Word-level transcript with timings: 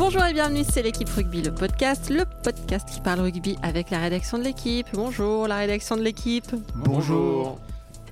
Bonjour 0.00 0.24
et 0.24 0.32
bienvenue, 0.32 0.64
c'est 0.66 0.80
l'équipe 0.80 1.10
rugby, 1.10 1.42
le 1.42 1.52
podcast, 1.52 2.08
le 2.08 2.24
podcast 2.42 2.88
qui 2.88 3.02
parle 3.02 3.20
rugby 3.20 3.58
avec 3.62 3.90
la 3.90 3.98
rédaction 3.98 4.38
de 4.38 4.44
l'équipe. 4.44 4.86
Bonjour 4.94 5.46
la 5.46 5.58
rédaction 5.58 5.94
de 5.94 6.00
l'équipe. 6.00 6.46
Bonjour. 6.74 7.58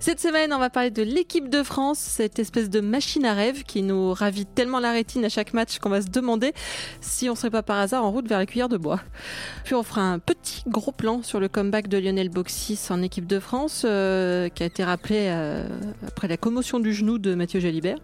Cette 0.00 0.21
semaine, 0.21 0.53
on 0.53 0.58
va 0.58 0.71
parler 0.71 0.92
de 0.92 1.03
l'équipe 1.03 1.48
de 1.48 1.64
France, 1.64 1.98
cette 1.98 2.38
espèce 2.38 2.71
de 2.71 2.79
machine 2.79 3.24
à 3.24 3.34
rêve 3.34 3.64
qui 3.64 3.82
nous 3.82 4.12
ravit 4.12 4.46
tellement 4.46 4.79
la 4.79 4.93
rétine 4.93 5.24
à 5.24 5.29
chaque 5.29 5.54
match 5.54 5.80
qu'on 5.80 5.88
va 5.88 6.02
se 6.02 6.06
demander 6.06 6.52
si 7.00 7.29
on 7.29 7.34
serait 7.34 7.50
pas 7.50 7.64
par 7.64 7.79
hasard 7.79 8.04
en 8.04 8.12
route 8.12 8.29
vers 8.29 8.39
la 8.39 8.46
cuillère 8.46 8.68
de 8.68 8.76
bois. 8.76 9.00
Puis 9.64 9.75
on 9.75 9.82
fera 9.82 10.03
un 10.03 10.21
petit 10.21 10.62
gros 10.68 10.93
plan 10.93 11.25
sur 11.25 11.40
le 11.40 11.48
comeback 11.48 11.89
de 11.89 11.98
Lionel 11.98 12.29
Boxis 12.29 12.79
en 12.90 13.03
équipe 13.03 13.26
de 13.26 13.40
France, 13.40 13.82
euh, 13.84 14.48
qui 14.48 14.62
a 14.62 14.66
été 14.66 14.84
rappelé 14.84 15.26
euh, 15.30 15.66
après 16.07 16.29
la 16.29 16.36
commotion 16.36 16.79
du 16.79 16.94
genou 16.94 17.18
de 17.18 17.35
Mathieu 17.35 17.58
Jalibert. 17.58 17.99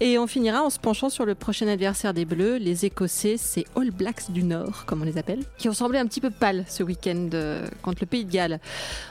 Et 0.00 0.18
on 0.18 0.26
finira 0.26 0.62
en 0.62 0.68
se 0.68 0.78
penchant 0.78 1.08
sur 1.08 1.24
le 1.24 1.34
prochain 1.34 1.66
adversaire 1.66 2.12
des 2.12 2.26
Bleus, 2.26 2.58
les 2.58 2.84
Écossais, 2.84 3.38
ces 3.38 3.66
All 3.74 3.90
Blacks 3.90 4.30
du 4.30 4.42
Nord, 4.42 4.84
comme 4.84 5.00
on 5.00 5.06
les 5.06 5.16
appelle, 5.16 5.40
qui 5.56 5.70
ont 5.70 5.74
semblé 5.74 5.98
un 5.98 6.06
petit 6.06 6.20
peu 6.20 6.30
pâles 6.30 6.66
ce 6.68 6.82
week-end 6.82 7.30
euh, 7.32 7.66
contre 7.80 8.02
le 8.02 8.06
Pays 8.06 8.26
de 8.26 8.30
Galles. 8.30 8.60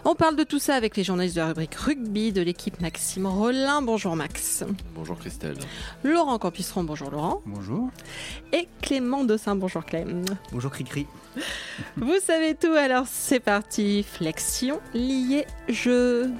On 0.05 0.13
parle 0.13 0.35
de 0.35 0.43
tout 0.43 0.59
ça 0.59 0.75
avec 0.75 0.95
les 0.95 1.03
journalistes 1.03 1.35
de 1.35 1.41
la 1.41 1.47
rubrique 1.47 1.73
rugby 1.73 2.10
de 2.11 2.41
l'équipe 2.41 2.81
Maxime 2.81 3.25
Rollin. 3.25 3.81
Bonjour 3.81 4.17
Max. 4.17 4.65
Bonjour 4.93 5.17
Christelle. 5.17 5.55
Laurent 6.03 6.37
Campisseron, 6.39 6.83
bonjour 6.83 7.09
Laurent. 7.09 7.41
Bonjour. 7.45 7.89
Et 8.51 8.67
Clément 8.81 9.23
Dossin, 9.23 9.55
bonjour 9.55 9.85
Clem. 9.85 10.25
Bonjour 10.51 10.71
Cricri. 10.71 11.07
Vous 11.95 12.19
savez 12.21 12.55
tout, 12.55 12.73
alors 12.73 13.05
c'est 13.07 13.39
parti. 13.39 14.03
Flexion, 14.03 14.81
lié, 14.93 15.45
jeu. 15.69 16.31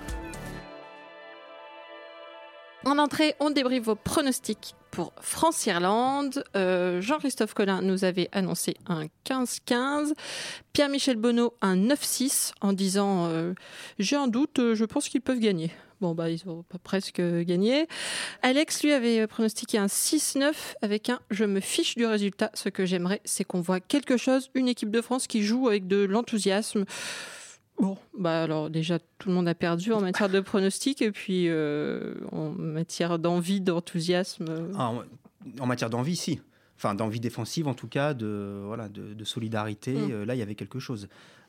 En 2.83 2.97
entrée, 2.97 3.35
on 3.39 3.49
débriefe 3.49 3.83
vos 3.85 3.95
pronostics 3.95 4.75
pour 4.91 5.13
France-Irlande. 5.21 6.43
Euh, 6.55 7.01
Jean-Christophe 7.01 7.53
Collin 7.53 7.81
nous 7.81 8.03
avait 8.03 8.29
annoncé 8.31 8.75
un 8.87 9.05
15-15. 9.25 10.13
Pierre-Michel 10.73 11.15
Bonneau 11.15 11.55
un 11.61 11.75
9-6 11.75 12.51
en 12.61 12.73
disant 12.73 13.27
euh, 13.27 13.53
J'ai 13.97 14.17
un 14.17 14.27
doute, 14.27 14.59
euh, 14.59 14.75
je 14.75 14.85
pense 14.85 15.09
qu'ils 15.09 15.21
peuvent 15.21 15.39
gagner. 15.39 15.71
Bon, 16.01 16.15
bah, 16.15 16.29
ils 16.29 16.47
ont 16.49 16.65
presque 16.83 17.21
gagné. 17.21 17.87
Alex, 18.41 18.83
lui, 18.83 18.91
avait 18.91 19.27
pronostiqué 19.27 19.77
un 19.77 19.85
6-9 19.85 20.51
avec 20.81 21.09
un 21.09 21.19
je 21.29 21.45
me 21.45 21.59
fiche 21.59 21.95
du 21.95 22.05
résultat. 22.05 22.49
Ce 22.55 22.69
que 22.69 22.85
j'aimerais, 22.85 23.21
c'est 23.23 23.43
qu'on 23.43 23.61
voit 23.61 23.79
quelque 23.79 24.17
chose, 24.17 24.49
une 24.55 24.67
équipe 24.67 24.89
de 24.89 25.01
France 25.01 25.27
qui 25.27 25.43
joue 25.43 25.67
avec 25.67 25.87
de 25.87 26.03
l'enthousiasme. 26.03 26.85
Bon, 27.79 27.97
bah 28.17 28.43
alors 28.43 28.69
déjà 28.69 28.99
tout 29.17 29.29
le 29.29 29.35
monde 29.35 29.47
a 29.47 29.55
perdu 29.55 29.91
en 29.91 30.01
matière 30.01 30.29
de 30.29 30.39
pronostic 30.39 31.01
et 31.01 31.11
puis 31.11 31.47
euh, 31.47 32.15
en 32.31 32.49
matière 32.49 33.17
d'envie, 33.17 33.59
d'enthousiasme. 33.59 34.71
Ah, 34.75 34.93
en, 35.59 35.65
matière 35.65 35.89
d'envie, 35.89 36.15
si. 36.15 36.41
Enfin, 36.77 36.93
d'envie 36.93 37.19
défensive 37.19 37.67
en 37.67 37.73
tout 37.73 37.87
cas, 37.87 38.13
de, 38.13 38.61
voilà, 38.65 38.87
de, 38.89 39.23
solidarité. 39.23 39.93
Mm. 39.93 40.11
Euh, 40.11 40.25
là, 40.25 40.35
il 40.35 40.39
y 40.39 40.43
avait 40.43 40.55
quelque 40.55 40.79
chose. 40.79 41.07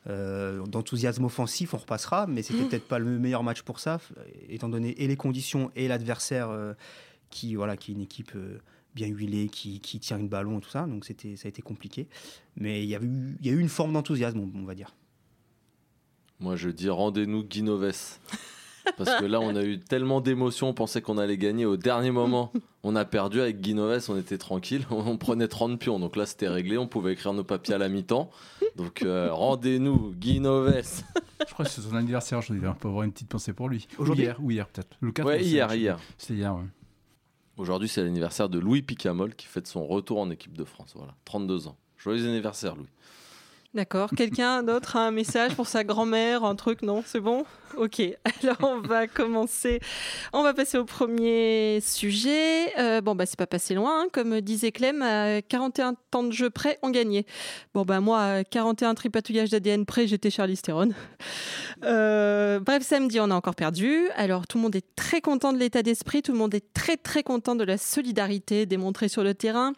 Euh, 0.09 0.67
d'enthousiasme 0.67 1.25
offensif, 1.25 1.75
on 1.75 1.77
repassera, 1.77 2.27
mais 2.27 2.43
c'était 2.43 2.65
mm. 2.65 2.69
peut-être 2.69 2.89
pas 2.89 2.99
le 2.99 3.19
meilleur 3.19 3.43
match 3.43 3.63
pour 3.63 3.79
ça, 3.79 4.01
étant 4.49 4.69
donné 4.69 5.01
et 5.03 5.07
les 5.07 5.17
conditions 5.17 5.71
et 5.77 5.87
l'adversaire 5.87 6.51
qui, 7.31 7.55
voilà, 7.55 7.77
qui 7.77 7.93
est 7.93 7.95
une 7.95 8.01
équipe 8.01 8.33
bien 8.95 9.07
huilée, 9.07 9.49
qui, 9.49 9.81
qui, 9.81 10.01
tient 10.01 10.19
une 10.19 10.29
ballon 10.29 10.59
et 10.59 10.61
tout 10.61 10.71
ça. 10.71 10.87
Donc 10.87 11.05
c'était, 11.05 11.37
ça 11.37 11.47
a 11.47 11.51
été 11.51 11.63
compliqué. 11.63 12.09
Mais 12.57 12.83
il 12.83 12.89
y 12.89 12.97
a 12.97 13.01
eu, 13.01 13.37
il 13.41 13.47
y 13.47 13.51
a 13.51 13.53
eu 13.53 13.59
une 13.59 13.69
forme 13.69 13.93
d'enthousiasme, 13.93 14.41
on 14.55 14.65
va 14.65 14.75
dire. 14.75 14.95
Moi, 16.43 16.57
je 16.57 16.71
dis 16.71 16.91
rendez-nous 16.91 17.45
Guinoves. 17.45 18.19
Parce 18.97 19.15
que 19.15 19.25
là, 19.25 19.41
on 19.41 19.55
a 19.55 19.63
eu 19.63 19.79
tellement 19.79 20.21
d'émotions, 20.21 20.71
on 20.71 20.75
pensait 20.75 21.01
qu'on 21.01 21.17
allait 21.17 21.39
gagner 21.39 21.65
au 21.65 21.77
dernier 21.77 22.11
moment. 22.11 22.53
On 22.83 22.97
a 22.97 23.05
perdu 23.05 23.41
avec 23.41 23.61
Guinoves, 23.61 24.11
on 24.11 24.19
était 24.19 24.39
tranquille, 24.39 24.85
on 24.91 25.17
prenait 25.17 25.47
30 25.47 25.79
pions. 25.79 26.01
Donc 26.01 26.17
là, 26.17 26.27
c'était 26.27 26.49
réglé, 26.49 26.77
on 26.77 26.89
pouvait 26.89 27.13
écrire 27.13 27.33
nos 27.33 27.45
papiers 27.45 27.75
à 27.75 27.79
la 27.79 27.89
mi-temps. 27.89 28.29
Donc 28.75 29.03
euh, 29.03 29.29
rendez-nous 29.33 30.13
Guinoves. 30.19 31.05
Je 31.47 31.53
crois 31.53 31.65
que 31.65 31.71
c'est 31.71 31.81
son 31.81 31.95
anniversaire 31.95 32.39
aujourd'hui, 32.39 32.67
on 32.67 32.75
peut 32.75 32.89
avoir 32.89 33.05
une 33.05 33.13
petite 33.13 33.29
pensée 33.29 33.53
pour 33.53 33.69
lui. 33.69 33.87
Aujourd'hui 33.99 34.25
Hier, 34.25 34.37
ou 34.43 34.51
hier 34.51 34.67
peut-être. 34.67 34.97
Le 35.01 35.13
4 35.13 35.27
ouais, 35.27 35.45
hier, 35.45 35.73
hier. 35.75 35.99
C'était 36.19 36.35
hier, 36.35 36.53
ouais. 36.57 36.65
Aujourd'hui, 37.57 37.89
c'est 37.89 38.03
l'anniversaire 38.03 38.49
de 38.49 38.59
Louis 38.59 38.83
Picamol 38.83 39.37
qui 39.37 39.47
fête 39.47 39.69
son 39.69 39.87
retour 39.87 40.19
en 40.19 40.31
équipe 40.31 40.57
de 40.57 40.65
France. 40.65 40.95
Voilà, 40.97 41.15
32 41.25 41.69
ans. 41.69 41.77
Joyeux 41.99 42.27
anniversaire, 42.27 42.75
Louis. 42.75 42.89
D'accord. 43.75 44.11
Quelqu'un 44.15 44.63
d'autre 44.63 44.97
a 44.97 45.07
un 45.07 45.11
message 45.11 45.55
pour 45.55 45.67
sa 45.67 45.83
grand-mère, 45.83 46.45
un 46.45 46.55
truc 46.57 46.83
Non, 46.83 47.03
c'est 47.07 47.21
bon? 47.21 47.47
Ok. 47.79 48.03
Alors 48.43 48.59
on 48.61 48.81
va 48.81 49.07
commencer. 49.07 49.81
On 50.35 50.43
va 50.43 50.53
passer 50.53 50.77
au 50.77 50.85
premier 50.85 51.81
sujet. 51.81 52.79
Euh, 52.79 53.01
bon 53.01 53.15
bah 53.15 53.25
c'est 53.25 53.39
pas 53.39 53.47
passé 53.47 53.75
loin, 53.75 54.03
hein. 54.03 54.09
comme 54.13 54.43
disait 54.43 54.73
Clem. 54.73 55.01
À 55.01 55.41
41 55.41 55.95
temps 56.11 56.23
de 56.23 56.33
jeu 56.33 56.51
près, 56.51 56.79
on 56.83 56.91
gagnait. 56.91 57.25
Bon 57.73 57.83
bah 57.83 58.01
moi, 58.01 58.23
à 58.23 58.45
41 58.45 58.95
tripatouillages 58.95 59.49
d'ADN 59.49 59.87
près, 59.87 60.07
j'étais 60.07 60.31
Charlie. 60.31 60.61
Euh, 61.85 62.61
bref, 62.61 62.85
samedi, 62.85 63.19
on 63.19 63.29
a 63.33 63.35
encore 63.35 63.57
perdu. 63.57 64.09
Alors 64.15 64.47
tout 64.47 64.59
le 64.59 64.63
monde 64.63 64.77
est 64.77 64.95
très 64.95 65.21
content 65.21 65.53
de 65.53 65.59
l'état 65.59 65.83
d'esprit. 65.83 66.23
Tout 66.23 66.31
le 66.31 66.39
monde 66.39 66.55
est 66.55 66.73
très 66.75 66.97
très 66.97 67.25
content 67.25 67.57
de 67.57 67.65
la 67.65 67.77
solidarité 67.77 68.67
démontrée 68.67 69.09
sur 69.09 69.25
le 69.25 69.35
terrain 69.35 69.73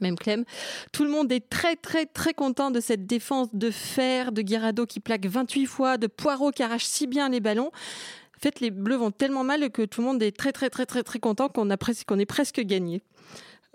même 0.00 0.16
Clem. 0.16 0.44
Tout 0.92 1.04
le 1.04 1.10
monde 1.10 1.30
est 1.32 1.48
très 1.48 1.76
très 1.76 2.06
très 2.06 2.34
content 2.34 2.70
de 2.70 2.80
cette 2.80 3.06
défense 3.06 3.48
de 3.52 3.70
fer, 3.70 4.32
de 4.32 4.42
Guirado 4.42 4.86
qui 4.86 5.00
plaque 5.00 5.26
28 5.26 5.66
fois, 5.66 5.96
de 5.98 6.06
Poirot 6.06 6.50
qui 6.50 6.62
arrache 6.62 6.84
si 6.84 7.06
bien 7.06 7.28
les 7.28 7.40
ballons. 7.40 7.70
En 8.36 8.40
fait, 8.40 8.60
les 8.60 8.70
Bleus 8.70 8.96
vont 8.96 9.10
tellement 9.10 9.42
mal 9.42 9.68
que 9.70 9.82
tout 9.82 10.00
le 10.00 10.06
monde 10.06 10.22
est 10.22 10.36
très 10.36 10.52
très 10.52 10.70
très 10.70 10.86
très 10.86 11.02
très 11.02 11.18
content 11.18 11.48
qu'on 11.48 11.68
qu'on 12.06 12.18
ait 12.18 12.26
presque 12.26 12.60
gagné. 12.60 13.02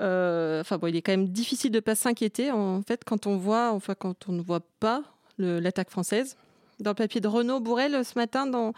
Euh, 0.02 0.64
bon, 0.72 0.88
il 0.88 0.96
est 0.96 1.02
quand 1.02 1.12
même 1.12 1.28
difficile 1.28 1.72
de 1.72 1.80
pas 1.80 1.96
s'inquiéter 1.96 2.52
en 2.52 2.82
fait 2.82 3.04
quand 3.04 3.28
on 3.28 3.38
voit, 3.38 3.72
enfin 3.72 3.94
quand 3.94 4.28
on 4.28 4.32
ne 4.32 4.42
voit 4.42 4.66
pas 4.80 5.04
l'attaque 5.38 5.90
française 5.90 6.38
dans 6.84 6.92
le 6.92 6.96
papier 6.96 7.22
de 7.22 7.28
Renaud 7.28 7.60
Bourrel 7.60 8.06
ce 8.06 8.18
matin 8.18 8.46
dans, 8.46 8.74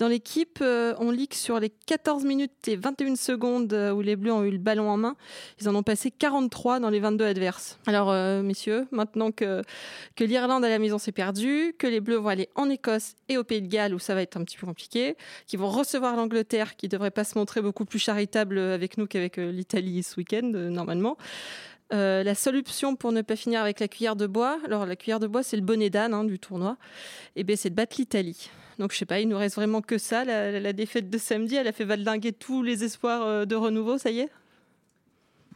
l'équipe. 0.00 0.58
Euh, 0.60 0.94
on 0.98 1.10
lit 1.10 1.28
que 1.28 1.36
sur 1.36 1.58
les 1.58 1.70
14 1.70 2.24
minutes 2.24 2.68
et 2.68 2.76
21 2.76 3.16
secondes 3.16 3.72
euh, 3.72 3.92
où 3.92 4.02
les 4.02 4.16
Bleus 4.16 4.32
ont 4.32 4.42
eu 4.42 4.50
le 4.50 4.58
ballon 4.58 4.90
en 4.90 4.96
main, 4.96 5.16
ils 5.60 5.68
en 5.68 5.74
ont 5.74 5.82
passé 5.82 6.10
43 6.10 6.80
dans 6.80 6.90
les 6.90 7.00
22 7.00 7.24
adverses. 7.24 7.78
Alors, 7.86 8.10
euh, 8.10 8.42
messieurs, 8.42 8.86
maintenant 8.90 9.30
que, 9.30 9.62
que 10.16 10.24
l'Irlande 10.24 10.64
à 10.64 10.68
la 10.68 10.78
maison 10.78 10.98
s'est 10.98 11.12
perdue, 11.12 11.74
que 11.78 11.86
les 11.86 12.00
Bleus 12.00 12.16
vont 12.16 12.28
aller 12.28 12.50
en 12.54 12.68
Écosse 12.68 13.14
et 13.28 13.38
au 13.38 13.44
Pays 13.44 13.62
de 13.62 13.68
Galles 13.68 13.94
où 13.94 13.98
ça 13.98 14.14
va 14.14 14.22
être 14.22 14.36
un 14.36 14.44
petit 14.44 14.58
peu 14.58 14.66
compliqué, 14.66 15.16
qu'ils 15.46 15.58
vont 15.58 15.70
recevoir 15.70 16.16
l'Angleterre 16.16 16.76
qui 16.76 16.88
devrait 16.88 17.10
pas 17.10 17.24
se 17.24 17.38
montrer 17.38 17.62
beaucoup 17.62 17.84
plus 17.84 17.98
charitable 17.98 18.58
avec 18.58 18.98
nous 18.98 19.06
qu'avec 19.06 19.36
l'Italie 19.36 20.02
ce 20.02 20.16
week-end, 20.16 20.50
normalement. 20.52 21.16
Euh, 21.92 22.22
la 22.22 22.34
seule 22.34 22.62
pour 22.98 23.12
ne 23.12 23.22
pas 23.22 23.36
finir 23.36 23.60
avec 23.60 23.78
la 23.78 23.88
cuillère 23.88 24.16
de 24.16 24.26
bois, 24.26 24.58
alors 24.64 24.86
la 24.86 24.96
cuillère 24.96 25.20
de 25.20 25.26
bois 25.26 25.42
c'est 25.42 25.56
le 25.56 25.62
bonnet 25.62 25.90
d'âne 25.90 26.14
hein, 26.14 26.24
du 26.24 26.38
tournoi, 26.38 26.78
et 27.36 27.40
eh 27.40 27.44
bien 27.44 27.56
c'est 27.56 27.70
de 27.70 27.74
battre 27.74 27.96
l'Italie. 27.98 28.50
Donc 28.78 28.92
je 28.92 28.96
sais 28.96 29.06
pas, 29.06 29.20
il 29.20 29.28
nous 29.28 29.36
reste 29.36 29.56
vraiment 29.56 29.82
que 29.82 29.98
ça. 29.98 30.24
La, 30.24 30.72
défaite 30.72 31.10
de 31.10 31.18
samedi, 31.18 31.56
elle 31.56 31.68
a 31.68 31.72
fait 31.72 31.84
valdinguer 31.84 32.32
tous 32.32 32.62
les 32.62 32.84
espoirs 32.84 33.22
euh, 33.22 33.44
de 33.44 33.54
renouveau, 33.54 33.98
ça 33.98 34.10
y 34.10 34.20
est? 34.20 34.30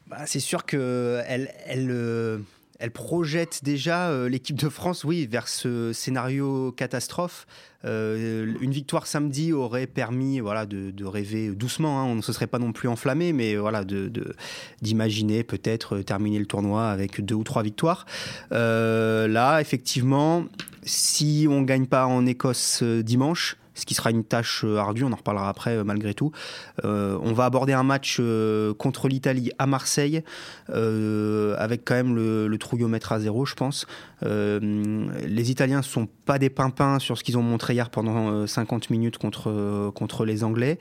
Bah, 0.07 0.27
C'est 0.27 0.41
sûr 0.41 0.65
que 0.65 1.21
elle, 1.27 1.53
elle, 1.67 1.91
euh, 1.91 2.39
elle 2.79 2.93
projette 2.93 3.65
déjà 3.65 4.09
euh, 4.09 4.29
l'équipe 4.29 4.57
de 4.57 4.69
France, 4.69 5.03
oui, 5.03 5.27
vers 5.27 5.49
ce 5.49 5.93
scénario 5.93 6.73
catastrophe. 6.73 7.47
Euh, 7.85 8.55
une 8.61 8.71
victoire 8.71 9.07
samedi 9.07 9.53
aurait 9.53 9.89
permis, 9.89 10.39
voilà, 10.39 10.65
de, 10.65 11.05
rêver 11.05 11.51
doucement. 11.51 12.01
Hein. 12.01 12.05
on 12.05 12.15
ne 12.15 12.23
se 12.23 12.33
serait 12.33 12.47
pas 12.47 12.59
non 12.61 12.73
plus 12.73 12.89
enflammé, 12.89 13.33
mais 13.33 13.57
voilà, 13.57 13.85
de 13.85 14.11
d'imaginer 14.81 15.43
peut-être 15.43 15.99
terminer 15.99 16.39
le 16.39 16.47
tournoi 16.47 16.89
avec 16.89 17.25
deux 17.25 17.35
ou 17.35 17.45
trois 17.45 17.63
victoires. 17.63 18.07
Euh, 18.53 19.27
là, 19.27 19.61
effectivement, 19.61 20.45
si 20.83 21.47
on 21.51 21.63
gagne 21.63 21.87
pas 21.87 22.07
en 22.07 22.27
Écosse 22.27 22.83
dimanche, 22.83 23.57
ce 23.79 23.87
qui 23.87 23.95
sera 23.95 24.11
une 24.11 24.25
tâche 24.25 24.63
euh, 24.65 24.77
ardue, 24.77 25.05
on 25.05 25.13
en 25.13 25.17
reparlera 25.17 25.49
après 25.49 25.77
euh, 25.77 25.85
malgré 25.85 26.13
tout. 26.13 26.33
Euh, 26.85 27.17
on 27.23 27.33
va 27.33 27.45
aborder 27.45 27.73
un 27.73 27.85
match 27.85 28.21
contre 28.79 29.09
l'Italie 29.09 29.51
à 29.59 29.67
Marseille, 29.67 30.23
avec 30.69 31.85
quand 31.85 31.95
même 31.95 32.15
le, 32.15 32.49
le, 32.49 32.59
trouillomètre 32.59 33.13
à 33.13 33.21
zéro, 33.21 33.47
je 33.47 33.55
pense. 33.55 33.87
les 34.23 35.51
Italiens 35.51 35.79
ne 35.79 35.83
sont 35.83 36.09
pas 36.27 36.39
des 36.39 36.51
pimpins 36.51 36.99
sur 36.99 37.17
ce 37.17 37.23
qu'ils 37.23 37.39
ont 37.39 37.43
montré 37.43 37.75
hier 37.75 37.91
pendant 37.91 38.47
50 38.47 38.91
minutes 38.91 39.19
contre, 39.19 39.91
contre 39.95 40.25
les 40.25 40.43
Anglais. 40.43 40.79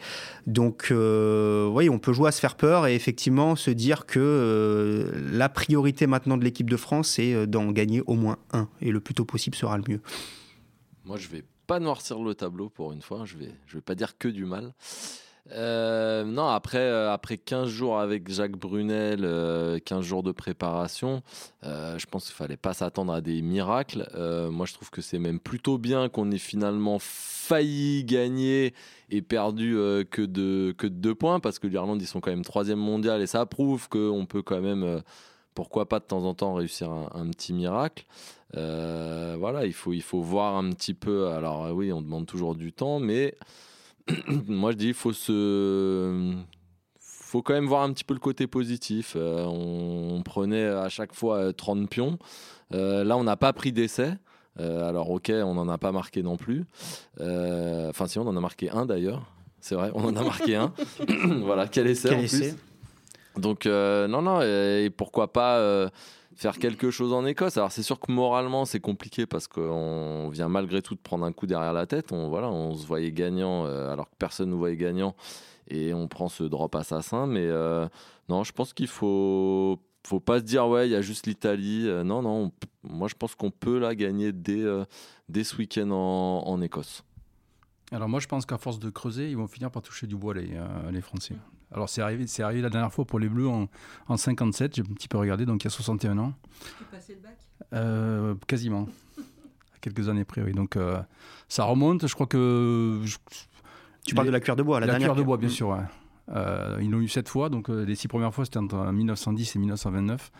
Donc, 0.47 0.87
oui, 0.91 1.89
on 1.89 1.99
peut 1.99 2.13
jouer 2.13 2.29
à 2.29 2.31
se 2.31 2.39
faire 2.39 2.55
peur 2.55 2.87
et 2.87 2.95
effectivement 2.95 3.55
se 3.55 3.71
dire 3.71 4.05
que 4.05 5.11
la 5.31 5.49
priorité 5.49 6.07
maintenant 6.07 6.37
de 6.37 6.43
l'équipe 6.43 6.69
de 6.69 6.77
France, 6.77 7.09
c'est 7.09 7.45
d'en 7.47 7.71
gagner 7.71 8.01
au 8.07 8.15
moins 8.15 8.37
un. 8.53 8.67
Et 8.81 8.91
le 8.91 8.99
plus 8.99 9.13
tôt 9.13 9.25
possible 9.25 9.55
sera 9.55 9.77
le 9.77 9.83
mieux. 9.87 10.01
Moi, 11.05 11.17
je 11.17 11.27
vais 11.27 11.43
pas 11.67 11.79
noircir 11.79 12.19
le 12.23 12.33
tableau 12.33 12.69
pour 12.69 12.93
une 12.93 13.01
fois. 13.01 13.25
Je 13.25 13.37
vais, 13.37 13.51
je 13.67 13.75
vais 13.75 13.81
pas 13.81 13.95
dire 13.95 14.17
que 14.17 14.27
du 14.27 14.45
mal. 14.45 14.73
Euh, 15.51 16.23
non, 16.23 16.47
après, 16.47 16.79
euh, 16.79 17.11
après 17.11 17.37
15 17.37 17.69
jours 17.69 17.99
avec 17.99 18.29
Jacques 18.29 18.57
Brunel, 18.57 19.19
15 19.19 19.25
euh, 19.25 20.01
jours 20.01 20.23
de 20.23 20.31
préparation, 20.31 21.21
je 21.63 22.05
pense 22.05 22.25
qu'il 22.25 22.35
fallait 22.35 22.57
pas 22.57 22.73
s'attendre 22.73 23.13
à 23.13 23.21
des 23.21 23.41
miracles. 23.41 24.07
moi, 24.51 24.65
je 24.65 24.73
trouve 24.73 24.89
que 24.89 25.01
c'est 25.01 25.19
même 25.19 25.39
plutôt 25.39 25.77
bien 25.77 26.09
qu'on 26.09 26.31
ait 26.31 26.37
finalement 26.37 26.97
failli 26.99 28.03
gagner 28.03 28.73
et 29.09 29.21
perdu 29.21 29.73
que, 30.11 30.21
de, 30.21 30.73
que 30.77 30.87
de 30.87 30.95
deux 30.95 31.15
points 31.15 31.39
parce 31.39 31.59
que 31.59 31.67
l'Irlande, 31.67 32.01
ils 32.01 32.07
sont 32.07 32.19
quand 32.19 32.31
même 32.31 32.43
troisième 32.43 32.79
mondial 32.79 33.21
et 33.21 33.27
ça 33.27 33.45
prouve 33.45 33.87
qu'on 33.89 34.25
peut 34.25 34.41
quand 34.41 34.61
même 34.61 35.01
pourquoi 35.57 35.89
pas 35.89 35.97
de 35.97 36.03
temps 36.03 36.23
en 36.25 36.35
temps 36.35 36.53
réussir 36.53 36.91
un, 36.91 37.27
petit 37.31 37.51
miracle. 37.51 38.05
voilà, 38.53 39.65
il 39.65 39.73
faut, 39.73 39.91
il 39.91 40.03
faut 40.03 40.21
voir 40.21 40.55
un 40.55 40.69
petit 40.69 40.93
peu. 40.93 41.29
Alors 41.29 41.71
oui, 41.73 41.91
on 41.91 42.03
demande 42.03 42.27
toujours 42.27 42.53
du 42.53 42.71
temps, 42.71 42.99
mais 42.99 43.33
moi 44.47 44.71
je 44.71 44.77
dis 44.77 44.87
il 44.89 44.93
faut 44.93 45.13
se 45.13 46.35
faut 46.99 47.41
quand 47.41 47.53
même 47.53 47.65
voir 47.65 47.81
un 47.81 47.91
petit 47.91 48.03
peu 48.03 48.13
le 48.13 48.19
côté 48.19 48.45
positif. 48.45 49.17
on, 49.19 50.21
prenait 50.23 50.67
à 50.67 50.89
chaque 50.89 51.15
fois 51.15 51.51
30 51.51 51.89
pions. 51.89 52.19
là, 52.69 53.17
on 53.17 53.23
n'a 53.23 53.35
pas 53.35 53.51
pris 53.51 53.71
d'essai. 53.71 54.13
alors, 54.59 55.09
ok, 55.09 55.31
on 55.33 55.55
n'en 55.55 55.69
a 55.69 55.79
pas 55.79 55.91
marqué 55.91 56.21
non 56.21 56.37
plus. 56.37 56.65
Enfin, 57.19 58.05
si, 58.05 58.19
on 58.19 58.27
en 58.27 58.37
a 58.37 58.41
marqué 58.41 58.69
un 58.69 58.85
d'ailleurs. 58.85 59.25
C'est 59.59 59.73
vrai, 59.73 59.89
on 59.95 60.03
en 60.03 60.15
a 60.15 60.23
marqué 60.23 60.55
un. 60.55 60.71
voilà, 61.41 61.67
quel 61.67 61.87
essai 61.87 62.13
en 62.13 62.19
plus. 62.19 62.55
Donc, 63.37 63.65
euh, 63.65 64.07
non, 64.07 64.21
non, 64.21 64.41
et, 64.41 64.89
pourquoi 64.89 65.31
pas 65.31 65.57
euh, 65.57 65.89
faire 66.35 66.57
quelque 66.57 66.91
chose 66.91 67.13
en 67.13 67.25
Écosse? 67.25 67.57
Alors, 67.57 67.71
c'est 67.71 67.83
sûr 67.83 67.99
que 67.99 68.11
moralement, 68.11 68.65
c'est 68.65 68.79
compliqué 68.79 69.25
parce 69.25 69.47
qu'on 69.47 70.29
vient 70.29 70.49
malgré 70.49 70.81
tout 70.81 70.95
de 70.95 70.99
prendre 70.99 71.25
un 71.25 71.31
coup 71.31 71.47
derrière 71.47 71.73
la 71.73 71.85
tête. 71.85 72.11
On, 72.11 72.29
voilà, 72.29 72.49
on 72.49 72.75
se 72.75 72.85
voyait 72.85 73.11
gagnant 73.11 73.65
euh, 73.65 73.91
alors 73.91 74.09
que 74.09 74.15
personne 74.17 74.47
ne 74.47 74.51
nous 74.53 74.57
voyait 74.57 74.77
gagnant 74.77 75.15
et 75.69 75.93
on 75.93 76.07
prend 76.07 76.29
ce 76.29 76.43
drop 76.43 76.75
assassin. 76.75 77.27
Mais 77.27 77.47
non, 78.29 78.43
je 78.43 78.51
pense 78.51 78.73
qu'il 78.73 78.87
faut 78.87 79.79
faut 80.05 80.21
pas 80.21 80.39
se 80.39 80.45
dire 80.45 80.65
ouais 80.69 80.87
il 80.87 80.91
y 80.91 80.95
a 80.95 81.01
juste 81.01 81.27
l'Italie 81.27 81.85
non 82.05 82.21
non 82.21 82.53
moi 82.81 83.09
je 83.09 83.15
pense 83.15 83.35
qu'on 83.35 83.51
peut 83.51 83.77
la 83.77 83.93
gagner 83.93 84.31
dès, 84.31 84.63
dès 85.27 85.43
ce 85.43 85.57
week-end 85.57 85.91
en, 85.91 86.47
en, 86.47 86.61
Écosse 86.61 87.03
alors 87.91 88.07
moi 88.07 88.21
je 88.21 88.27
pense 88.27 88.45
qu'à 88.45 88.57
force 88.57 88.79
de 88.79 88.89
creuser, 88.89 89.29
ils 89.29 89.35
vont 89.35 89.47
finir 89.47 89.69
par 89.69 89.81
toucher 89.81 90.07
du 90.07 90.15
bois 90.15 90.33
les, 90.33 90.57
les 90.91 91.01
Français. 91.01 91.35
Alors 91.71 91.89
c'est 91.89 92.01
arrivé, 92.01 92.27
c'est 92.27 92.43
arrivé 92.43 92.61
la 92.61 92.69
dernière 92.69 92.93
fois 92.93 93.05
pour 93.05 93.19
les 93.19 93.29
Bleus 93.29 93.47
en, 93.47 93.67
en 94.07 94.17
57, 94.17 94.75
j'ai 94.75 94.81
un 94.81 94.85
petit 94.93 95.07
peu 95.07 95.17
regardé, 95.17 95.45
donc 95.45 95.63
il 95.63 95.65
y 95.65 95.67
a 95.67 95.71
61 95.71 96.17
ans. 96.17 96.33
Tu 96.77 96.83
passé 96.85 97.15
le 97.15 97.21
bac? 97.21 97.37
Euh, 97.73 98.35
Quasiment. 98.47 98.87
à 99.75 99.79
quelques 99.81 100.07
années 100.09 100.23
près, 100.23 100.41
oui. 100.41 100.53
Donc 100.53 100.75
euh, 100.77 100.99
ça 101.49 101.65
remonte, 101.65 102.07
je 102.07 102.13
crois 102.13 102.27
que... 102.27 103.01
tu 104.05 104.15
parles 104.15 104.27
de 104.27 104.31
la 104.31 104.39
cuillère 104.39 104.55
de 104.55 104.63
bois, 104.63 104.79
la, 104.79 104.85
la 104.85 104.93
dernière 104.93 105.09
cuillère 105.09 105.21
de 105.21 105.25
bois, 105.25 105.37
bien 105.37 105.49
sûr. 105.49 105.69
Ouais. 105.69 105.83
ils 106.81 106.89
l'ont 106.89 107.01
eu 107.01 107.09
sept 107.09 107.27
fois, 107.27 107.49
donc 107.49 107.67
les 107.69 107.95
six 107.95 108.07
premières 108.07 108.33
fois 108.33 108.45
c'était 108.45 108.59
entre 108.59 108.77
1910 108.77 109.55
et 109.55 109.59
1929. 109.59 110.31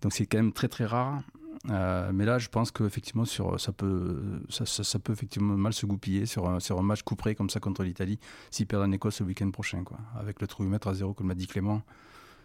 Donc 0.00 0.12
c'est 0.12 0.26
quand 0.26 0.38
même 0.38 0.52
très 0.52 0.68
très 0.68 0.86
rare. 0.86 1.20
Euh, 1.70 2.10
mais 2.12 2.24
là, 2.24 2.38
je 2.38 2.48
pense 2.48 2.70
qu'effectivement, 2.70 3.24
ça 3.24 3.72
peut, 3.72 4.20
ça, 4.48 4.66
ça, 4.66 4.98
peut 4.98 5.12
effectivement 5.12 5.56
mal 5.56 5.72
se 5.72 5.86
goupiller 5.86 6.26
sur 6.26 6.48
un, 6.48 6.60
sur 6.60 6.78
un 6.78 6.82
match 6.82 7.02
couperé 7.02 7.34
comme 7.34 7.50
ça 7.50 7.60
contre 7.60 7.84
l'Italie, 7.84 8.18
s'ils 8.50 8.66
perdent 8.66 8.82
en 8.82 8.92
Écosse 8.92 9.20
le 9.20 9.26
week-end 9.26 9.50
prochain, 9.50 9.84
quoi, 9.84 9.98
avec 10.18 10.40
le 10.40 10.46
trouillomètre 10.46 10.88
à 10.88 10.94
zéro, 10.94 11.14
comme 11.14 11.28
l'a 11.28 11.34
dit 11.34 11.46
Clément. 11.46 11.82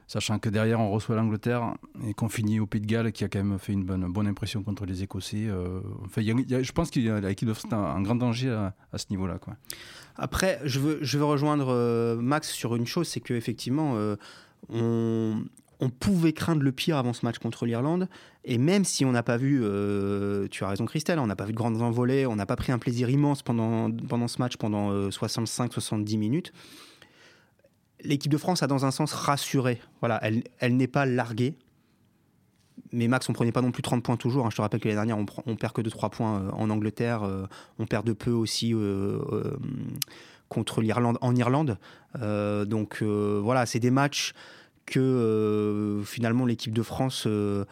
Sachant 0.09 0.39
que 0.39 0.47
derrière, 0.47 0.79
on 0.79 0.89
reçoit 0.89 1.17
l'Angleterre 1.17 1.73
et 2.05 2.13
qu'on 2.13 2.29
finit 2.29 2.61
au 2.61 2.65
Pays 2.65 2.79
de 2.79 2.85
Galles, 2.85 3.11
qui 3.11 3.25
a 3.25 3.27
quand 3.27 3.43
même 3.43 3.59
fait 3.59 3.73
une 3.73 3.83
bonne, 3.83 4.27
impression 4.27 4.63
contre 4.63 4.85
les 4.85 5.03
Écossais. 5.03 5.47
Euh, 5.47 5.81
enfin, 6.05 6.21
je 6.21 6.71
pense 6.71 6.91
qu'il 6.91 7.03
y 7.03 7.09
a 7.09 7.19
l'équipe 7.19 7.49
un, 7.71 8.01
grand 8.01 8.15
danger 8.15 8.51
à, 8.93 8.97
ce 8.97 9.07
niveau-là. 9.09 9.37
Après, 10.15 10.61
je 10.63 10.79
veux, 10.79 11.23
rejoindre 11.25 11.67
euh, 11.73 12.15
Max 12.15 12.51
sur 12.51 12.77
une 12.77 12.87
chose 12.87 13.09
c'est 13.09 13.19
qu'effectivement, 13.19 13.97
on, 14.69 15.43
on 15.79 15.89
pouvait 15.89 16.33
craindre 16.33 16.63
le 16.63 16.71
pire 16.71 16.97
avant 16.97 17.13
ce 17.13 17.25
match 17.25 17.37
contre 17.37 17.65
l'Irlande. 17.65 18.07
Et 18.43 18.57
même 18.57 18.83
si 18.83 19.05
on 19.05 19.11
n'a 19.11 19.23
pas 19.23 19.37
vu, 19.37 19.61
euh, 19.63 20.47
tu 20.49 20.63
as 20.63 20.69
raison 20.69 20.85
Christelle, 20.85 21.19
on 21.19 21.27
n'a 21.27 21.35
pas 21.35 21.45
vu 21.45 21.51
de 21.51 21.57
grandes 21.57 21.81
envolées, 21.81 22.25
on 22.25 22.35
n'a 22.35 22.45
pas 22.45 22.55
pris 22.55 22.71
un 22.71 22.79
plaisir 22.79 23.09
immense 23.09 23.43
pendant, 23.43 23.89
ce 24.27 24.39
match, 24.39 24.57
pendant 24.57 25.09
65-70 25.09 26.15
euh, 26.15 26.17
minutes, 26.17 26.53
l'équipe 28.01 28.31
de 28.31 28.37
France 28.37 28.63
a 28.63 28.67
dans 28.67 28.85
un 28.85 28.91
sens 28.91 29.13
rassuré. 29.13 29.79
Voilà, 29.99 30.19
elle, 30.23 30.43
elle 30.59 30.77
n'est 30.77 30.87
pas 30.87 31.05
larguée. 31.05 31.55
Mais 32.91 33.07
Max, 33.07 33.27
on 33.29 33.33
prenait 33.33 33.51
pas 33.51 33.61
non 33.61 33.71
plus 33.71 33.81
30 33.81 34.01
points 34.01 34.17
toujours. 34.17 34.45
Hein. 34.45 34.49
Je 34.49 34.55
te 34.55 34.61
rappelle 34.61 34.79
que 34.79 34.87
l'année 34.87 34.95
dernière, 34.95 35.17
on, 35.17 35.25
on, 35.45 35.55
perd 35.55 35.73
que 35.73 35.81
de 35.81 35.89
3 35.89 36.09
points 36.09 36.39
euh, 36.39 36.51
en 36.53 36.69
Angleterre. 36.69 37.21
on 37.77 37.85
perd 37.85 38.05
de 38.05 38.13
peu 38.13 38.31
aussi 38.31 38.73
contre 40.49 40.81
l'Irlande 40.81 41.17
en 41.21 41.35
Irlande. 41.35 41.77
donc 42.19 43.03
voilà, 43.03 43.67
c'est 43.67 43.79
des 43.79 43.91
matchs 43.91 44.33
que 44.87 44.99
euh, 44.99 46.03
finalement 46.03 46.45
l'équipe 46.45 46.73
de 46.73 46.81
France 46.81 47.25
euh, 47.27 47.65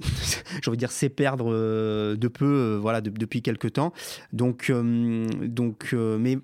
j'ai 0.00 0.76
dire 0.76 0.90
c'est 0.90 1.10
perdre 1.10 1.52
euh, 1.52 2.16
de 2.16 2.26
peu 2.26 2.78
voilà 2.80 3.00
depuis 3.00 3.42
quelques 3.42 3.74
temps. 3.74 3.92
Donc 4.32 4.72
donc 4.72 5.92
mais, 5.92 6.38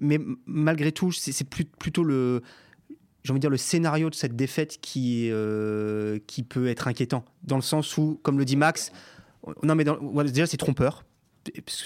malgré 0.46 0.92
tout 0.92 1.10
c'est 1.10 1.48
plutôt 1.48 2.04
le 2.04 2.42
dire 3.24 3.50
le 3.50 3.56
scénario 3.56 4.10
de 4.10 4.14
cette 4.14 4.36
défaite 4.36 4.78
qui 4.80 5.32
qui 6.26 6.42
peut 6.44 6.68
être 6.68 6.86
inquiétant. 6.86 7.24
Dans 7.42 7.56
le 7.56 7.62
sens 7.62 7.96
où 7.96 8.20
comme 8.22 8.38
le 8.38 8.44
dit 8.44 8.56
Max 8.56 8.92
non 9.62 9.74
mais 9.74 9.84
déjà 10.24 10.46
c'est 10.46 10.56
trompeur. 10.56 11.04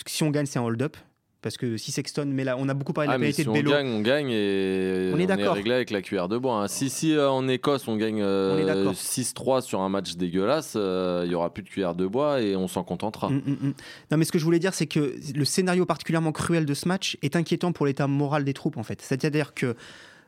Si 0.06 0.22
on 0.22 0.30
gagne 0.30 0.46
c'est 0.46 0.58
un 0.58 0.62
hold-up 0.62 0.96
parce 1.42 1.56
que 1.56 1.76
si 1.76 1.90
Sexton, 1.90 2.26
mais 2.28 2.44
là, 2.44 2.56
on 2.58 2.68
a 2.68 2.74
beaucoup 2.74 2.92
parlé 2.92 3.08
de 3.08 3.12
la 3.12 3.16
ah, 3.16 3.18
pénalité 3.18 3.44
de 3.44 3.50
Bello. 3.50 3.70
On 3.70 3.74
gagne, 3.74 3.88
on 3.88 4.00
gagne 4.00 4.30
et 4.30 5.10
on 5.14 5.18
est, 5.18 5.48
on 5.48 5.52
réglé 5.52 5.74
avec 5.74 5.90
la 5.90 6.02
cuillère 6.02 6.28
de 6.28 6.36
bois. 6.36 6.62
Hein. 6.62 6.68
Si, 6.68 6.90
si 6.90 7.14
euh, 7.14 7.30
en 7.30 7.48
Écosse 7.48 7.88
on 7.88 7.96
gagne 7.96 8.22
6-3 8.22 8.22
euh, 8.22 9.60
sur 9.60 9.80
un 9.80 9.88
match 9.88 10.16
dégueulasse, 10.16 10.74
euh, 10.76 11.22
il 11.24 11.32
y 11.32 11.34
aura 11.34 11.52
plus 11.52 11.62
de 11.62 11.68
cuillère 11.68 11.94
de 11.94 12.06
bois 12.06 12.42
et 12.42 12.56
on 12.56 12.68
s'en 12.68 12.84
contentera. 12.84 13.28
Hum, 13.28 13.42
hum, 13.46 13.56
hum. 13.62 13.74
Non, 14.10 14.18
mais 14.18 14.24
ce 14.24 14.32
que 14.32 14.38
je 14.38 14.44
voulais 14.44 14.58
dire, 14.58 14.74
c'est 14.74 14.86
que 14.86 15.14
le 15.34 15.44
scénario 15.44 15.86
particulièrement 15.86 16.32
cruel 16.32 16.66
de 16.66 16.74
ce 16.74 16.86
match 16.86 17.16
est 17.22 17.36
inquiétant 17.36 17.72
pour 17.72 17.86
l'état 17.86 18.06
moral 18.06 18.44
des 18.44 18.54
troupes, 18.54 18.76
en 18.76 18.82
fait. 18.82 19.00
C'est-à-dire 19.00 19.54
que 19.54 19.76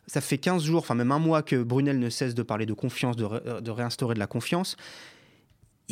ça 0.06 0.20
fait 0.20 0.38
15 0.38 0.64
jours, 0.64 0.80
enfin 0.80 0.94
même 0.94 1.12
un 1.12 1.18
mois 1.18 1.42
que 1.42 1.62
Brunel 1.62 1.98
ne 1.98 2.10
cesse 2.10 2.34
de 2.34 2.42
parler 2.42 2.66
de 2.66 2.72
confiance, 2.72 3.16
de, 3.16 3.60
de 3.60 3.70
réinstaurer 3.70 4.14
de 4.14 4.18
la 4.18 4.26
confiance 4.26 4.76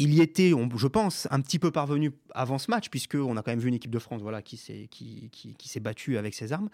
il 0.01 0.15
y 0.15 0.23
était, 0.23 0.53
je 0.77 0.87
pense, 0.87 1.29
un 1.31 1.43
petit 1.43 1.59
peu 1.59 1.71
parvenu 1.71 2.13
avant 2.35 2.57
ce 2.57 2.71
match, 2.71 2.89
puisqu'on 2.89 3.37
a 3.37 3.43
quand 3.43 3.53
même 3.53 3.61
vu 3.61 3.69
une 3.69 3.75
équipe 3.75 3.91
de 3.91 3.99
France 3.99 4.23
voilà, 4.23 4.41
qui 4.41 4.57
s'est 4.57 4.89
qui, 4.91 5.29
qui, 5.31 5.81
battue 5.81 6.17
avec 6.17 6.35
ses 6.35 6.55
armes. 6.55 6.71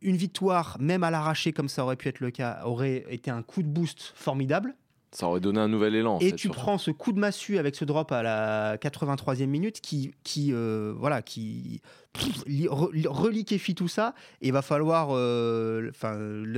Une 0.00 0.16
victoire, 0.16 0.78
même 0.80 1.04
à 1.04 1.10
l'arraché, 1.10 1.52
comme 1.52 1.68
ça 1.68 1.84
aurait 1.84 1.96
pu 1.96 2.08
être 2.08 2.20
le 2.20 2.30
cas, 2.30 2.62
aurait 2.64 3.04
été 3.10 3.30
un 3.30 3.42
coup 3.42 3.62
de 3.62 3.68
boost 3.68 4.12
formidable. 4.14 4.74
Ça 5.10 5.26
aurait 5.26 5.40
donné 5.40 5.58
un 5.58 5.68
nouvel 5.68 5.94
élan. 5.94 6.18
et 6.20 6.32
tu 6.32 6.48
prends 6.50 6.76
ce 6.76 6.90
coup 6.90 7.12
de 7.12 7.18
massue 7.18 7.58
avec 7.58 7.74
ce 7.74 7.84
drop 7.84 8.12
à 8.12 8.22
la 8.22 8.76
83e 8.76 9.46
minute 9.46 9.80
qui, 9.80 10.12
qui 10.22 10.52
euh, 10.52 10.92
voilà, 10.96 11.22
qui 11.22 11.80
reliquéfie 13.06 13.74
tout 13.74 13.88
ça. 13.88 14.14
Et 14.42 14.48
il 14.48 14.52
va 14.52 14.62
falloir 14.62 15.08
euh, 15.12 15.90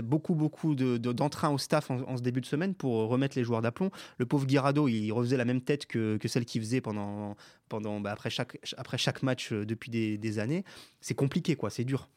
beaucoup, 0.03 0.35
beaucoup 0.35 0.75
d'entrain 0.75 1.51
au 1.51 1.59
staff 1.59 1.91
en, 1.91 2.17
ce 2.17 2.23
début 2.23 2.41
de 2.41 2.47
semaine 2.47 2.75
pour 2.75 3.09
remettre 3.09 3.37
les 3.37 3.45
joueurs 3.45 3.63
d'aplomb. 3.63 3.91
Le 4.19 4.27
pauvre 4.27 4.47
Guirado, 4.47 4.89
il 4.89 5.13
refaisait 5.13 5.37
la 5.37 5.45
même 5.45 5.61
tête 5.61 5.87
que, 5.87 6.17
que 6.17 6.29
celle 6.29 6.45
qu'il 6.45 6.61
faisait 6.61 6.81
pendant, 6.81 7.37
pendant, 7.69 8.01
bah, 8.01 8.11
après, 8.13 8.31
chaque, 8.31 8.59
après 8.77 8.99
chaque 8.99 9.23
match 9.23 9.53
euh, 9.53 9.65
depuis 9.65 9.91
des, 9.91 10.19
des 10.19 10.39
années. 10.39 10.65
C'est 11.01 11.15
compliqué, 11.15 11.57
quoi, 11.57 11.71
c'est 11.71 11.85
dur 11.85 12.09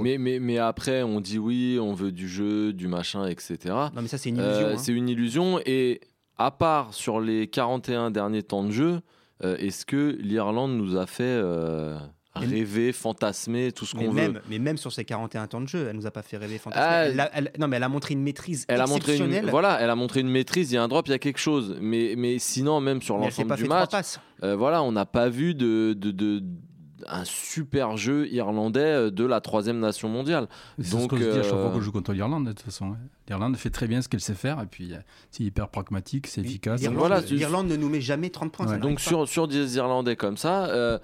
mais, 0.00 0.18
mais, 0.18 0.38
mais, 0.38 0.58
après, 0.58 1.02
on 1.02 1.20
dit 1.20 1.38
oui, 1.38 1.78
on 1.80 1.94
veut 1.94 2.12
du 2.12 2.28
jeu, 2.28 2.72
du 2.72 2.88
machin, 2.88 3.26
etc. 3.26 3.56
Non, 3.64 4.02
mais 4.02 4.08
ça, 4.08 4.18
c'est 4.18 4.28
une 4.28 4.36
illusion. 4.36 4.66
Euh, 4.66 4.74
hein. 4.74 4.78
C'est 4.78 4.92
une 4.92 5.08
illusion. 5.08 5.60
Et 5.64 6.00
à 6.36 6.50
part 6.50 6.94
sur 6.94 7.20
les 7.20 7.48
41 7.48 8.10
derniers 8.10 8.42
temps 8.42 8.64
de 8.64 8.70
jeu, 8.70 9.00
euh, 9.44 9.56
est-ce 9.56 9.86
que 9.86 10.16
l'Irlande 10.20 10.76
nous 10.76 10.96
a 10.96 11.06
fait 11.06 11.22
euh, 11.24 11.98
rêver, 12.34 12.92
fantasmer, 12.92 13.72
tout 13.72 13.86
ce 13.86 13.94
qu'on 13.94 14.10
veut? 14.10 14.34
Mais 14.48 14.58
même 14.58 14.76
sur 14.76 14.92
ces 14.92 15.04
41 15.04 15.46
temps 15.46 15.60
de 15.60 15.68
jeu, 15.68 15.86
elle 15.88 15.96
nous 15.96 16.06
a 16.06 16.10
pas 16.10 16.22
fait 16.22 16.36
rêver, 16.36 16.58
fantasmer. 16.58 17.20
Ah, 17.32 17.40
non, 17.58 17.68
mais 17.68 17.76
elle 17.76 17.82
a 17.82 17.88
montré 17.88 18.14
une 18.14 18.22
maîtrise 18.22 18.64
elle 18.68 18.80
exceptionnelle. 18.80 19.20
A 19.20 19.24
montré 19.24 19.38
une, 19.44 19.50
voilà, 19.50 19.80
elle 19.80 19.90
a 19.90 19.96
montré 19.96 20.20
une 20.20 20.30
maîtrise. 20.30 20.72
Il 20.72 20.74
y 20.74 20.78
a 20.78 20.82
un 20.82 20.88
drop, 20.88 21.06
il 21.06 21.12
y 21.12 21.14
a 21.14 21.18
quelque 21.18 21.40
chose. 21.40 21.76
Mais, 21.80 22.14
mais 22.16 22.38
sinon, 22.38 22.80
même 22.80 23.00
sur 23.00 23.16
l'ensemble 23.16 23.56
du 23.56 23.64
match, 23.64 24.18
voilà, 24.42 24.82
on 24.82 24.92
n'a 24.92 25.06
pas 25.06 25.28
vu 25.28 25.54
de, 25.54 25.94
de, 25.96 26.10
de 26.10 26.42
un 27.06 27.24
super 27.24 27.96
jeu 27.96 28.26
irlandais 28.28 28.80
euh, 28.80 29.10
de 29.10 29.24
la 29.24 29.40
troisième 29.40 29.78
nation 29.78 30.08
mondiale. 30.08 30.48
C'est 30.78 30.98
ce 30.98 31.06
que 31.06 31.16
je 31.16 31.30
dis 31.30 31.38
à 31.38 31.42
chaque 31.42 31.52
fois 31.52 31.70
qu'on 31.70 31.80
joue 31.80 31.92
contre 31.92 32.12
l'Irlande, 32.12 32.46
de 32.46 32.52
toute 32.52 32.62
façon. 32.62 32.96
L'Irlande 33.28 33.56
fait 33.56 33.70
très 33.70 33.86
bien 33.86 34.02
ce 34.02 34.08
qu'elle 34.08 34.20
sait 34.20 34.34
faire, 34.34 34.60
et 34.60 34.66
puis 34.66 34.92
euh, 34.92 34.98
c'est 35.30 35.44
hyper 35.44 35.68
pragmatique, 35.68 36.26
c'est 36.26 36.40
efficace. 36.40 36.80
L'Irlande 36.82 37.68
ne 37.68 37.76
nous 37.76 37.88
met 37.88 38.00
jamais 38.00 38.30
30 38.30 38.52
points. 38.52 38.78
Donc 38.78 39.00
sur, 39.00 39.28
sur 39.28 39.48
des 39.48 39.76
Irlandais 39.76 40.16
comme 40.16 40.36
ça, 40.36 40.66
euh, 40.66 40.98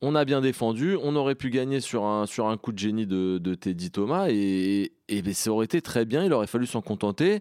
on 0.00 0.14
a 0.14 0.24
bien 0.24 0.40
défendu, 0.40 0.98
on 1.02 1.16
aurait 1.16 1.34
pu 1.34 1.50
gagner 1.50 1.80
sur 1.80 2.04
un, 2.04 2.26
sur 2.26 2.48
un 2.48 2.56
coup 2.56 2.72
de 2.72 2.78
génie 2.78 3.06
de, 3.06 3.38
de 3.38 3.54
Teddy 3.54 3.90
Thomas, 3.90 4.26
et, 4.28 4.92
et, 5.08 5.18
et 5.18 5.32
ça 5.32 5.50
aurait 5.50 5.64
été 5.64 5.80
très 5.80 6.04
bien, 6.04 6.24
il 6.24 6.32
aurait 6.32 6.46
fallu 6.46 6.66
s'en 6.66 6.82
contenter. 6.82 7.40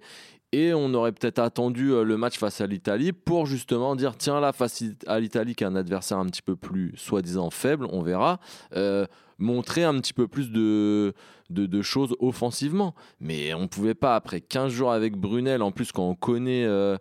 Et 0.54 0.72
on 0.72 0.94
aurait 0.94 1.14
peut-être 1.14 1.40
attendu 1.40 1.90
euh, 1.90 2.04
le 2.04 2.16
match 2.16 2.38
face 2.38 2.62
à 2.62 2.68
l'Italie 2.68 3.12
pour 3.12 3.48
justement 3.48 3.96
dire 3.96 4.16
tiens 4.16 4.40
là 4.40 4.54
face 4.54 4.84
à 5.08 5.20
l'Italie 5.20 5.56
qui 5.56 5.64
est 5.64 5.68
un 5.68 5.76
adversaire 5.76 6.20
un 6.20 6.28
petit 6.28 6.44
peu 6.44 6.56
plus 6.56 6.94
soi-disant 6.96 7.50
faible, 7.50 7.88
on 7.92 8.04
verra, 8.04 8.40
euh, 8.76 9.08
montrer 9.40 9.84
un 9.84 10.00
petit 10.00 10.14
peu 10.14 10.28
plus 10.28 10.52
de, 10.52 11.16
de, 11.50 11.82
choses 11.82 12.16
offensivement. 12.20 12.94
Mais 13.20 13.56
on 13.56 13.68
pouvait 13.68 13.96
pas 13.96 14.16
après 14.16 14.42
15 14.42 14.72
jours 14.72 14.92
avec 14.92 15.18
Brunel, 15.18 15.64
en 15.64 15.72
plus 15.72 15.92
quand 15.92 16.08
on 16.08 16.14
connaît 16.14 16.66
euh, 16.66 17.00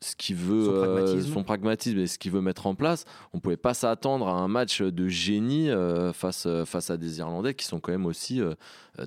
ce 0.00 0.16
qu'il 0.16 0.36
veut, 0.36 0.64
son 0.64 0.72
pragmatisme. 0.72 1.32
son 1.32 1.44
pragmatisme. 1.44 1.98
et 1.98 2.06
ce 2.06 2.18
qu'il 2.18 2.32
veut 2.32 2.40
mettre 2.40 2.66
en 2.66 2.74
place. 2.74 3.04
On 3.32 3.40
pouvait 3.40 3.56
pas 3.56 3.74
s'attendre 3.74 4.28
à 4.28 4.32
un 4.32 4.48
match 4.48 4.82
de 4.82 5.08
génie 5.08 5.70
euh, 5.70 6.12
face, 6.12 6.46
euh, 6.46 6.64
face 6.64 6.90
à 6.90 6.96
des 6.96 7.18
Irlandais 7.18 7.54
qui 7.54 7.64
sont 7.64 7.80
quand 7.80 7.92
même 7.92 8.06
aussi 8.06 8.40
euh, 8.40 8.54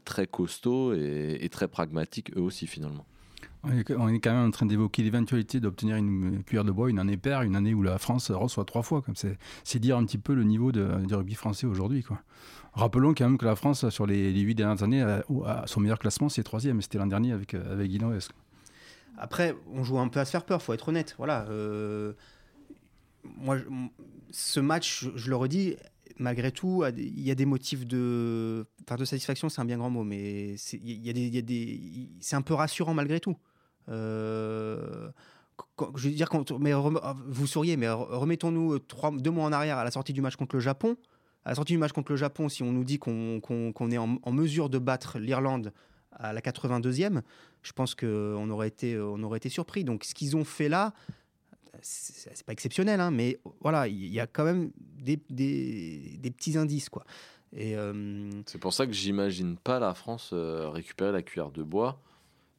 très 0.06 0.28
costauds 0.28 0.94
et, 0.94 1.48
très 1.52 1.68
pragmatiques 1.68 2.32
eux 2.38 2.42
aussi 2.42 2.68
finalement. 2.68 3.06
On 3.64 3.72
est, 3.72 3.92
on 3.92 4.08
est 4.08 4.20
quand 4.20 4.34
même 4.34 4.48
en 4.48 4.52
train 4.52 4.66
d'évoquer 4.66 5.04
l'éventualité 5.04 5.60
d'obtenir 5.60 5.96
une 5.96 6.44
cuillère 6.44 6.64
de 6.64 6.72
bois 6.72 6.90
une 6.90 6.98
année 6.98 7.18
paire, 7.18 7.44
une 7.44 7.56
année 7.56 7.76
où 7.76 7.84
la 7.84 8.00
France 8.00 8.32
reçoit 8.32 8.66
trois 8.66 8.82
fois. 8.82 9.02
Comme 9.02 9.16
c'est, 9.16 9.80
dire 9.80 9.98
un 9.98 10.06
petit 10.06 10.18
peu 10.18 10.34
le 10.34 10.44
niveau 10.44 10.72
de, 10.72 10.88
du 11.06 11.14
rugby 11.14 11.36
français 11.36 11.68
aujourd'hui. 11.68 12.04
Rappelons 12.74 13.14
quand 13.14 13.26
même 13.26 13.38
que 13.38 13.46
la 13.46 13.56
France, 13.56 13.88
sur 13.90 14.08
les, 14.08 14.32
les 14.32 14.42
huit 14.42 14.56
dernières 14.56 14.82
années, 14.82 15.02
a, 15.02 15.24
a 15.46 15.68
son 15.68 15.80
meilleur 15.80 16.00
classement, 16.00 16.30
c'est 16.30 16.42
troisième. 16.42 16.82
C'était 16.82 16.98
l'an 16.98 17.06
dernier 17.06 17.34
avec, 17.34 17.54
avec 17.54 17.92
Guinoès. 17.92 18.30
Après, 19.22 19.56
on 19.72 19.84
joue 19.84 20.00
un 20.00 20.08
peu 20.08 20.20
à 20.20 20.26
se 20.26 20.32
faire 20.32 20.44
peur, 20.44 20.62
faut 20.64 20.74
être 20.74 20.90
honnête. 20.90 21.14
Voilà. 21.18 21.46
euh, 21.50 22.14
moi, 23.24 23.58
ce 24.32 24.60
match, 24.60 25.08
je, 25.16 25.30
le 25.30 25.36
redis, 25.36 25.76
malgré 26.18 26.52
tout, 26.52 26.84
il 26.98 27.22
y 27.22 27.30
a 27.30 27.36
des 27.36 27.46
motifs 27.46 27.86
de, 27.86 28.66
enfin, 28.84 28.96
de 28.96 29.06
satisfaction, 29.06 29.48
c'est 29.48 29.62
un 29.62 29.66
bien 29.66 29.78
grand 29.78 29.92
mot, 29.92 30.04
mais 30.04 30.58
c'est- 30.58 30.80
il 30.84 31.06
y 31.06 31.10
a 31.10 31.14
des, 31.14 31.56
il 31.56 32.10
c'est 32.20 32.36
un 32.36 32.42
peu 32.42 32.56
rassurant 32.56 32.96
malgré 32.96 33.20
tout. 33.20 33.38
Euh, 33.90 35.12
je 35.96 36.10
veux 36.10 36.16
dire, 36.16 36.30
mais 36.60 36.74
rem- 36.74 37.00
vous 37.28 37.46
souriez, 37.46 37.78
mais 37.78 37.88
re- 37.88 38.08
remettons-nous 38.16 38.80
trois, 38.80 39.12
deux 39.12 39.30
mois 39.32 39.46
en 39.46 39.52
arrière 39.52 39.78
à 39.78 39.84
la 39.84 39.92
sortie 39.92 40.14
du 40.14 40.22
match 40.22 40.36
contre 40.36 40.56
le 40.56 40.62
Japon. 40.62 40.98
À 41.46 41.50
la 41.50 41.56
sortie 41.56 41.74
du 41.74 41.80
match 41.80 41.92
contre 41.92 42.12
le 42.12 42.18
Japon, 42.18 42.50
si 42.50 42.64
on 42.64 42.72
nous 42.72 42.84
dit 42.84 42.98
qu'on 42.98 43.40
est 43.92 43.98
en 43.98 44.32
mesure 44.32 44.70
de 44.70 44.80
battre 44.80 45.20
l'Irlande 45.20 45.74
à 46.12 46.34
la 46.34 46.42
82e, 46.42 47.22
je 47.64 47.72
pense 47.72 47.96
qu'on 47.96 48.50
aurait 48.50 48.68
été, 48.68 49.00
on 49.00 49.22
aurait 49.24 49.38
été 49.38 49.50
surpris. 49.50 49.84
Donc, 49.84 50.04
ce 50.04 50.14
qu'ils 50.14 50.36
ont 50.36 50.46
fait 50.46 50.70
là, 50.70 50.94
c'est 51.82 52.46
pas 52.46 52.54
exceptionnel, 52.54 53.00
hein, 53.00 53.12
mais 53.12 53.40
voilà, 53.62 53.88
il 53.88 54.14
y 54.14 54.20
a 54.20 54.28
quand 54.28 54.44
même 54.44 54.72
des, 54.78 55.20
des, 55.30 56.18
des 56.20 56.32
petits 56.32 56.58
indices, 56.58 56.90
quoi. 56.90 57.04
Et 57.54 57.76
euh, 57.76 58.30
C'est 58.46 58.60
pour 58.60 58.74
ça 58.74 58.88
que 58.88 58.94
j'imagine 58.94 59.58
pas 59.58 59.80
la 59.80 59.94
France 59.94 60.32
euh, 60.34 60.70
récupérer 60.70 61.12
la 61.12 61.22
cuillère 61.22 61.52
de 61.52 61.64
bois, 61.64 62.00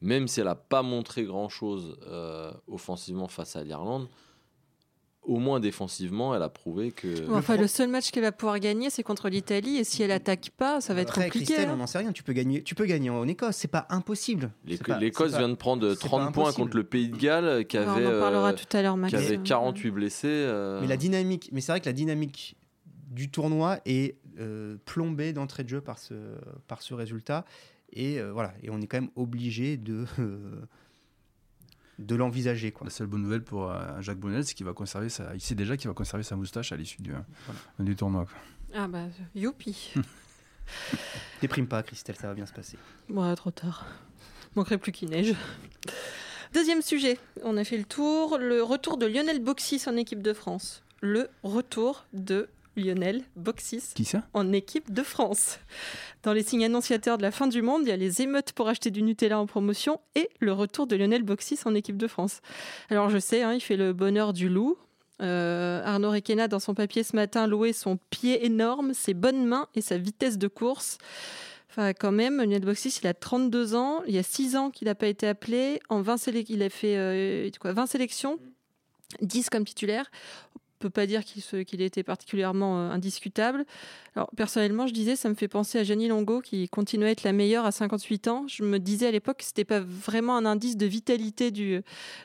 même 0.01 0.27
si 0.27 0.39
elle 0.39 0.45
n'a 0.45 0.55
pas 0.55 0.83
montré 0.83 1.23
grand-chose 1.23 1.97
euh, 2.07 2.51
offensivement 2.67 3.27
face 3.27 3.55
à 3.55 3.63
l'Irlande. 3.63 4.07
Au 5.25 5.37
moins 5.39 5.59
défensivement, 5.61 6.35
elle 6.35 6.41
a 6.43 6.49
prouvé 6.49 6.91
que. 6.91 7.29
Enfin, 7.31 7.53
pro- 7.53 7.61
le 7.61 7.67
seul 7.67 7.87
match 7.89 8.11
qu'elle 8.11 8.23
va 8.23 8.33
pouvoir 8.33 8.59
gagner, 8.59 8.89
c'est 8.89 9.03
contre 9.03 9.29
l'Italie. 9.29 9.77
Et 9.77 9.83
si 9.85 10.03
elle 10.03 10.11
attaque 10.11 10.49
pas, 10.57 10.81
ça 10.81 10.93
va 10.93 10.99
être 11.01 11.11
après, 11.11 11.25
compliqué. 11.25 11.45
Christelle, 11.45 11.69
hein. 11.69 11.73
on 11.75 11.77
n'en 11.77 11.87
sait 11.87 11.99
rien. 11.99 12.11
Tu 12.11 12.23
peux 12.23 12.33
gagner, 12.33 12.61
tu 12.61 12.75
peux 12.75 12.85
gagner 12.85 13.09
en 13.09 13.25
Écosse, 13.27 13.55
c'est 13.55 13.69
pas 13.69 13.85
impossible. 13.89 14.51
L'Écosse 14.65 15.35
vient 15.37 15.47
de 15.49 15.55
prendre 15.55 15.89
c'est 15.93 16.01
pas 16.01 16.07
30 16.07 16.33
points 16.33 16.43
impossible. 16.49 16.63
contre 16.65 16.77
le 16.77 16.83
Pays 16.83 17.07
de 17.09 17.15
Galles, 17.17 17.65
qui 17.67 17.77
avait, 17.77 18.05
on 18.05 18.17
en 18.17 18.19
parlera 18.19 18.49
euh, 18.49 18.53
tout 18.53 18.75
à 18.77 18.81
l'heure, 18.81 18.97
Max. 18.97 19.11
qui 19.11 19.15
avait 19.15 19.37
Euh, 19.37 19.43
48 19.43 19.91
blessés. 19.91 20.27
euh, 20.27 20.81
Mais 20.81 20.87
la 20.87 20.97
dynamique, 20.97 21.49
mais 21.53 21.61
c'est 21.61 21.71
vrai 21.71 21.79
que 21.79 21.85
la 21.85 21.93
dynamique 21.93 22.57
du 23.09 23.29
tournoi 23.29 23.79
est 23.85 24.17
euh, 24.39 24.75
plombée 24.85 25.31
d'entrée 25.31 25.63
de 25.63 25.69
jeu 25.69 25.79
par 25.81 25.99
ce, 25.99 26.15
par 26.67 26.81
ce 26.81 26.93
résultat. 26.93 27.45
Et 27.93 28.19
euh, 28.19 28.31
voilà, 28.33 28.53
et 28.63 28.69
on 28.71 28.81
est 28.81 28.87
quand 28.87 28.99
même 28.99 29.11
obligé 29.15 29.77
de, 29.77 30.05
euh, 30.19 30.37
de 31.99 32.15
l'envisager, 32.15 32.71
quoi. 32.71 32.85
La 32.85 32.91
seule 32.91 33.07
bonne 33.07 33.21
nouvelle 33.21 33.43
pour 33.43 33.69
euh, 33.71 34.01
Jacques 34.01 34.19
Brunel, 34.19 34.45
c'est 34.45 34.53
qu'il 34.53 34.65
va 34.65 34.73
conserver 34.73 35.09
sa, 35.09 35.33
il 35.35 35.41
sait 35.41 35.55
déjà 35.55 35.77
qu'il 35.77 35.87
va 35.87 35.93
conserver 35.93 36.23
sa 36.23 36.35
moustache 36.35 36.71
à 36.71 36.75
l'issue 36.75 37.01
du, 37.01 37.13
du 37.79 37.95
tournoi. 37.95 38.25
quoi. 38.25 38.35
Ah 38.75 38.87
bah, 38.87 39.05
youpi. 39.35 39.93
Déprime 41.41 41.67
pas, 41.67 41.83
Christelle, 41.83 42.15
ça 42.15 42.27
va 42.27 42.33
bien 42.33 42.45
se 42.45 42.53
passer. 42.53 42.77
Bon, 43.09 43.33
trop 43.35 43.51
tard. 43.51 43.85
Manquerait 44.55 44.77
plus 44.77 44.91
qu'il 44.91 45.09
neige. 45.09 45.33
Deuxième 46.53 46.81
sujet, 46.81 47.17
on 47.43 47.57
a 47.57 47.63
fait 47.63 47.77
le 47.77 47.83
tour. 47.85 48.37
Le 48.37 48.61
retour 48.63 48.97
de 48.97 49.05
Lionel 49.05 49.39
Boxis 49.43 49.83
en 49.87 49.97
équipe 49.97 50.21
de 50.21 50.33
France. 50.33 50.83
Le 51.01 51.29
retour 51.43 52.05
de 52.13 52.47
Lionel 52.75 53.23
Boxis 53.35 53.91
Qui 53.95 54.05
ça? 54.05 54.23
en 54.33 54.51
équipe 54.53 54.91
de 54.93 55.03
France. 55.03 55.59
Dans 56.23 56.33
les 56.33 56.43
signes 56.43 56.65
annonciateurs 56.65 57.17
de 57.17 57.21
la 57.23 57.31
fin 57.31 57.47
du 57.47 57.61
monde, 57.61 57.81
il 57.83 57.89
y 57.89 57.91
a 57.91 57.97
les 57.97 58.21
émeutes 58.21 58.53
pour 58.53 58.67
acheter 58.69 58.89
du 58.91 59.01
Nutella 59.03 59.39
en 59.39 59.45
promotion 59.45 59.99
et 60.15 60.29
le 60.39 60.53
retour 60.53 60.87
de 60.87 60.95
Lionel 60.95 61.23
Boxis 61.23 61.59
en 61.65 61.75
équipe 61.75 61.97
de 61.97 62.07
France. 62.07 62.41
Alors 62.89 63.09
je 63.09 63.17
sais, 63.19 63.43
hein, 63.43 63.53
il 63.53 63.61
fait 63.61 63.77
le 63.77 63.93
bonheur 63.93 64.33
du 64.33 64.49
loup. 64.49 64.77
Euh, 65.21 65.81
Arnaud 65.85 66.11
Requena, 66.11 66.47
dans 66.47 66.59
son 66.59 66.73
papier 66.73 67.03
ce 67.03 67.15
matin, 67.15 67.45
louait 67.47 67.73
son 67.73 67.97
pied 68.09 68.45
énorme, 68.45 68.93
ses 68.93 69.13
bonnes 69.13 69.45
mains 69.45 69.67
et 69.75 69.81
sa 69.81 69.97
vitesse 69.97 70.37
de 70.37 70.47
course. 70.47 70.97
Enfin, 71.69 71.93
quand 71.93 72.11
même, 72.11 72.37
Lionel 72.37 72.61
Boxis, 72.65 72.99
il 73.01 73.07
a 73.07 73.13
32 73.13 73.75
ans. 73.75 74.03
Il 74.07 74.13
y 74.13 74.17
a 74.17 74.23
6 74.23 74.55
ans 74.55 74.69
qu'il 74.69 74.87
n'a 74.87 74.95
pas 74.95 75.07
été 75.07 75.27
appelé. 75.27 75.79
En 75.89 76.01
20 76.01 76.15
sélec- 76.17 76.47
il 76.49 76.61
a 76.63 76.69
fait 76.69 76.97
euh, 76.97 77.49
quoi, 77.59 77.73
20 77.73 77.85
sélections, 77.87 78.37
10 79.21 79.49
comme 79.49 79.65
titulaire. 79.65 80.09
Peut 80.83 80.89
pas 80.89 81.07
dire 81.07 81.23
qu'il 81.23 81.63
qu'il 81.63 81.81
était 81.81 82.03
particulièrement 82.03 82.77
euh, 82.77 82.91
indiscutable. 82.91 83.63
Alors, 84.17 84.29
personnellement, 84.35 84.85
je 84.85 84.91
disais, 84.91 85.15
ça 85.15 85.29
me 85.29 85.33
fait 85.33 85.47
penser 85.47 85.79
à 85.79 85.85
Jenny 85.85 86.09
Longo 86.09 86.41
qui 86.41 86.67
continue 86.67 87.05
à 87.05 87.11
être 87.11 87.23
la 87.23 87.31
meilleure 87.31 87.65
à 87.65 87.71
58 87.71 88.27
ans. 88.27 88.45
Je 88.49 88.63
me 88.63 88.79
disais 88.79 89.07
à 89.07 89.11
l'époque 89.11 89.37
que 89.37 89.45
c'était 89.45 89.63
pas 89.63 89.79
vraiment 89.79 90.35
un 90.35 90.45
indice 90.45 90.75
de 90.75 90.85
vitalité 90.85 91.51
du, 91.51 91.81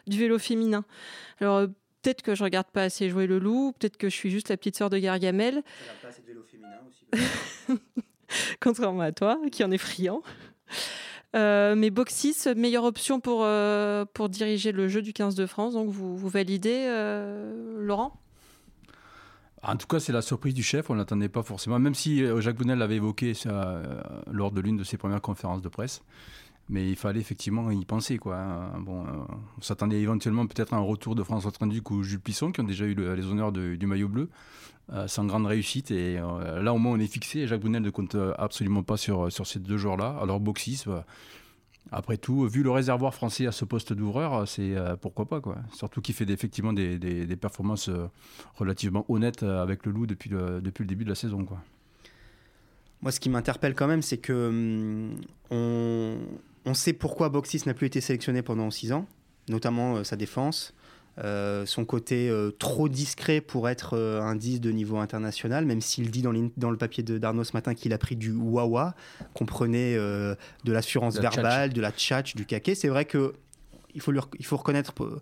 du 0.09 0.19
vélo 0.19 0.41
féminin. 0.41 0.85
Alors, 1.39 1.59
euh, 1.59 1.67
peut-être 2.03 2.23
que 2.23 2.35
je 2.35 2.43
regarde 2.43 2.67
pas 2.73 2.83
assez 2.83 3.09
jouer 3.09 3.29
le 3.29 3.39
loup, 3.39 3.75
peut-être 3.79 3.97
que 3.97 4.09
je 4.09 4.17
suis 4.17 4.31
juste 4.31 4.49
la 4.49 4.57
petite 4.57 4.77
sœur 4.77 4.91
de 4.91 4.99
Gargamel, 4.99 5.63
contrairement 8.61 9.03
à 9.03 9.13
toi, 9.13 9.39
qui 9.53 9.63
en 9.63 9.71
est 9.71 9.79
friand. 9.79 10.21
Euh, 11.37 11.75
mais 11.77 11.91
Boxis, 11.91 12.49
meilleure 12.57 12.85
option 12.85 13.21
pour, 13.21 13.43
euh, 13.45 14.05
pour 14.15 14.29
diriger 14.29 14.73
le 14.73 14.89
jeu 14.89 15.03
du 15.03 15.13
15 15.13 15.35
de 15.35 15.47
France. 15.47 15.75
Donc, 15.75 15.91
vous, 15.91 16.17
vous 16.17 16.29
validez, 16.29 16.87
euh, 16.89 17.79
Laurent? 17.81 18.19
En 19.63 19.77
tout 19.77 19.87
cas, 19.89 19.99
c'est 19.99 20.13
la 20.13 20.23
surprise 20.23 20.55
du 20.55 20.63
chef, 20.63 20.89
on 20.89 20.95
ne 20.95 20.99
l'attendait 20.99 21.29
pas 21.29 21.43
forcément, 21.43 21.79
même 21.79 21.95
si 21.95 22.23
euh, 22.23 22.41
Jacques 22.41 22.57
Brunel 22.57 22.79
l'avait 22.79 22.97
évoqué 22.97 23.33
euh, 23.47 24.01
lors 24.31 24.53
de 24.53 24.61
l'une 24.61 24.77
de 24.77 24.85
ses 24.85 24.97
premières 24.97 25.21
conférences 25.21 25.63
de 25.63 25.69
presse. 25.69 26.03
Mais 26.71 26.89
il 26.89 26.97
fallait 26.97 27.21
effectivement 27.21 27.71
y 27.71 27.85
penser. 27.85 28.21
Hein. 28.27 28.71
Bon, 28.81 29.05
euh, 29.05 29.11
on 29.59 29.63
s'attendait 29.63 30.01
éventuellement 30.01 30.47
peut-être 30.47 30.75
à 30.75 30.77
un 30.77 30.81
retour 30.81 31.15
de 31.15 31.23
François 31.23 31.51
Trinduc 31.51 31.91
ou 31.91 32.03
Jules 32.03 32.21
Plisson, 32.21 32.53
qui 32.53 32.61
ont 32.61 32.65
déjà 32.65 32.85
eu 32.85 32.95
le- 32.95 33.15
les 33.15 33.25
honneurs 33.27 33.53
du 33.53 33.87
maillot 33.87 34.09
bleu, 34.09 34.29
sans 35.07 35.25
grande 35.25 35.47
réussite. 35.47 35.91
Et 35.91 36.17
là, 36.17 36.73
au 36.75 36.79
moins, 36.79 36.93
on 36.93 37.01
est 37.01 37.07
fixé. 37.13 37.47
Jacques 37.47 37.61
Brunel 37.63 37.83
ne 37.83 37.91
compte 37.91 38.17
absolument 38.37 38.83
pas 38.83 38.99
sur, 38.99 39.33
sur 39.33 39.47
ces 39.47 39.61
deux 39.61 39.79
joueurs-là. 39.79 40.19
Alors, 40.21 40.41
Boxis, 40.41 40.83
bah, 40.87 41.07
après 41.91 42.17
tout, 42.17 42.47
vu 42.47 42.63
le 42.63 42.71
réservoir 42.71 43.15
français 43.15 43.47
à 43.47 43.53
ce 43.53 43.65
poste 43.65 43.93
d'ouvreur, 43.93 44.47
c'est 44.47 44.77
euh, 44.77 44.97
pourquoi 44.97 45.27
pas. 45.27 45.41
Quoi. 45.41 45.57
Surtout 45.73 46.01
qu'il 46.01 46.15
fait 46.15 46.29
effectivement 46.29 46.73
des, 46.73 46.99
des- 46.99 47.37
performances 47.37 47.89
euh, 47.89 48.09
relativement 48.57 49.05
honnêtes 49.09 49.43
euh, 49.43 49.63
avec 49.63 49.87
le 49.87 49.93
loup 49.93 50.07
depuis 50.07 50.29
le, 50.31 50.61
depuis 50.61 50.83
le 50.83 50.89
début 50.89 51.05
de 51.05 51.09
la 51.09 51.15
saison. 51.15 51.45
Quoi. 51.45 51.59
Moi, 53.01 53.13
ce 53.13 53.21
qui 53.21 53.31
m'interpelle 53.31 53.75
quand 53.75 53.87
même, 53.87 54.03
c'est 54.03 54.19
que 54.19 54.49
hum, 54.49 55.21
on, 55.51 56.19
on 56.65 56.75
sait 56.75 56.93
pourquoi 56.93 57.29
Boxis 57.29 57.63
n'a 57.67 57.75
plus 57.75 57.87
été 57.87 58.01
sélectionné 58.01 58.43
pendant 58.43 58.71
6 58.71 58.93
ans, 58.93 59.07
notamment 59.49 60.05
sa 60.05 60.17
défense, 60.17 60.75
euh, 61.25 61.67
son 61.67 61.85
côté 61.85 62.29
euh, 62.29 62.51
trop 62.51 62.89
discret 62.89 63.41
pour 63.41 63.69
être 63.69 63.95
euh, 63.95 64.21
un 64.21 64.37
10 64.37 64.61
de 64.61 64.71
niveau 64.71 64.99
international, 64.99 65.67
même 65.67 65.81
s'il 65.81 66.11
dit 66.11 66.23
dans, 66.23 66.33
le 66.33 66.77
papier 66.77 67.03
de 67.03 67.19
d'Arnaud 67.19 67.45
ce 67.45 67.53
matin 67.55 67.75
qu'il 67.75 67.93
a 67.93 67.99
pris 67.99 68.17
du 68.17 68.33
wawa, 68.33 68.95
comprenait 69.35 69.97
euh, 69.97 70.35
de 70.65 70.73
l'assurance 70.73 71.17
la 71.17 71.23
verbale, 71.31 71.73
de 71.73 71.81
la 71.81 71.91
tchatch, 71.93 72.37
du 72.37 72.47
caquet. 72.47 72.75
C'est 72.75 72.89
vrai 72.89 73.05
que 73.05 73.35
il 73.95 74.01
faut, 74.01 74.13
lui 74.13 74.21
il 74.39 74.45
faut 74.45 74.57
reconnaître 74.57 74.93
euh, 75.01 75.21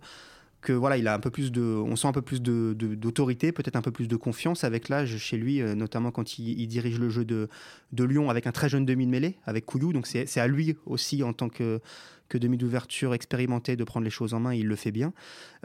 que 0.61 0.73
voilà, 0.73 0.97
il 0.97 1.07
a 1.07 1.13
un 1.13 1.19
peu 1.19 1.29
plus 1.29 1.51
de, 1.51 1.61
on 1.61 1.95
sent 1.95 2.07
un 2.07 2.11
peu 2.11 2.21
plus 2.21 2.41
de- 2.41 2.75
de- 2.77 2.95
d'autorité, 2.95 3.51
peut-être 3.51 3.75
un 3.75 3.81
peu 3.81 3.91
plus 3.91 4.07
de 4.07 4.15
confiance 4.15 4.63
avec 4.63 4.89
l'âge 4.89 5.17
chez 5.17 5.37
lui, 5.37 5.61
euh, 5.61 5.75
notamment 5.75 6.11
quand 6.11 6.39
il, 6.39 6.59
il 6.59 6.67
dirige 6.67 6.99
le 6.99 7.09
jeu 7.09 7.25
de, 7.25 7.47
de 7.93 8.03
Lyon 8.03 8.29
avec 8.29 8.47
un 8.47 8.51
très 8.51 8.67
jeune 8.67 8.85
demi 8.85 9.05
de 9.05 9.11
mêlée, 9.11 9.37
avec 9.45 9.65
Couillou. 9.65 9.93
Donc 9.93 10.07
c'est 10.07 10.39
à 10.39 10.47
lui 10.47 10.75
aussi 10.85 11.23
en 11.23 11.33
tant 11.33 11.49
que, 11.49 11.79
que 12.29 12.37
demi 12.37 12.57
d'ouverture 12.57 13.13
expérimenté 13.13 13.75
de 13.75 13.83
prendre 13.83 14.03
les 14.03 14.09
choses 14.09 14.33
en 14.33 14.39
main. 14.39 14.53
Il 14.53 14.67
le 14.67 14.75
fait 14.75 14.91
bien. 14.91 15.13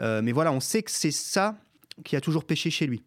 Euh, 0.01 0.21
mais 0.21 0.31
voilà, 0.31 0.51
on 0.51 0.59
sait 0.59 0.83
que 0.83 0.91
c'est 0.91 1.11
ça 1.11 1.57
qui 2.03 2.15
a 2.15 2.21
toujours 2.21 2.45
pêché 2.45 2.69
chez 2.69 2.87
lui. 2.87 3.03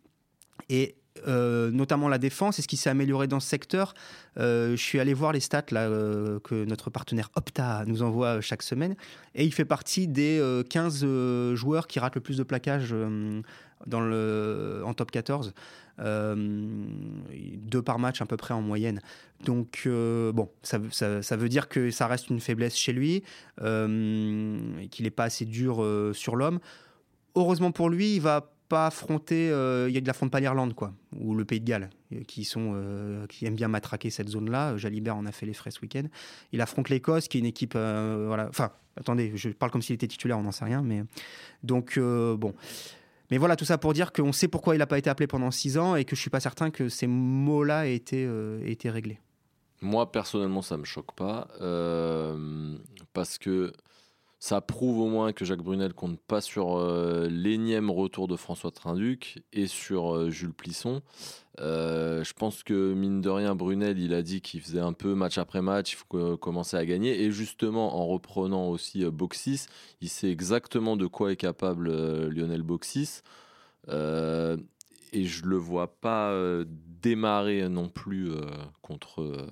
Et 0.69 0.97
euh, 1.27 1.71
notamment 1.71 2.09
la 2.09 2.19
défense, 2.19 2.59
et 2.59 2.63
ce 2.63 2.69
qui 2.69 2.77
s'est 2.77 2.91
amélioré 2.91 3.27
dans 3.27 3.41
ce 3.41 3.49
secteur. 3.49 3.95
Euh, 4.39 4.73
je 4.73 4.83
suis 4.83 5.01
allé 5.01 5.15
voir 5.15 5.33
les 5.33 5.41
stats 5.41 5.63
que 5.63 6.65
notre 6.65 6.91
partenaire 6.91 7.31
Opta 7.35 7.85
nous 7.87 8.03
envoie 8.03 8.41
chaque 8.41 8.63
semaine, 8.63 8.97
et 9.35 9.45
il 9.45 9.53
fait 9.53 9.65
partie 9.65 10.09
des 10.09 10.39
euh, 10.39 10.63
15 10.63 11.01
euh, 11.03 11.57
joueurs 11.57 11.87
qui 11.87 11.99
ratent 11.99 12.15
le 12.15 12.21
plus 12.21 12.37
de 12.37 12.43
plaquages 12.43 12.95
dans 13.87 14.01
le, 14.01 14.83
en 14.85 14.95
top 14.95 15.11
14. 15.11 15.53
Euh, 15.99 16.35
deux 17.57 17.81
par 17.81 17.99
match 17.99 18.21
à 18.21 18.27
peu 18.27 18.37
près 18.37 18.53
en 18.53 18.61
moyenne. 18.61 19.01
Donc 19.45 19.85
euh, 19.87 20.31
bon, 20.33 20.51
ça, 20.63 20.79
ça- 20.91 21.37
veut 21.37 21.49
dire 21.49 21.69
que 21.69 21.91
ça 21.91 22.07
reste 22.07 22.29
une 22.29 22.41
faiblesse 22.41 22.77
chez 22.77 22.93
lui, 22.93 23.23
euh, 23.63 24.59
qu'il 24.91 25.05
n'est 25.05 25.11
pas 25.11 25.25
assez 25.25 25.47
dur 25.47 25.85
sur 26.13 26.37
l'homme. 26.37 26.59
Heureusement 27.35 27.71
pour 27.73 27.89
lui, 27.89 28.17
il 28.17 28.21
va 28.21 28.53
pas 28.69 28.89
affronter, 28.89 29.47
il 29.91 30.11
affronte 30.11 30.31
pas 30.31 30.41
l'Irlande 30.41 30.75
quoi, 30.75 30.93
ou 31.19 31.35
le 31.35 31.45
Pays 31.45 31.61
de 31.61 31.65
Galles, 31.67 31.89
qui 32.27 32.45
sont, 32.45 33.25
qui 33.29 33.47
aiment 33.47 33.55
bien 33.55 33.69
matraquer 33.69 34.11
cette 34.11 34.29
zone-là. 34.29 34.77
Jalibert 34.77 35.17
en 35.17 35.25
a 35.25 35.33
fait 35.33 35.47
les 35.47 35.55
frais 35.55 35.71
ce 35.71 35.81
week-end. 35.81 36.05
Il 36.53 36.61
affronte 36.61 36.89
l'Écosse, 36.91 37.29
qui 37.29 37.39
est 37.39 37.41
une 37.41 37.47
équipe, 37.47 37.75
voilà. 37.75 38.49
Enfin, 38.49 38.73
attendez, 38.99 39.33
je 39.35 39.49
parle 39.51 39.71
comme 39.71 39.83
s'il 39.83 39.95
était 39.95 40.09
titulaire, 40.09 40.39
on 40.39 40.43
n'en 40.43 40.53
sait 40.53 40.65
rien, 40.65 40.83
mais 40.83 41.05
donc 41.63 41.99
bon. 41.99 42.53
Mais 43.31 43.39
voilà, 43.39 43.57
tout 43.57 43.65
ça 43.65 43.79
pour 43.79 43.93
dire 43.93 44.13
qu'on 44.13 44.33
sait 44.33 44.49
pourquoi 44.49 44.75
il 44.75 44.79
n'a 44.79 44.87
pas 44.87 44.99
été 44.99 45.11
appelé 45.11 45.27
pendant 45.27 45.51
six 45.51 45.79
ans 45.79 45.97
et 45.97 46.05
que 46.05 46.15
je 46.15 46.21
suis 46.21 46.31
pas 46.31 46.41
certain 46.41 46.71
que 46.71 46.89
ces 46.89 47.07
mots-là 47.07 47.89
aient 47.89 47.95
été, 47.97 48.25
euh, 48.27 48.61
réglés. 48.85 49.19
Moi, 49.83 50.11
personnellement, 50.11 50.63
ça 50.63 50.77
me 50.77 50.85
choque 50.85 51.15
pas. 51.15 51.49
euh, 51.61 52.77
parce 53.13 53.39
que 53.39 53.73
ça 54.47 54.61
prouve 54.61 55.01
au 55.01 55.09
moins 55.09 55.33
que 55.33 55.45
Jacques 55.45 55.65
Brunel 55.65 55.93
compte 55.93 56.21
pas 56.21 56.41
sur 56.41 56.77
euh, 56.77 57.27
l'énième 57.29 57.91
retour 57.91 58.29
de 58.29 58.37
François 58.37 58.71
Trinduc 58.71 59.43
et 59.53 59.67
sur 59.67 60.15
euh, 60.15 60.31
Jules 60.31 60.53
Plisson. 60.53 61.03
Euh, 61.59 62.23
je 62.23 62.33
pense 62.33 62.63
que 62.63 62.95
mine 62.95 63.21
de 63.21 63.29
rien, 63.29 63.57
Brunel, 63.57 63.99
il 63.99 64.15
a 64.15 64.23
dit 64.23 64.41
qu'il 64.41 64.61
faisait 64.61 64.79
un 64.79 64.93
peu 64.93 65.17
match 65.17 65.37
après 65.39 65.63
match, 65.63 65.95
il 65.95 65.97
faut 65.97 66.37
commencer 66.37 66.77
à 66.77 66.87
gagner. 66.87 67.25
Et 67.25 67.33
justement, 67.33 67.97
en 68.01 68.07
reprenant 68.07 68.69
aussi 68.69 69.05
Boxis, 69.07 69.67
il 70.01 70.09
sait 70.09 70.31
exactement 70.31 70.97
de 70.97 71.09
quoi 71.09 71.33
est 71.33 71.37
capable 71.37 71.91
Lionel 72.29 72.63
Boxis. 72.63 73.23
et 73.89 75.25
je 75.25 75.45
le 75.45 75.57
vois 75.57 75.89
pas 76.01 76.33
démarrer 77.03 77.69
non 77.69 77.89
plus 77.89 78.31
contre, 78.81 79.49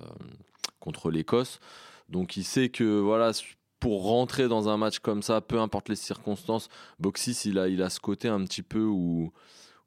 contre 0.79 1.11
l'Écosse. 1.11 1.59
Donc 2.07 2.37
il 2.37 2.45
sait 2.45 2.69
que 2.69 2.99
voilà, 2.99 3.33
pour 3.79 4.03
rentrer 4.03 4.47
dans 4.47 4.69
un 4.69 4.77
match 4.77 4.99
comme 4.99 5.21
ça, 5.21 5.41
peu 5.41 5.59
importe 5.59 5.89
les 5.89 5.95
circonstances, 5.95 6.69
Boxis, 6.99 7.41
il 7.45 7.59
a, 7.59 7.67
il 7.67 7.81
a 7.81 7.89
ce 7.89 7.99
côté 7.99 8.27
un 8.27 8.43
petit 8.43 8.61
peu 8.61 8.83
où. 8.83 9.31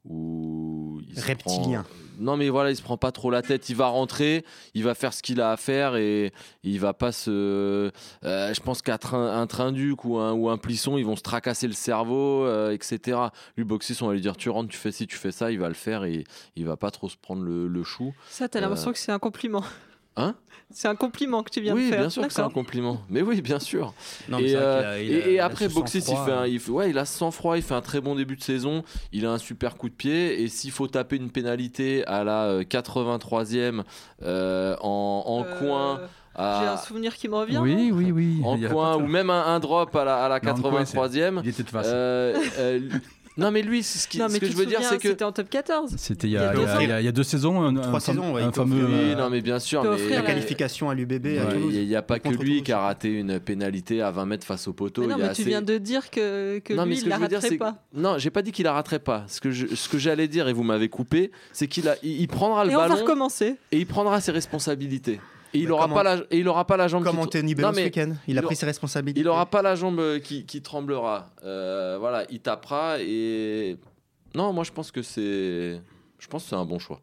où 0.05 1.01
il 1.07 1.19
Reptilien. 1.19 1.85
Non, 2.19 2.35
mais 2.35 2.49
voilà, 2.49 2.69
il 2.69 2.75
se 2.75 2.81
prend 2.81 2.97
pas 2.97 3.11
trop 3.11 3.31
la 3.31 3.41
tête. 3.41 3.69
Il 3.69 3.75
va 3.75 3.87
rentrer, 3.87 4.45
il 4.73 4.83
va 4.83 4.93
faire 4.93 5.13
ce 5.13 5.21
qu'il 5.21 5.39
a 5.41 5.51
à 5.51 5.57
faire 5.57 5.95
et 5.95 6.33
il 6.63 6.79
va 6.79 6.93
pas 6.93 7.11
se. 7.11 7.91
Euh, 8.25 8.53
je 8.53 8.59
pense 8.61 8.81
qu'un 8.81 8.97
train, 8.97 9.39
un 9.39 9.47
train 9.47 9.71
duc 9.71 10.03
ou 10.05 10.17
un, 10.17 10.33
ou 10.33 10.49
un 10.49 10.57
plisson, 10.57 10.97
ils 10.97 11.05
vont 11.05 11.15
se 11.15 11.21
tracasser 11.21 11.67
le 11.67 11.73
cerveau, 11.73 12.45
euh, 12.45 12.71
etc. 12.71 13.17
Lui, 13.57 13.63
Boxis, 13.63 14.01
on 14.01 14.07
va 14.07 14.13
lui 14.13 14.21
dire 14.21 14.37
tu 14.37 14.49
rentres, 14.49 14.69
tu 14.69 14.77
fais 14.77 14.91
ci, 14.91 15.07
tu 15.07 15.15
fais 15.15 15.31
ça, 15.31 15.51
il 15.51 15.59
va 15.59 15.67
le 15.67 15.73
faire 15.73 16.03
et 16.03 16.25
il 16.55 16.65
va 16.65 16.77
pas 16.77 16.91
trop 16.91 17.09
se 17.09 17.17
prendre 17.17 17.43
le, 17.43 17.67
le 17.67 17.83
chou. 17.83 18.13
Ça, 18.29 18.49
t'as 18.49 18.59
l'impression 18.59 18.89
euh, 18.89 18.93
que 18.93 18.99
c'est 18.99 19.11
un 19.11 19.19
compliment. 19.19 19.63
Hein 20.19 20.35
c'est 20.71 20.87
un 20.87 20.95
compliment 20.95 21.41
que 21.41 21.49
tu 21.49 21.61
viens 21.61 21.73
de 21.73 21.79
faire. 21.79 21.91
Oui, 21.91 21.97
bien 21.97 22.09
sûr 22.09 22.27
que 22.27 22.33
c'est 22.33 22.41
un 22.41 22.49
compliment. 22.49 23.01
Mais 23.09 23.21
oui, 23.21 23.41
bien 23.41 23.59
sûr. 23.59 23.93
et, 24.39 25.39
après, 25.39 25.67
Boxis, 25.67 26.03
il, 26.07 26.17
fait 26.17 26.31
un, 26.31 26.45
il, 26.45 26.61
ouais, 26.69 26.91
il 26.91 26.97
a 26.97 27.05
sang-froid, 27.05 27.57
il 27.57 27.63
fait 27.63 27.73
un 27.73 27.81
très 27.81 28.01
bon 28.01 28.15
début 28.15 28.35
de 28.35 28.43
saison, 28.43 28.83
il 29.11 29.25
a 29.25 29.31
un 29.31 29.37
super 29.39 29.77
coup 29.77 29.89
de 29.89 29.95
pied. 29.95 30.41
Et 30.41 30.47
s'il 30.47 30.71
faut 30.71 30.87
taper 30.87 31.15
une 31.15 31.31
pénalité 31.31 32.05
à 32.05 32.23
la 32.23 32.61
83e 32.61 33.57
euh, 33.57 33.83
euh, 34.23 34.75
en, 34.81 35.23
en 35.25 35.43
euh, 35.43 35.59
coin. 35.59 36.01
J'ai 36.37 36.67
un 36.67 36.77
souvenir 36.77 37.15
qui 37.15 37.27
me 37.27 37.35
revient. 37.35 37.57
Oui, 37.57 37.91
oui, 37.91 38.11
oui. 38.11 38.41
En 38.43 38.57
coin, 38.69 38.95
ou 38.97 39.07
même 39.07 39.31
un, 39.31 39.59
drop 39.59 39.95
à 39.95 40.05
la, 40.05 40.23
à 40.25 40.29
la 40.29 40.39
83e. 40.39 41.41
il 41.43 41.49
était 41.49 41.63
de 41.63 42.99
non, 43.39 43.51
mais 43.51 43.61
lui, 43.61 43.83
ce, 43.83 44.07
qui, 44.07 44.17
ce 44.17 44.37
que 44.37 44.45
je 44.45 44.55
veux 44.55 44.65
dire, 44.65 44.81
c'est 44.83 44.97
que. 44.97 45.09
C'était 45.09 45.23
en 45.23 45.31
top 45.31 45.49
14. 45.49 45.95
C'était 45.97 46.27
il, 46.27 46.33
y 46.33 46.37
a 46.37 47.11
deux 47.11 47.23
saisons. 47.23 47.61
Un, 47.61 47.73
Trois 47.73 47.99
saisons, 47.99 48.35
un 48.35 48.51
fameux. 48.51 48.85
Oui, 48.85 49.15
non, 49.15 49.29
mais 49.29 49.41
bien 49.41 49.59
sûr. 49.59 49.83
Mais... 49.83 50.09
La 50.09 50.21
qualification 50.21 50.89
à 50.89 50.95
l'UBB 50.95 51.27
Il 51.71 51.87
n'y 51.87 51.95
a, 51.95 52.01
pas 52.01 52.19
que 52.19 52.29
lui 52.29 52.63
qui 52.63 52.71
a 52.71 52.79
raté 52.79 53.09
une 53.09 53.39
pénalité 53.39 54.01
à 54.01 54.11
20 54.11 54.25
mètres 54.25 54.45
face 54.45 54.67
au 54.67 54.73
poteau. 54.73 55.01
Mais 55.01 55.07
non, 55.07 55.17
mais 55.17 55.33
tu 55.33 55.43
viens 55.43 55.61
de 55.61 55.77
dire 55.77 56.09
que, 56.09 56.59
que 56.59 56.73
lui, 56.73 56.99
il 56.99 57.07
la 57.07 57.17
raterait 57.17 57.57
pas. 57.57 57.75
Non, 57.93 58.17
j'ai 58.17 58.29
pas 58.29 58.41
dit 58.41 58.51
qu'il 58.51 58.65
la 58.65 58.73
raterait 58.73 58.99
pas. 58.99 59.25
Ce 59.27 59.39
que, 59.39 59.51
ce 59.51 59.89
que 59.89 59.97
j'allais 59.97 60.27
dire, 60.27 60.47
et 60.47 60.53
vous 60.53 60.63
m'avez 60.63 60.89
coupé, 60.89 61.31
c'est 61.51 61.67
qu'il 61.67 61.87
a, 61.87 61.95
il, 62.03 62.27
prendra 62.27 62.65
le 62.65 62.71
et 62.71 62.75
ballon. 62.75 62.93
On 62.93 62.95
va 62.95 63.01
recommencer. 63.01 63.55
Et 63.71 63.79
il 63.79 63.85
prendra 63.85 64.21
ses 64.21 64.31
responsabilités. 64.31 65.19
Et 65.53 65.59
il 65.59 65.67
n'aura 65.67 65.87
pas, 65.87 66.03
la, 66.03 66.17
et 66.29 66.39
il 66.39 66.47
aura 66.47 66.65
pas 66.65 66.77
la 66.77 66.87
jambe 66.87 67.03
Comme 67.03 67.19
Anthony 67.19 67.55
Bello 67.55 67.73
ce 67.73 67.81
week-end. 67.81 68.13
Il 68.27 68.37
a 68.37 68.41
pris 68.41 68.55
ses 68.55 68.65
responsabilités. 68.65 69.19
Il 69.19 69.25
n'aura 69.25 69.45
pas 69.47 69.61
la 69.61 69.75
jambe 69.75 70.19
qui, 70.19 70.45
qui 70.45 70.61
tremblera. 70.61 71.29
Euh, 71.43 71.97
voilà, 71.99 72.25
il 72.29 72.39
tapera 72.39 72.99
et 72.99 73.77
non, 74.35 74.53
moi 74.53 74.63
je 74.63 74.71
pense 74.71 74.91
que 74.91 75.01
c'est, 75.01 75.81
je 76.19 76.27
pense 76.27 76.45
c'est 76.45 76.55
un 76.55 76.65
bon 76.65 76.79
choix. 76.79 77.01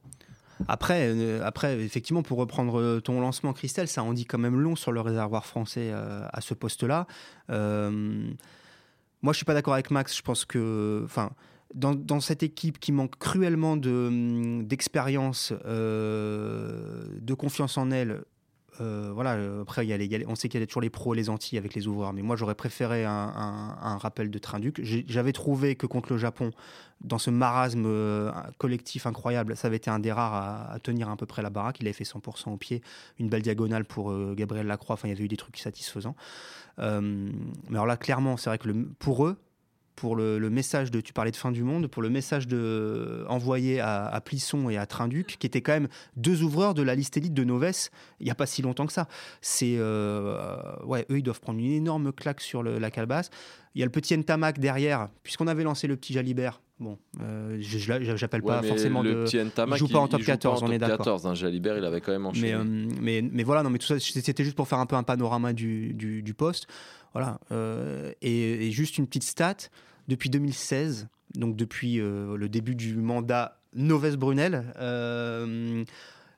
Après, 0.69 1.09
euh, 1.09 1.45
après, 1.45 1.79
effectivement, 1.81 2.23
pour 2.23 2.39
reprendre 2.39 2.81
euh, 2.81 3.01
ton 3.01 3.21
lancement, 3.21 3.53
Christelle, 3.53 3.89
ça 3.89 4.03
en 4.03 4.13
dit 4.13 4.25
quand 4.25 4.39
même 4.39 4.59
long 4.59 4.75
sur 4.77 4.93
le 4.93 5.01
réservoir 5.01 5.45
français 5.45 5.91
euh, 5.93 6.27
à 6.33 6.41
ce 6.41 6.55
poste-là. 6.55 7.07
moi, 7.49 9.33
je 9.33 9.37
suis 9.37 9.45
pas 9.45 9.55
d'accord 9.55 9.75
avec 9.75 9.91
Max. 9.91 10.17
Je 10.17 10.23
pense 10.23 10.45
que, 10.45 11.03
enfin, 11.05 11.33
dans, 11.75 11.95
dans, 11.95 12.21
cette 12.21 12.43
équipe 12.43 12.79
qui 12.79 12.93
manque 12.93 13.19
cruellement 13.19 13.77
de, 13.77 14.63
d'expérience, 14.63 15.53
de 15.53 17.35
confiance 17.35 17.77
en 17.77 17.91
elle, 17.91 18.23
euh, 18.81 19.11
voilà, 19.15 19.35
euh, 19.35 19.63
après, 19.63 19.87
il 19.87 19.91
y 19.91 20.15
a 20.15 20.19
on 20.29 20.35
sait 20.35 20.49
qu'il 20.49 20.61
y 20.61 20.63
a 20.63 20.67
toujours 20.67 20.83
les 20.83 20.91
pros 20.91 21.15
et 21.15 21.17
les 21.17 21.31
anti 21.31 21.57
avec 21.57 21.75
les 21.75 21.87
ouvreurs, 21.87 22.13
mais 22.13 22.23
moi 22.23 22.37
j'aurais 22.37 22.55
préféré 22.55 23.05
un, 23.05 23.99
rappel 23.99 24.31
de 24.31 24.39
Trinduc. 24.39 24.81
J'avais 24.83 25.33
trouvé 25.33 25.77
que 25.77 25.87
contre 25.87 26.13
le 26.13 26.19
Japon, 26.19 26.51
dans 27.01 27.19
ce 27.19 27.31
marasme 27.31 27.85
euh, 27.87 28.31
collectif 28.59 29.07
incroyable, 29.07 29.57
ça 29.57 29.69
avait 29.69 29.77
été 29.77 29.91
un 29.91 29.99
des 29.99 30.13
rares 30.13 30.71
à, 30.73 30.79
tenir 30.81 31.09
à 31.09 31.17
peu 31.17 31.27
près 31.27 31.43
la 31.43 31.51
baraque. 31.51 31.79
Il 31.81 31.87
avait 31.87 31.93
fait 31.93 32.05
100% 32.05 32.51
au 32.51 32.57
pied, 32.57 32.83
une 33.19 33.29
belle 33.29 33.43
diagonale 33.43 33.85
pour 33.85 34.15
Gabriel 34.35 34.67
Lacroix. 34.67 34.95
Enfin, 34.95 35.09
il 35.09 35.13
y 35.13 35.15
avait 35.15 35.25
eu 35.25 35.29
des 35.29 35.37
trucs 35.37 35.59
satisfaisants. 35.59 36.17
mais 36.79 36.85
alors 37.71 37.87
là, 37.87 37.97
clairement, 37.97 38.37
c'est 38.37 38.51
vrai 38.51 38.59
que 38.59 38.69
pour 38.99 39.27
eux, 39.27 39.37
pour 39.97 40.15
le, 40.15 40.39
message 40.51 40.91
de, 40.91 41.01
tu 41.01 41.13
parlais 41.13 41.31
de 41.31 41.37
fin 41.37 41.51
du 41.51 41.65
monde, 41.65 41.89
pour 41.89 42.03
le 42.03 42.11
message 42.11 42.47
de, 42.47 43.25
envoyé 43.29 43.81
à, 43.81 44.21
Plisson 44.25 44.69
et 44.69 44.77
à 44.77 44.87
Trinduc, 44.87 45.37
qui 45.39 45.47
étaient 45.47 45.63
quand 45.63 45.73
même 45.73 45.89
deux 46.17 46.43
ouvreurs 46.43 46.75
de 46.75 46.83
la 46.83 46.95
liste 46.95 47.17
élite 47.17 47.35
de 47.35 47.45
Noves, 47.45 47.89
il 48.21 48.25
n'y 48.25 48.31
a 48.31 48.35
pas 48.35 48.47
si 48.47 48.61
longtemps 48.63 48.87
que 48.87 48.93
ça. 48.93 49.09
C'est, 49.41 49.77
euh, 49.79 50.77
ouais, 50.85 51.07
eux, 51.11 51.19
ils 51.19 51.23
doivent 51.23 51.41
prendre 51.41 51.59
une 51.59 51.73
énorme 51.73 52.13
claque 52.13 52.43
sur 52.43 52.63
la 52.63 52.91
calebasse. 52.91 53.31
Il 53.75 53.81
y 53.81 53.83
a 53.83 53.87
le 53.87 53.91
petit 53.91 54.17
Ntamak 54.17 54.59
derrière, 54.59 55.09
puisqu'on 55.23 55.47
avait 55.47 55.65
lancé 55.65 55.87
le 55.87 55.97
petit 55.97 56.13
Jalibert. 56.13 56.61
Bon, 56.79 56.99
euh, 57.23 57.57
je 57.59 58.21
n'appelle 58.21 58.43
pas 58.43 58.63
forcément 58.63 59.03
le 59.03 59.15
de. 59.15 59.25
Petit 59.25 59.39
Ntamak, 59.39 59.77
il 59.77 59.79
joue 59.79 59.89
pas 59.89 59.99
en 59.99 60.09
top 60.09 60.23
14, 60.23 60.63
on 60.63 60.71
est 60.71 60.79
d'accord. 60.79 60.99
14, 60.99 61.27
hein, 61.27 61.35
Jalibert, 61.35 61.79
il 61.79 61.85
avait 61.85 62.03
quand 62.03 62.13
même 62.13 62.27
enchaîné. 62.27 62.49
Mais, 62.49 62.55
euh, 62.55 62.89
mais, 63.01 63.23
mais, 63.23 63.45
voilà, 63.45 63.63
non, 63.63 63.71
mais 63.71 63.79
tout 63.79 63.87
ça, 63.87 63.99
c'était 63.99 64.45
juste 64.45 64.57
pour 64.57 64.69
faire 64.69 64.79
un 64.79 64.87
peu 64.87 64.97
un 64.97 65.03
panorama 65.03 65.55
du, 65.55 65.95
du, 65.95 66.23
du 66.23 66.35
poste. 66.35 66.67
Voilà. 67.17 67.41
Euh, 67.51 68.13
et, 68.21 68.71
juste 68.73 68.99
une 68.99 69.07
petite 69.07 69.23
stat. 69.23 69.57
Depuis 70.07 70.29
2016, 70.29 71.09
donc 71.35 71.57
depuis 71.57 71.99
euh, 71.99 72.37
le 72.37 72.49
début 72.49 72.75
du 72.75 72.95
mandat 72.95 73.59
Noves-Brunel, 73.75 74.73
euh, 74.77 75.83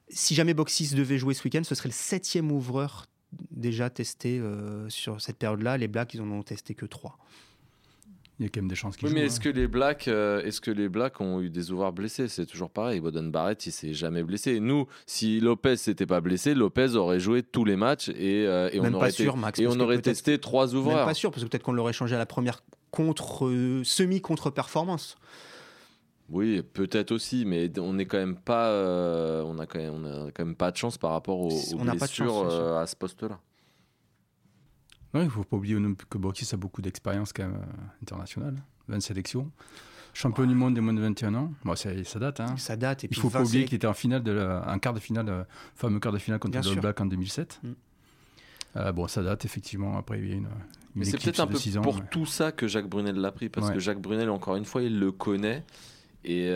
si 0.08 0.34
jamais 0.36 0.54
Boxis 0.54 0.94
devait 0.94 1.18
jouer 1.18 1.34
ce 1.34 1.42
week-end, 1.44 1.62
ce 1.64 1.74
serait 1.74 1.88
le 1.88 1.94
septième 1.94 2.52
ouvreur 2.52 3.06
déjà 3.50 3.90
testé 3.90 4.40
sur 4.88 5.20
cette 5.20 5.36
période-là. 5.36 5.76
Les 5.76 5.88
Blacks, 5.88 6.14
ils 6.14 6.22
en 6.22 6.30
ont 6.30 6.42
testé 6.42 6.74
que 6.74 6.86
trois 6.86 7.18
il 8.38 8.44
y 8.44 8.46
a 8.46 8.50
quand 8.50 8.60
même 8.60 8.68
des 8.68 8.76
chances 8.76 8.96
qu'ils 8.96 9.08
oui, 9.08 9.14
mais 9.14 9.22
est-ce 9.22 9.38
hein. 9.38 9.44
que 9.44 9.48
les 9.48 9.66
Blacks, 9.66 10.06
euh, 10.06 10.42
est-ce 10.42 10.60
que 10.60 10.70
les 10.70 10.88
Blacks 10.88 11.20
ont 11.20 11.40
eu 11.40 11.50
des 11.50 11.72
ouvreurs 11.72 11.92
blessés? 11.92 12.28
C'est 12.28 12.46
toujours 12.46 12.70
pareil. 12.70 13.00
Boden 13.00 13.32
Barrett, 13.32 13.66
il 13.66 13.72
s'est 13.72 13.94
jamais 13.94 14.22
blessé. 14.22 14.60
Nous, 14.60 14.86
si 15.06 15.40
Lopez 15.40 15.76
s'était 15.76 16.06
pas 16.06 16.20
blessé, 16.20 16.54
Lopez 16.54 16.94
aurait 16.94 17.18
joué 17.18 17.42
tous 17.42 17.64
les 17.64 17.74
matchs 17.74 18.10
et, 18.10 18.46
euh, 18.46 18.70
et 18.72 18.80
on 18.80 18.92
aurait, 18.94 19.10
sûr, 19.10 19.36
Max, 19.36 19.58
et 19.58 19.66
on 19.66 19.80
aurait 19.80 20.00
testé 20.00 20.38
trois 20.38 20.74
ouvreurs. 20.74 20.98
Même 20.98 21.06
pas 21.06 21.14
sûr, 21.14 21.32
parce 21.32 21.42
que 21.42 21.48
peut-être 21.48 21.64
qu'on 21.64 21.72
l'aurait 21.72 21.92
changé 21.92 22.14
à 22.14 22.18
la 22.18 22.26
première 22.26 22.62
contre 22.92 23.46
euh, 23.46 23.82
semi 23.82 24.20
contre 24.20 24.50
performance. 24.50 25.16
Oui, 26.30 26.62
peut-être 26.62 27.10
aussi, 27.10 27.44
mais 27.44 27.76
on 27.80 27.94
n'est 27.94 28.06
quand 28.06 28.18
même 28.18 28.36
pas, 28.36 28.70
on 29.44 29.58
a 29.58 29.66
quand 29.66 29.78
même, 29.78 29.94
on 29.94 30.26
a 30.26 30.30
quand 30.30 30.44
même 30.44 30.56
pas 30.56 30.70
de 30.70 30.76
chance 30.76 30.98
par 30.98 31.10
rapport 31.10 31.40
aux, 31.40 31.74
aux 31.74 31.78
blessures 31.78 32.76
à 32.76 32.86
ce 32.86 32.94
poste-là. 32.94 33.40
Il 35.14 35.20
ne 35.20 35.28
faut 35.28 35.44
pas 35.44 35.56
oublier 35.56 35.78
que 36.10 36.18
Boxis 36.18 36.48
a 36.52 36.56
beaucoup 36.56 36.82
d'expérience 36.82 37.32
quand 37.32 37.44
même 37.44 37.56
euh, 37.56 38.02
internationale, 38.02 38.54
20 38.88 39.00
sélections. 39.00 39.50
Champion 40.14 40.46
du 40.46 40.54
monde 40.54 40.74
des 40.74 40.80
moins 40.80 40.94
de 40.94 41.00
21 41.00 41.34
ans, 41.34 41.52
bon, 41.64 41.76
ça, 41.76 41.90
date. 42.18 42.40
Hein. 42.40 42.56
Ça 42.56 42.76
date. 42.76 43.04
Et 43.04 43.08
Il 43.10 43.16
ne 43.16 43.22
faut 43.22 43.30
pas 43.30 43.42
oublier 43.42 43.64
qu'il 43.64 43.76
était 43.76 43.86
en 43.86 43.94
finale 43.94 44.22
de 44.22 44.36
un 44.38 44.78
quart 44.78 44.92
de 44.92 45.00
finale, 45.00 45.28
euh, 45.28 45.44
fameux 45.74 46.00
quart 46.00 46.12
de 46.12 46.18
finale 46.18 46.40
contre 46.40 46.58
le 46.58 46.80
Black 46.80 47.00
en 47.00 47.06
2007. 47.06 47.60
Mm. 47.62 47.68
Euh, 48.76 48.92
bon, 48.92 49.06
ça 49.06 49.22
date 49.22 49.44
effectivement. 49.44 49.96
Après, 49.96 50.18
il 50.18 50.28
y 50.28 50.32
a 50.32 50.36
une. 50.36 50.48
une 50.96 51.04
c'est 51.04 51.22
peut-être 51.22 51.40
un 51.40 51.46
peu 51.46 51.58
pour 51.82 52.04
tout 52.08 52.26
ça 52.26 52.52
que 52.52 52.66
Jacques 52.66 52.88
Brunel 52.88 53.16
l'a 53.16 53.32
pris, 53.32 53.48
parce 53.48 53.70
que 53.70 53.78
Jacques 53.78 54.00
Brunel, 54.00 54.30
encore 54.30 54.56
une 54.56 54.64
fois, 54.64 54.82
il 54.82 54.98
le 54.98 55.12
connaît. 55.12 55.64
Et, 56.24 56.50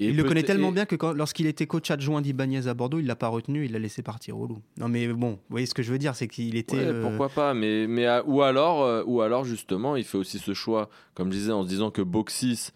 il 0.00 0.16
le 0.16 0.24
connaît 0.24 0.42
tellement 0.42 0.72
bien 0.72 0.86
que 0.86 0.96
lorsqu'il 1.12 1.46
était 1.46 1.66
coach 1.66 1.90
adjoint 1.90 2.20
d'Ibanez 2.20 2.66
à 2.66 2.74
Bordeaux, 2.74 2.98
il 2.98 3.06
l'a 3.06 3.16
pas 3.16 3.28
retenu, 3.28 3.64
il 3.64 3.72
l'a 3.72 3.78
laissé 3.78 4.02
partir 4.02 4.38
au 4.38 4.46
loup. 4.46 4.58
Non 4.78 4.88
mais 4.88 5.06
bon, 5.08 5.32
vous 5.32 5.38
voyez 5.50 5.66
ce 5.66 5.74
que 5.74 5.82
je 5.82 5.90
veux 5.90 5.98
dire, 5.98 6.14
c'est 6.14 6.28
qu'il 6.28 6.56
était. 6.56 6.76
Euh, 6.76 7.02
pourquoi 7.02 7.28
pas, 7.28 7.54
mais, 7.54 7.86
mais 7.86 8.06
ou 8.26 8.42
alors, 8.42 8.82
euh, 8.82 9.02
ou 9.06 9.20
alors 9.22 9.44
justement, 9.44 9.96
il 9.96 10.04
fait 10.04 10.18
aussi 10.18 10.38
ce 10.38 10.54
choix, 10.54 10.88
comme 11.14 11.32
je 11.32 11.38
disais, 11.38 11.52
en 11.52 11.62
se 11.62 11.68
disant 11.68 11.90
que 11.90 12.02
Boxis 12.02 12.70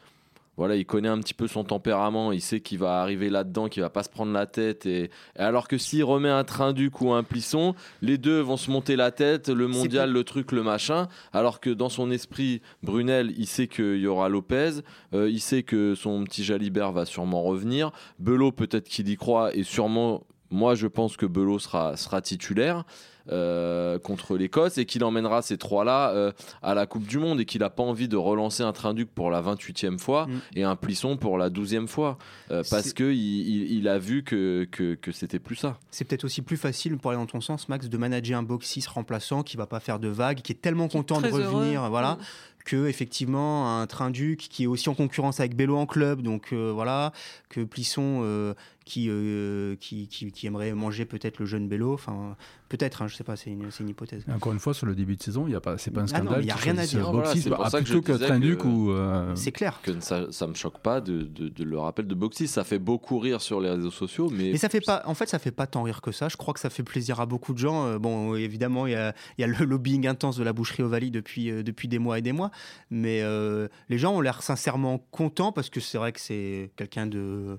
voilà, 0.57 0.77
il 0.77 0.85
connaît 0.85 1.09
un 1.09 1.19
petit 1.19 1.33
peu 1.35 1.49
son 1.49 1.65
tempérament, 1.65 2.31
il 2.31 2.43
sait 2.43 2.61
qu'il 2.61 2.79
va 2.79 3.01
arriver 3.01 3.31
là-dedans, 3.31 3.69
qu'il 3.69 3.83
va 3.83 3.91
pas 3.91 4.03
se 4.03 4.11
prendre 4.11 4.33
la 4.33 4.47
tête. 4.47 4.85
Et, 4.85 5.11
alors 5.37 5.67
que 5.67 5.79
s'il 5.79 6.05
remet 6.05 6.29
un 6.29 6.45
train 6.45 6.73
duc 6.73 7.01
ou 7.01 7.12
un 7.12 7.23
plisson, 7.23 7.75
les 8.03 8.19
deux 8.19 8.41
vont 8.41 8.59
se 8.59 8.71
monter 8.71 8.95
la 8.97 9.11
tête, 9.11 9.49
le 9.49 9.67
mondial, 9.67 10.12
le 10.12 10.25
truc, 10.25 10.53
le 10.53 10.62
machin. 10.62 11.09
Alors 11.33 11.61
que 11.61 11.71
dans 11.71 11.88
son 11.88 12.11
esprit, 12.11 12.61
Brunel, 12.83 13.33
il 13.38 13.47
sait 13.47 13.67
qu'il 13.67 13.97
y 13.97 14.07
aura 14.07 14.29
Lopez, 14.29 14.83
euh, 15.15 15.31
il 15.31 15.41
sait 15.41 15.62
que 15.62 15.95
son 15.95 16.25
petit 16.25 16.45
Jalibert 16.45 16.93
va 16.93 17.07
sûrement 17.07 17.43
revenir. 17.43 17.91
Belot, 18.19 18.53
peut-être 18.53 18.88
qu'il 18.88 19.09
y 19.09 19.17
croit, 19.17 19.55
et 19.55 19.62
sûrement 19.62 20.25
moi, 20.53 20.75
je 20.75 20.87
pense 20.87 21.17
que 21.17 21.25
Belot 21.25 21.59
sera, 21.59 21.97
sera 21.97 22.21
titulaire. 22.21 22.85
Euh, 23.30 23.98
contre 24.00 24.37
l'Écosse 24.37 24.78
et 24.78 24.85
qu'il 24.85 25.04
emmènera 25.04 25.42
ces 25.42 25.56
trois-là 25.56 26.11
euh, 26.11 26.32
à 26.61 26.74
la 26.74 26.87
Coupe 26.87 27.06
du 27.06 27.18
Monde 27.18 27.40
et 27.40 27.44
qu'il 27.44 27.61
n'a 27.61 27.70
pas 27.70 27.85
envie 27.85 28.08
de 28.08 28.16
relancer 28.16 28.64
un 28.64 28.72
Trinduc 28.72 29.08
pour 29.14 29.30
la 29.30 29.40
28e 29.40 29.96
fois 29.98 30.26
Mm. 30.26 30.40
et 30.56 30.64
un 30.64 30.74
Plisson 30.74 31.16
pour 31.16 31.38
la 31.38 31.48
12e 31.48 31.87
fois 31.87 32.18
euh, 32.50 32.62
parce 32.68 32.92
qu'il 32.92 33.12
il, 33.12 33.72
il 33.78 33.87
a 33.88 33.98
vu 33.98 34.24
que, 34.24 34.66
que, 34.70 34.94
que 34.94 35.12
c'était 35.12 35.38
plus 35.38 35.54
ça. 35.54 35.78
C'est 35.92 36.04
peut-être 36.04 36.24
aussi 36.24 36.42
plus 36.42 36.56
facile 36.56 36.96
pour 36.98 37.12
aller 37.12 37.20
dans 37.20 37.26
ton 37.26 37.40
sens, 37.40 37.68
Max, 37.68 37.88
de 37.88 37.96
manager 37.96 38.38
un 38.38 38.42
box 38.42 38.66
6 38.66 38.88
remplaçant 38.88 39.42
qui 39.44 39.56
va 39.56 39.66
pas 39.66 39.78
faire 39.80 40.00
de 40.00 40.08
vagues, 40.08 40.40
qui 40.42 40.50
est 40.52 40.61
tellement 40.61 40.88
Qui 40.88 40.96
est 40.96 41.00
content 41.00 41.20
de 41.20 41.28
revenir, 41.28 41.80
heureux. 41.82 41.90
voilà, 41.90 42.14
Mm. 42.14 42.18
Que 42.64 42.87
effectivement 42.87 43.81
un 43.81 43.87
Trinduc 43.87 44.38
qui 44.51 44.64
est 44.64 44.66
aussi 44.66 44.88
en 44.88 44.94
concurrence 44.94 45.40
avec 45.40 45.57
Bello 45.57 45.77
en 45.77 45.87
club, 45.87 46.22
donc 46.22 46.48
euh, 46.53 46.70
voilà, 46.72 47.12
que 47.48 47.61
Plisson 47.64 48.20
euh, 48.22 48.55
qui, 48.85 49.07
euh, 49.09 49.77
qui, 49.81 50.09
qui, 50.09 50.33
qui 50.33 50.46
aimerait 50.46 50.72
manger 50.72 51.05
peut-être 51.05 51.38
le 51.38 51.46
jeune 51.46 51.68
Bello, 51.68 51.92
enfin 51.94 52.37
peut-être, 52.68 53.03
hein, 53.03 53.07
je 53.09 53.14
sais 53.16 53.22
pas, 53.25 53.37
c'est 53.37 53.51
une, 53.51 53.70
c'est 53.70 53.83
une 53.83 53.90
hypothèse. 53.90 54.25
Et 54.29 54.33
Encore 54.33 54.53
une 54.53 54.59
fois, 54.59 54.72
sur 54.75 54.87
le 54.87 54.94
début 54.94 55.14
de 55.16 55.22
saison, 55.22 55.46
il 55.46 55.53
y 55.53 55.55
a 55.55 55.61
pas, 55.61 55.77
c'est 55.77 55.90
pas 55.90 56.01
un 56.01 56.05
Ah 56.05 56.07
scandale. 56.18 56.40
il 56.42 56.46
y 56.46 56.51
a 56.51 56.55
rien 56.55 56.79
à 56.79 56.87
dire. 56.87 57.01
Boxis, 57.12 57.12
Voilà, 57.12 57.35
c'est 57.42 57.48
pour 57.51 57.59
bah, 57.64 57.70
ça 57.70 57.79
que 57.81 57.85
plutôt 57.85 58.01
que 58.01 58.12
que- 58.57 58.66
ou. 58.66 58.90
euh, 58.92 59.35
C'est 59.37 59.53
clair. 59.53 59.79
Que 59.83 60.01
ça, 60.01 60.33
ça 60.33 60.46
me 60.46 60.55
choque 60.55 60.79
pas 60.79 61.01
de, 61.03 61.20
de- 61.22 61.48
de 61.51 61.64
le 61.64 61.79
rappel 61.79 62.07
de 62.07 62.14
Boxy. 62.14 62.48
Ça 62.48 62.64
fait 62.64 62.79
beaucoup 62.79 63.18
rire 63.18 63.42
sur 63.42 63.61
les 63.61 63.68
réseaux 63.68 63.90
sociaux, 63.90 64.31
mais, 64.31 64.53
Mais 64.53 64.57
ça 64.57 64.70
fait 64.70 64.81
pas, 64.81 65.03
en 65.05 65.12
fait, 65.14 65.29
ça 65.29 65.38
fait 65.38 65.51
pas 65.51 65.66
tant 65.66 65.83
rire 65.83 66.01
que 66.01 66.12
ça. 66.12 66.29
Je 66.31 66.37
crois 66.38 66.55
que 66.55 66.61
ça 66.61 66.70
fait 66.70 66.83
plaisir 66.83 67.20
à 67.20 67.27
beaucoup 67.27 67.53
de 67.53 67.59
gens. 67.59 67.98
Bon, 67.98 68.35
évidemment, 68.37 68.87
il 68.87 68.92
y 68.92 68.96
a, 68.96 69.14
il 69.37 69.42
y 69.42 69.44
a 69.44 69.48
le 69.48 69.64
lobbying 69.66 70.07
intense 70.07 70.38
de 70.38 70.42
la 70.44 70.55
boucherie 70.55 70.83
Ovalie 70.83 71.11
depuis, 71.11 71.51
euh, 71.51 71.62
depuis 71.62 71.88
des 71.88 71.98
mois 71.98 72.18
et 72.18 72.22
des 72.22 72.33
mois. 72.33 72.51
Mais 72.91 73.21
euh, 73.23 73.69
les 73.88 73.99
gens 73.99 74.15
ont 74.15 74.21
l'air 74.21 74.43
sincèrement 74.43 74.99
contents 75.11 75.53
parce 75.53 75.71
que 75.71 75.81
c'est 75.81 75.99
vrai 75.99 76.12
que 76.12 76.21
c'est 76.21 76.71
quelqu'un 76.77 77.07
de, 77.07 77.59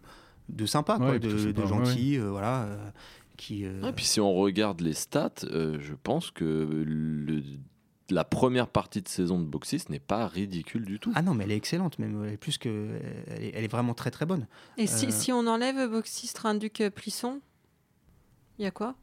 de 0.50 0.66
sympa, 0.66 0.98
quoi, 0.98 1.20
de, 1.20 1.54
gentil, 1.66 2.18
euh, 2.18 2.30
voilà. 2.30 2.64
euh, 2.64 2.90
qui, 3.38 3.66
euh, 3.66 3.90
Et 3.90 3.94
puis 3.94 4.06
si 4.06 4.20
on 4.20 4.34
regarde 4.34 4.82
les 4.82 4.94
stats, 4.94 5.32
euh, 5.46 5.78
je 5.80 5.94
pense 5.94 6.30
que 6.32 6.44
le- 6.86 7.44
la 8.10 8.24
première 8.26 8.68
partie 8.68 9.02
de 9.02 9.08
saison 9.08 9.40
de 9.40 9.46
Boxy 9.46 9.80
ce 9.80 9.90
n'est 9.92 9.98
pas 10.00 10.28
ridicule 10.28 10.86
du 10.86 11.00
tout. 11.00 11.12
Ah 11.16 11.22
non, 11.24 11.34
mais 11.34 11.46
elle 11.46 11.52
est 11.54 11.58
excellente, 11.58 11.98
même. 12.00 12.24
Elle 12.26 12.34
est 12.34 12.38
plus 12.38 12.58
que, 12.60 13.00
elle 13.28 13.44
est, 13.44 13.52
elle 13.56 13.64
est 13.64 13.72
vraiment 13.72 13.94
très 13.96 14.12
très 14.12 14.26
bonne. 14.26 14.46
Et 14.78 14.86
si, 14.88 15.08
Euh. 15.08 15.12
si 15.12 15.32
on 15.32 15.48
enlève 15.48 15.90
Boxy, 15.90 16.32
Trinduc, 16.32 16.82
euh, 16.82 16.90
Plisson, 16.92 17.40
il 18.60 18.66
y 18.66 18.68
a 18.68 18.72
quoi? 18.72 18.96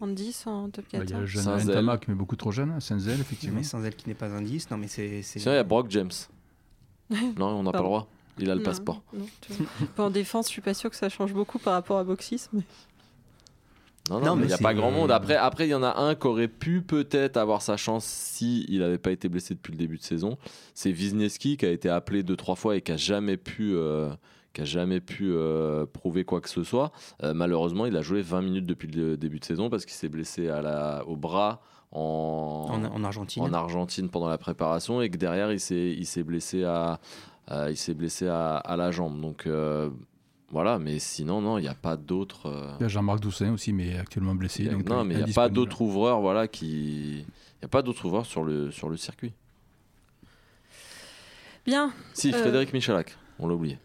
En 0.00 0.08
10, 0.08 0.46
en 0.46 0.68
top 0.68 0.84
bah, 0.84 0.90
Il 0.92 0.98
y 0.98 1.02
a 1.02 1.06
14 1.06 1.24
jeune 1.26 1.42
Saint-Zel. 1.42 1.74
Ntamak, 1.74 2.08
mais 2.08 2.14
beaucoup 2.14 2.36
trop 2.36 2.52
jeune. 2.52 2.78
Saint-Zel, 2.80 3.20
effectivement. 3.20 3.56
Mais 3.56 3.64
sans 3.64 3.82
elle 3.84 3.96
qui 3.96 4.08
n'est 4.08 4.14
pas 4.14 4.28
un 4.34 4.42
10, 4.42 4.70
non, 4.70 4.76
mais 4.76 4.88
c'est. 4.88 5.22
Sinon, 5.22 5.52
il 5.52 5.56
y 5.56 5.58
a 5.58 5.64
Brock 5.64 5.86
James. 5.90 6.12
non, 7.10 7.46
on 7.46 7.62
n'a 7.62 7.72
pas 7.72 7.78
le 7.78 7.84
droit. 7.84 8.08
Il 8.38 8.50
a 8.50 8.54
le 8.54 8.60
Non, 8.60 8.64
passeport. 8.64 9.02
non, 9.14 9.26
en 9.96 10.10
défense, 10.10 10.48
je 10.48 10.52
suis 10.52 10.60
pas 10.60 10.74
sûr 10.74 10.90
que 10.90 10.96
ça 10.96 11.08
change 11.08 11.32
beaucoup 11.32 11.58
par 11.58 11.72
rapport 11.72 11.98
à 11.98 12.04
Boxis. 12.04 12.48
Mais... 12.52 12.62
Non, 14.10 14.20
non, 14.20 14.26
Non, 14.26 14.36
mais 14.36 14.44
il 14.44 14.48
n'y 14.48 14.52
a 14.52 14.58
pas 14.58 14.74
grand 14.74 14.90
monde. 14.90 15.10
Après, 15.10 15.36
après, 15.36 15.66
il 15.66 15.70
y 15.70 15.74
en 15.74 15.82
a 15.82 15.96
un 15.98 16.14
qui 16.14 16.26
aurait 16.26 16.48
pu 16.48 16.82
peut-être 16.82 17.38
avoir 17.38 17.62
sa 17.62 17.76
chance 17.76 18.04
si 18.04 18.66
il 18.68 18.80
n'avait 18.80 18.98
pas 18.98 19.10
été 19.10 19.28
blessé 19.28 19.54
depuis 19.54 19.72
le 19.72 19.78
début 19.78 19.96
de 19.96 20.02
saison. 20.02 20.36
C'est 20.74 20.90
Wisniewski 20.90 21.56
qui 21.56 21.66
a 21.66 21.70
été 21.70 21.88
appelé 21.88 22.22
deux 22.22 22.36
trois 22.36 22.56
fois 22.56 22.76
et 22.76 22.82
qui 22.82 22.92
a 22.92 22.96
jamais 22.96 23.36
pu, 23.36 23.72
euh, 23.74 24.10
qui 24.56 24.62
a 24.62 24.64
jamais 24.64 25.00
pu 25.00 25.32
euh, 25.32 25.84
prouver 25.84 26.24
quoi 26.24 26.40
que 26.40 26.48
ce 26.48 26.64
soit. 26.64 26.90
Euh, 27.22 27.34
malheureusement, 27.34 27.84
il 27.84 27.94
a 27.94 28.00
joué 28.00 28.22
20 28.22 28.40
minutes 28.40 28.64
depuis 28.64 28.88
le 28.88 29.18
début 29.18 29.38
de 29.38 29.44
saison 29.44 29.68
parce 29.68 29.84
qu'il 29.84 29.92
s'est 29.94 30.08
blessé 30.08 30.48
à 30.48 30.62
la, 30.62 31.04
au 31.06 31.14
bras 31.14 31.60
en, 31.92 32.66
En, 32.70 32.84
en 32.84 33.04
Argentine. 33.04 33.42
en 33.42 33.52
Argentine 33.52 34.08
pendant 34.08 34.28
la 34.28 34.38
préparation 34.38 35.02
et 35.02 35.10
que 35.10 35.18
derrière 35.18 35.52
il 35.52 35.60
s'est 35.60 35.94
il 35.96 36.06
s'est 36.06 36.22
blessé 36.24 36.64
à, 36.64 36.98
à- 37.46 37.70
il 37.70 37.76
s'est 37.76 37.92
blessé 37.94 38.26
à, 38.28 38.56
à 38.56 38.76
la 38.76 38.90
jambe 38.90 39.20
donc 39.20 39.46
euh, 39.46 39.88
voilà 40.50 40.78
mais 40.78 40.98
sinon 40.98 41.40
non 41.42 41.58
il 41.58 41.62
n'y 41.62 41.68
a 41.68 41.74
pas 41.74 41.96
d'autres 41.96 42.46
euh, 42.46 42.72
Il 42.80 42.82
y 42.82 42.86
a 42.86 42.88
Jean-Marc 42.88 43.20
Doussin 43.20 43.52
aussi, 43.52 43.72
mais 43.74 43.96
actuellement 43.98 44.34
blessé. 44.34 44.62
il 44.62 44.66
y 44.66 44.68
a- 44.70 44.72
donc, 44.72 44.88
non 44.88 45.04
mais 45.04 45.14
il 45.16 45.24
n'y 45.24 45.30
a 45.30 45.34
pas 45.34 45.48
d'autres 45.48 45.80
ouvreurs 45.82 46.20
voilà 46.20 46.48
qui 46.48 47.18
il 47.20 47.62
y 47.62 47.64
a 47.64 47.68
pas 47.68 47.82
d'autres 47.82 48.04
ouvreurs 48.06 48.26
sur 48.26 48.42
le 48.42 48.70
sur 48.70 48.88
le 48.88 48.96
circuit 48.96 49.32
Bien. 51.66 51.92
si 52.14 52.32
Euh. 52.32 52.38
Frédéric 52.38 52.72
Michalak 52.72 53.16
on 53.38 53.48
l'a 53.48 53.54
oublié 53.54 53.78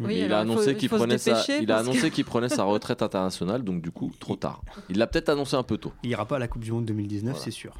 Oui, 0.00 0.20
il 0.24 0.32
a 0.32 0.40
annoncé 0.40 0.72
il 0.72 0.76
qu'il 0.76 0.88
prenait 0.90 1.16
sa 1.18 1.30
il 1.30 1.34
a 1.34 1.36
parce 1.36 1.56
que- 1.56 1.72
annoncé 1.90 2.10
qu'il 2.10 2.24
prenait 2.24 2.48
sa 2.50 2.64
retraite 2.64 3.00
internationale 3.02 3.62
donc 3.62 3.80
du 3.80 3.90
coup 3.90 4.12
trop 4.20 4.36
tard 4.36 4.60
il 4.90 4.98
l'a 4.98 5.06
peut-être 5.06 5.30
annoncé 5.30 5.56
un 5.56 5.62
peu 5.62 5.78
tôt 5.78 5.92
Il 6.02 6.10
ira 6.10 6.26
pas 6.26 6.36
à 6.36 6.38
la 6.38 6.48
Coupe 6.48 6.62
du 6.62 6.70
Monde 6.72 6.84
2019, 6.84 7.32
Voilà. 7.32 7.44
c'est 7.44 7.50
sûr. 7.50 7.74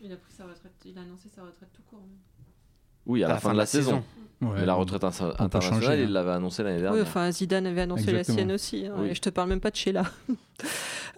Il 0.00 0.10
a 0.12 0.16
pris 0.16 0.32
sa 0.36 0.42
retraite. 0.44 0.72
Il 0.84 0.98
a 0.98 1.02
annoncé 1.02 1.28
sa 1.32 1.42
retraite 1.42 1.68
tout 1.72 1.82
court. 1.88 2.00
oui 3.06 3.22
à 3.22 3.28
la, 3.28 3.38
fin, 3.38 3.52
de 3.52 3.58
la, 3.58 3.66
saison, 3.66 4.02
Ouais, 4.40 4.48
mais 4.56 4.66
la 4.66 4.74
retraite 4.74 5.04
inter- 5.04 5.30
internationale 5.38 5.80
changer, 5.82 6.02
il 6.02 6.08
hein. 6.08 6.10
l'avait 6.10 6.32
annoncé 6.32 6.64
l'année 6.64 6.78
Oui, 6.78 6.82
dernière 6.82 7.02
enfin, 7.04 7.30
Zidane 7.30 7.66
avait 7.68 7.82
annoncé 7.82 8.08
Exactement. 8.10 8.36
la 8.38 8.42
sienne 8.42 8.52
aussi. 8.52 8.86
hein, 8.86 8.94
Oui. 8.98 9.08
Et 9.10 9.14
je 9.14 9.20
te 9.20 9.30
parle 9.30 9.48
même 9.50 9.60
pas 9.60 9.70
de 9.70 9.76
Sheila. 9.76 10.04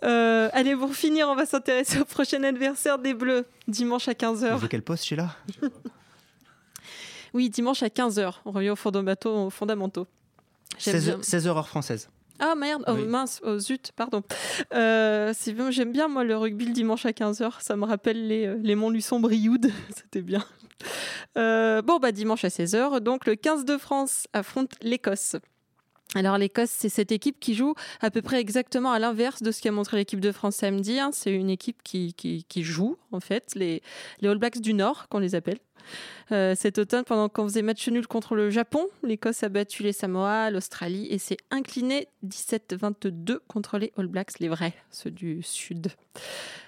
Euh, 0.02 0.50
allez, 0.52 0.76
pour 0.76 0.94
finir, 0.94 1.28
on 1.30 1.34
va 1.34 1.46
s'intéresser 1.46 1.98
au 2.00 2.04
prochain 2.04 2.42
adversaire 2.42 2.98
des 2.98 3.14
Bleus, 3.14 3.46
dimanche 3.68 4.06
à 4.08 4.12
15h. 4.12 4.54
Il 4.56 4.60
joue 4.60 4.68
quel 4.68 4.82
poste, 4.82 5.04
Sheila? 5.04 5.34
Oui, 7.34 7.50
dimanche 7.50 7.82
à 7.82 7.88
15h. 7.88 8.36
On 8.44 8.52
revient 8.52 8.70
aux 8.70 8.76
fondamentaux. 8.76 9.46
aux 9.46 9.50
fondamentaux. 9.50 10.06
J'aime 10.78 10.94
16, 10.94 11.04
bien. 11.06 11.22
16 11.22 11.46
heures 11.46 11.58
heure 11.58 11.68
française. 11.68 12.08
Ah 12.40 12.54
merde, 12.56 12.82
oh, 12.88 12.92
Oui. 12.94 13.06
mince, 13.06 13.40
oh, 13.44 13.58
zut, 13.58 13.92
pardon. 13.94 14.22
Euh, 14.72 15.32
j'aime 15.70 15.92
bien 15.92 16.08
moi 16.08 16.24
le 16.24 16.36
rugby 16.36 16.66
le 16.66 16.72
dimanche 16.72 17.06
à 17.06 17.10
15h, 17.10 17.60
ça 17.62 17.76
me 17.76 17.84
rappelle 17.84 18.26
les, 18.26 18.46
euh, 18.46 18.58
les 18.60 18.74
Montluçon 18.74 19.20
Brioude, 19.20 19.70
c'était 19.94 20.22
bien. 20.22 20.44
Euh, 21.38 21.80
bon 21.80 21.98
bah 21.98 22.10
dimanche 22.10 22.44
à 22.44 22.48
16h, 22.48 22.98
donc 23.00 23.26
le 23.26 23.36
15 23.36 23.64
de 23.64 23.78
France 23.78 24.26
affronte 24.32 24.72
l'Écosse. 24.82 25.36
Alors 26.16 26.36
l'Écosse, 26.36 26.70
c'est 26.70 26.88
cette 26.88 27.12
équipe 27.12 27.38
qui 27.40 27.54
joue 27.54 27.74
à 28.00 28.10
peu 28.10 28.20
près 28.20 28.40
exactement 28.40 28.92
à 28.92 28.98
l'inverse 28.98 29.42
de 29.42 29.52
ce 29.52 29.60
qu'a 29.62 29.72
montré 29.72 29.96
l'équipe 29.96 30.20
de 30.20 30.32
France 30.32 30.56
samedi. 30.56 30.98
hein. 30.98 31.10
C'est 31.12 31.32
une 31.32 31.50
équipe 31.50 31.82
qui, 31.82 32.14
qui, 32.14 32.44
qui 32.44 32.62
joue, 32.62 32.96
en 33.12 33.20
fait, 33.20 33.52
les, 33.54 33.82
les 34.20 34.28
All 34.28 34.38
Blacks 34.38 34.60
du 34.60 34.74
Nord, 34.74 35.08
qu'on 35.08 35.18
les 35.18 35.34
appelle. 35.34 35.58
Euh, 36.32 36.54
cet 36.56 36.78
automne, 36.78 37.04
pendant 37.04 37.28
qu'on 37.28 37.44
faisait 37.44 37.62
match 37.62 37.86
nul 37.88 38.06
contre 38.06 38.34
le 38.34 38.50
Japon, 38.50 38.86
l'Écosse 39.02 39.42
a 39.42 39.48
battu 39.48 39.82
les 39.82 39.92
Samoa, 39.92 40.50
l'Australie 40.50 41.06
et 41.10 41.18
s'est 41.18 41.36
inclinée 41.50 42.08
17-22 42.26 43.38
contre 43.46 43.78
les 43.78 43.92
All 43.96 44.06
Blacks, 44.06 44.38
les 44.40 44.48
vrais, 44.48 44.74
ceux 44.90 45.10
du 45.10 45.42
Sud. 45.42 45.88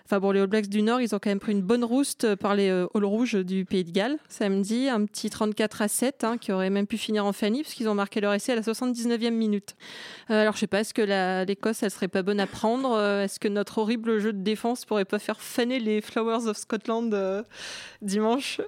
Enfin 0.05 0.21
bon, 0.21 0.31
les 0.31 0.40
All 0.40 0.47
Blacks 0.47 0.69
du 0.69 0.83
Nord, 0.83 1.01
ils 1.01 1.14
ont 1.14 1.19
quand 1.19 1.31
même 1.31 1.40
pris 1.40 1.53
une 1.53 1.62
bonne 1.62 1.83
rouste 1.83 2.37
par 2.37 2.55
les 2.55 2.69
euh, 2.69 2.87
All 2.95 3.05
Rouges 3.05 3.35
du 3.35 3.64
Pays 3.64 3.83
de 3.83 3.90
Galles 3.90 4.19
samedi, 4.29 4.88
un 4.88 5.05
petit 5.05 5.31
34 5.31 5.83
à 5.83 5.88
7 5.88 6.25
hein, 6.25 6.38
qui 6.38 6.53
aurait 6.53 6.71
même 6.71 6.87
pu 6.87 6.97
finir 6.97 7.25
en 7.27 7.33
fanny 7.33 7.62
parce 7.62 7.75
qu'ils 7.75 7.88
ont 7.88 7.95
marqué 7.95 8.21
leur 8.21 8.33
essai 8.33 8.53
à 8.53 8.57
la 8.57 8.62
79e 8.62 9.31
minute. 9.31 9.75
Euh, 10.31 10.42
alors 10.42 10.55
je 10.55 10.61
sais 10.61 10.66
pas, 10.69 10.81
est-ce 10.81 10.95
que 10.95 11.45
l'Écosse, 11.45 11.83
elle 11.83 11.90
serait 11.90 12.09
pas 12.09 12.23
bonne 12.23 12.38
à 12.38 12.47
prendre? 12.47 13.01
Est-ce 13.01 13.40
que 13.40 13.49
notre 13.49 13.79
horrible 13.79 14.19
jeu 14.21 14.33
de 14.33 14.42
défense 14.42 14.85
pourrait 14.85 15.05
pas 15.05 15.19
faire 15.19 15.40
faner 15.40 15.81
les 15.81 16.01
Flowers 16.01 16.47
of 16.47 16.57
Scotland 16.57 17.45
dimanche? 18.01 18.61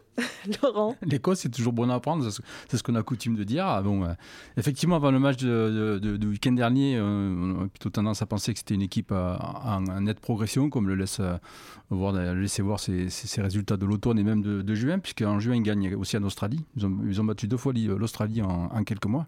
Laurent 0.63 0.97
L'Écosse, 1.03 1.41
c'est 1.41 1.49
toujours 1.49 1.73
bon 1.73 1.91
à 1.91 1.95
apprendre, 1.95 2.29
c'est 2.31 2.77
ce- 2.77 2.83
qu'on 2.83 2.95
a 2.95 3.03
coutume 3.03 3.35
de 3.37 3.45
dire. 3.45 3.67
Ah, 3.67 3.83
bon, 3.83 4.05
euh, 4.05 4.13
effectivement, 4.57 4.97
avant 4.97 5.11
le 5.11 5.19
match 5.19 5.39
de, 5.39 5.47
de- 5.47 5.99
de- 5.99 6.17
du 6.17 6.27
week-end 6.29 6.53
dernier, 6.53 6.97
euh, 6.97 7.57
on 7.59 7.65
a 7.65 7.69
plutôt 7.69 7.91
tendance 7.91 8.23
à 8.23 8.27
penser 8.27 8.53
que 8.53 8.59
c'était 8.59 8.75
une 8.75 8.83
équipe 8.83 9.11
euh, 9.13 9.37
en, 9.37 10.01
nette 10.01 10.21
progression, 10.21 10.71
comme 10.71 10.89
le 10.89 10.95
laisse 10.95 11.21
voir, 11.91 12.13
laisser 12.13 12.63
voir 12.63 12.81
ses, 12.81 13.09
résultats 13.41 13.77
de 13.77 13.87
l'automne 13.87 14.19
et 14.19 14.25
même 14.25 14.43
de, 14.43 14.63
de 14.63 14.75
juin, 14.75 14.99
puisqu'en 14.99 15.39
juin, 15.41 15.57
ils 15.57 15.63
gagnent 15.63 15.95
aussi 15.95 16.17
en 16.17 16.23
Australie. 16.23 16.65
Ils 16.77 17.21
ont, 17.21 17.25
battu 17.25 17.49
deux 17.49 17.57
fois 17.57 17.73
l'I- 17.73 17.87
l'Australie 17.87 18.43
en 18.43 18.85
quelques 18.85 19.07
mois. 19.07 19.27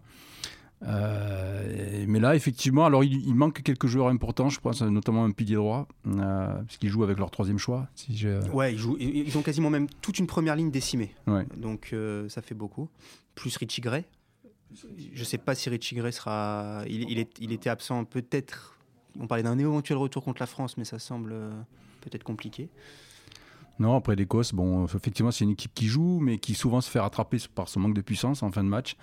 Euh, 0.83 2.05
mais 2.07 2.19
là, 2.19 2.35
effectivement, 2.35 2.85
alors 2.85 3.03
il, 3.03 3.25
il 3.27 3.35
manque 3.35 3.61
quelques 3.61 3.87
joueurs 3.87 4.07
importants, 4.07 4.49
je 4.49 4.59
pense, 4.59 4.81
notamment 4.81 5.23
un 5.25 5.31
pilier 5.31 5.55
droit, 5.55 5.87
euh, 6.07 6.53
parce 6.61 6.77
qu'ils 6.77 6.89
jouent 6.89 7.03
avec 7.03 7.17
leur 7.19 7.31
troisième 7.31 7.57
choix. 7.57 7.87
Si 7.95 8.25
Ouais, 8.53 8.73
ils, 8.73 8.79
jouent, 8.79 8.97
ils 8.99 9.37
ont 9.37 9.41
quasiment 9.41 9.69
même 9.69 9.87
toute 10.01 10.19
une 10.19 10.27
première 10.27 10.55
ligne 10.55 10.71
décimée. 10.71 11.13
Ouais. 11.27 11.45
Donc 11.57 11.89
euh, 11.93 12.27
ça 12.29 12.41
fait 12.41 12.55
beaucoup. 12.55 12.89
Plus 13.35 13.55
Richie 13.57 13.81
Gray. 13.81 14.05
Je 15.13 15.23
sais 15.23 15.37
pas 15.37 15.53
si 15.53 15.69
Richie 15.69 15.95
Gray 15.95 16.13
sera. 16.13 16.83
Il, 16.87 17.09
il 17.09 17.19
est- 17.19 17.37
il 17.41 17.51
était 17.51 17.69
absent 17.69 18.05
peut-être. 18.05 18.77
On 19.19 19.27
parlait 19.27 19.43
d'un 19.43 19.57
éventuel 19.59 19.97
retour 19.97 20.23
contre 20.23 20.41
la 20.41 20.45
France, 20.47 20.77
mais 20.77 20.85
ça 20.85 20.97
semble 20.97 21.35
peut-être 22.01 22.23
compliqué. 22.23 22.69
Non, 23.81 23.95
après 23.95 24.15
l'Écosse, 24.15 24.53
bon, 24.53 24.85
effectivement, 24.85 25.31
c'est 25.31 25.43
une 25.43 25.49
équipe 25.49 25.73
qui 25.73 25.87
joue, 25.87 26.19
mais 26.21 26.37
qui 26.37 26.53
souvent 26.53 26.81
se 26.81 26.89
fait 26.91 26.99
rattraper 26.99 27.37
par 27.55 27.67
son 27.67 27.79
manque 27.79 27.95
de 27.95 28.01
puissance 28.01 28.43
en 28.43 28.51
fin 28.51 28.63
de 28.63 28.69
match. 28.69 28.95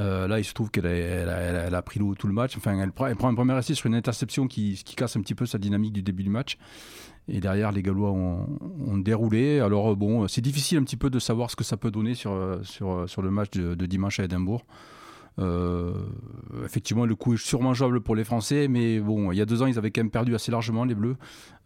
Euh, 0.00 0.26
là, 0.26 0.40
il 0.40 0.44
se 0.44 0.52
trouve 0.52 0.68
qu'elle 0.68 0.84
a, 0.84 1.82
pris 1.82 2.00
l'eau 2.00 2.16
tout 2.16 2.26
le 2.26 2.32
match. 2.32 2.56
Enfin, 2.56 2.76
elle 2.80 2.90
prend, 2.90 3.06
un 3.06 3.34
premier 3.34 3.56
essai 3.56 3.74
sur 3.74 3.86
une 3.86 3.94
interception 3.94 4.48
qui, 4.48 4.82
casse 4.96 5.16
un 5.16 5.20
petit 5.20 5.36
peu 5.36 5.46
sa 5.46 5.58
dynamique 5.58 5.92
du 5.92 6.02
début 6.02 6.24
du 6.24 6.30
match. 6.30 6.58
Et 7.28 7.38
derrière, 7.38 7.70
les 7.70 7.84
Gallois 7.84 8.10
ont, 8.10 8.98
déroulé. 8.98 9.60
Alors, 9.60 9.92
euh, 9.92 9.94
bon, 9.94 10.26
c'est 10.26 10.40
difficile 10.40 10.78
un 10.78 10.82
petit 10.82 10.96
peu 10.96 11.08
de 11.08 11.20
savoir 11.20 11.52
ce 11.52 11.54
que 11.54 11.64
ça 11.64 11.76
peut 11.76 11.92
donner 11.92 12.14
sur, 12.14 12.32
euh, 12.32 12.60
le 12.80 13.30
match 13.30 13.50
de, 13.52 13.76
de 13.76 13.86
dimanche 13.86 14.18
à 14.18 14.24
Édimbourg. 14.24 14.64
Euh, 15.38 15.92
effectivement, 16.64 17.04
le 17.04 17.14
coup 17.14 17.34
est 17.34 17.36
sûrement 17.36 17.74
jouable 17.74 18.00
pour 18.00 18.16
les 18.16 18.24
Français, 18.24 18.68
mais 18.68 19.00
bon, 19.00 19.32
il 19.32 19.36
y 19.36 19.40
a 19.42 19.44
deux 19.46 19.60
ans, 19.62 19.66
ils 19.66 19.76
avaient 19.76 19.90
quand 19.90 20.00
même 20.00 20.10
perdu 20.10 20.34
assez 20.34 20.50
largement 20.50 20.84
les 20.84 20.94
Bleus 20.94 21.16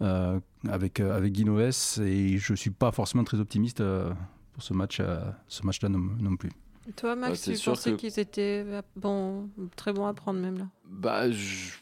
euh, 0.03 0.41
avec 0.69 0.99
euh, 0.99 1.17
avec 1.17 1.33
Guinoves, 1.33 2.01
et 2.03 2.37
je 2.39 2.55
suis 2.55 2.71
pas 2.71 2.91
forcément 2.91 3.23
très 3.23 3.39
optimiste 3.39 3.81
euh, 3.81 4.11
pour 4.55 4.63
ce 4.65 4.75
match, 4.75 4.99
euh, 5.01 5.21
ce 5.47 5.65
match-là 5.65 5.89
non, 5.89 6.01
non 6.21 6.37
plus. 6.37 6.51
Et 6.89 6.93
Toi, 6.93 7.15
Max, 7.15 7.39
c'est 7.41 7.55
tu 7.55 7.65
pensais 7.71 7.93
que- 7.93 7.97
qu'ils 7.97 8.19
étaient 8.19 8.67
bon, 8.97 9.49
très 9.77 9.93
bons 9.93 10.07
à 10.07 10.15
prendre 10.15 10.41
même 10.41 10.59
là? 10.59 10.67
Bah, 10.89 11.31
je- 11.31 11.75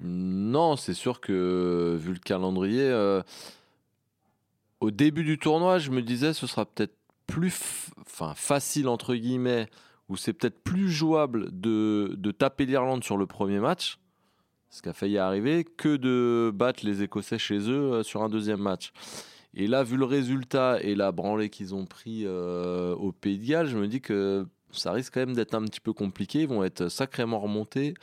non, 0.00 0.76
c'est 0.76 0.94
sûr 0.94 1.20
que 1.20 1.96
vu 2.00 2.12
le 2.12 2.18
calendrier, 2.20 2.82
euh, 2.82 3.22
au 4.80 4.90
début 4.90 5.24
du 5.24 5.38
tournoi, 5.38 5.78
je 5.78 5.90
me 5.90 6.02
disais 6.02 6.32
ce 6.32 6.46
sera 6.46 6.64
peut-être 6.66 6.94
plus 7.26 7.54
enfin, 8.02 8.34
facile, 8.36 8.86
entre 8.88 9.14
guillemets, 9.14 9.68
ou 10.08 10.16
c'est 10.16 10.32
peut-être 10.32 10.62
plus 10.62 10.90
jouable 10.90 11.48
de, 11.52 12.16
taper 12.36 12.66
l'Irlande 12.66 13.04
sur 13.04 13.16
le 13.16 13.26
premier 13.26 13.60
match, 13.60 13.98
ce 14.70 14.82
qui 14.82 14.88
a 14.88 14.92
failli 14.92 15.18
arriver, 15.18 15.64
que 15.64 15.96
de 15.96 16.50
battre 16.52 16.84
les 16.84 17.02
Écossais 17.02 17.38
chez 17.38 17.70
eux 17.70 17.92
euh, 17.92 18.02
sur 18.02 18.22
un 18.22 18.28
deuxième 18.28 18.60
match. 18.60 18.92
Et 19.54 19.66
là, 19.68 19.84
vu 19.84 19.96
le 19.96 20.04
résultat 20.04 20.82
et 20.82 20.94
la 20.94 21.12
branlée 21.12 21.48
qu'ils 21.48 21.74
ont 21.74 21.86
pris 21.86 22.22
euh, 22.24 22.94
au 22.96 23.12
Pays 23.12 23.38
de 23.38 23.46
Galles, 23.46 23.68
je 23.68 23.78
me 23.78 23.86
dis 23.86 24.00
que 24.00 24.46
ça 24.72 24.90
risque 24.90 25.14
quand 25.14 25.20
même 25.20 25.34
d'être 25.34 25.54
un 25.54 25.62
petit 25.64 25.80
peu 25.80 25.92
compliqué. 25.92 26.42
Ils 26.42 26.48
vont 26.48 26.64
être 26.64 26.88
sacrément 26.88 27.38
remontés, 27.38 27.94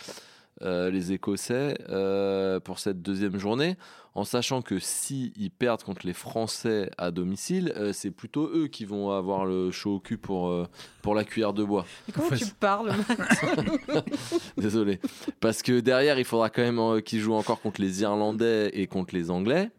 les 0.64 1.12
Écossais, 1.14 1.76
euh, 1.90 2.60
pour 2.60 2.80
cette 2.80 3.02
deuxième 3.02 3.38
journée, 3.38 3.76
en 4.14 4.26
sachant 4.26 4.62
que 4.62 4.78
si 4.78 5.32
ils 5.38 5.52
perdent 5.52 5.84
contre 5.84 6.06
les 6.06 6.14
Français 6.14 6.92
à 6.98 7.12
domicile, 7.12 7.72
euh, 7.78 7.94
c'est 7.94 8.12
plutôt 8.12 8.50
eux 8.54 8.68
qui 8.68 8.84
vont 8.86 9.12
avoir 9.12 9.46
le 9.46 9.72
chaud 9.72 9.96
au 9.96 10.00
cul 10.00 10.18
pour, 10.18 10.50
euh, 10.50 10.68
pour 11.02 11.16
la 11.16 11.24
cuillère 11.24 11.54
de 11.54 11.64
bois. 11.64 11.86
Mais 12.08 12.14
comment 12.14 12.28
Faut- 12.28 12.36
tu 12.36 12.46
parles 12.60 12.92
Désolé. 14.58 15.00
Parce 15.40 15.62
que 15.62 15.80
derrière, 15.80 16.20
il 16.20 16.26
faudra 16.26 16.50
quand 16.50 16.62
même 16.62 16.80
euh, 16.80 17.02
qu'ils 17.02 17.20
jouent 17.20 17.34
encore 17.34 17.62
contre 17.62 17.82
les 17.82 18.02
Irlandais 18.02 18.70
et 18.74 18.88
contre 18.88 19.16
les 19.16 19.32
Anglais. 19.32 19.70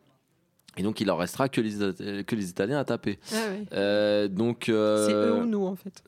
Et 0.79 0.83
donc, 0.83 1.01
il 1.01 1.07
leur 1.07 1.19
restera 1.19 1.49
que 1.51 1.61
les, 1.61 2.25
que 2.25 2.35
les 2.35 2.49
Italiens 2.49 2.79
à 2.79 2.85
taper. 2.85 3.19
Ah 3.31 3.35
ouais. 3.51 3.65
Euh, 3.75 4.29
donc, 4.29 4.69
euh, 4.71 5.07
C'est 5.07 5.13
eux 5.13 5.43
ou 5.43 5.47
nous 5.47 5.67
en 5.67 5.77
fait. 5.77 6.03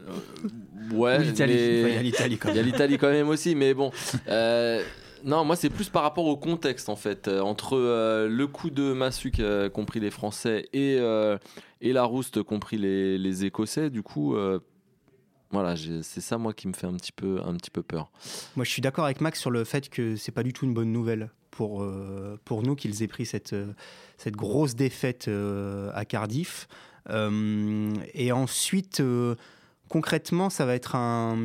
Ouais, 0.92 1.18
mais- 1.18 1.30
Enfin, 1.30 1.44
il 1.46 1.94
y 1.94 1.96
a 1.98 2.02
l'Italie 2.02 2.38
quand 2.38 2.48
il 2.50 2.56
y 2.56 2.58
a 2.58 2.62
même. 2.62 2.72
l'Italie 2.72 2.96
quand 2.98 3.10
même 3.10 3.28
aussi, 3.28 3.54
mais 3.54 3.74
bon. 3.74 3.90
Euh, 4.28 4.82
non, 5.22 5.42
moi 5.44 5.56
c'est 5.56 5.70
plus 5.70 5.88
par 5.88 6.02
rapport 6.02 6.26
au 6.26 6.36
contexte 6.36 6.88
en 6.90 6.96
fait. 6.96 7.28
Euh, 7.28 7.40
entre 7.40 7.76
euh, 7.78 8.28
le 8.28 8.46
coup 8.46 8.68
de 8.70 8.92
massue 8.92 9.32
compris 9.72 10.00
les 10.00 10.10
Français 10.10 10.68
et, 10.72 10.96
euh, 10.98 11.38
et 11.80 11.92
la 11.92 12.04
rouste 12.04 12.42
compris 12.42 12.76
les, 12.78 13.16
les 13.18 13.44
Écossais, 13.46 13.88
du 13.90 14.02
coup, 14.02 14.34
euh, 14.36 14.58
voilà, 15.50 15.76
c'est 16.02 16.20
ça 16.20 16.36
moi 16.36 16.52
qui 16.52 16.68
me 16.68 16.72
fait 16.74 16.86
un 16.86 16.94
petit 16.94 17.12
peu, 17.12 17.38
un 17.44 17.54
petit 17.54 17.70
peu 17.70 17.82
peur. 17.82 18.10
Moi, 18.56 18.64
je 18.64 18.70
suis 18.70 18.82
d'accord 18.82 19.04
avec 19.04 19.20
Max 19.20 19.38
sur 19.40 19.50
le 19.50 19.64
fait 19.64 19.88
que 19.88 20.16
c'est 20.16 20.32
pas 20.32 20.42
du 20.42 20.52
tout 20.52 20.64
une 20.64 20.74
bonne 20.74 20.90
nouvelle 20.92 21.30
pour, 21.54 21.82
euh, 21.82 22.38
pour 22.44 22.62
nous 22.62 22.74
qu'ils 22.74 23.02
aient 23.02 23.08
pris 23.08 23.26
cette, 23.26 23.52
euh, 23.52 23.72
cette 24.18 24.34
grosse 24.34 24.74
défaite 24.74 25.28
euh, 25.28 25.90
à 25.94 26.04
Cardiff. 26.04 26.66
Et 28.14 28.32
ensuite, 28.32 29.02
concrètement, 29.90 30.48
ça 30.48 30.64
va 30.64 30.74
être 30.74 30.96
un, 30.96 31.36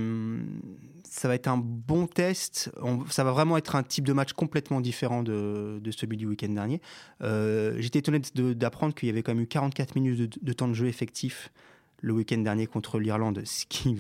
ça 1.10 1.28
va 1.28 1.36
être 1.36 1.48
un 1.48 1.58
bon 1.58 2.08
test. 2.08 2.72
Ça 3.10 3.24
va 3.24 3.32
vraiment 3.32 3.58
être 3.58 3.76
un 3.76 3.84
type 3.84 4.06
de 4.06 4.14
match 4.14 4.34
complètement 4.34 4.80
différent 4.80 5.24
de, 5.24 5.82
celui 5.92 6.18
du 6.18 6.28
week-end 6.28 6.50
dernier. 6.50 6.82
Euh, 7.22 7.76
J'étais 7.80 8.00
étonné 8.00 8.22
d'apprendre 8.56 8.94
qu'il 8.94 9.08
y 9.08 9.12
avait 9.12 9.24
quand 9.24 9.34
même 9.34 9.44
eu 9.44 9.48
44 9.48 9.96
minutes 9.96 10.44
de 10.44 10.54
temps 10.54 10.68
de 10.68 10.74
jeu 10.74 10.88
effectif 10.88 11.52
le 12.02 12.14
week-end 12.14 12.38
dernier 12.38 12.68
contre 12.68 13.00
l'Irlande, 13.00 13.42
ce 13.46 13.66
qui, 13.68 13.98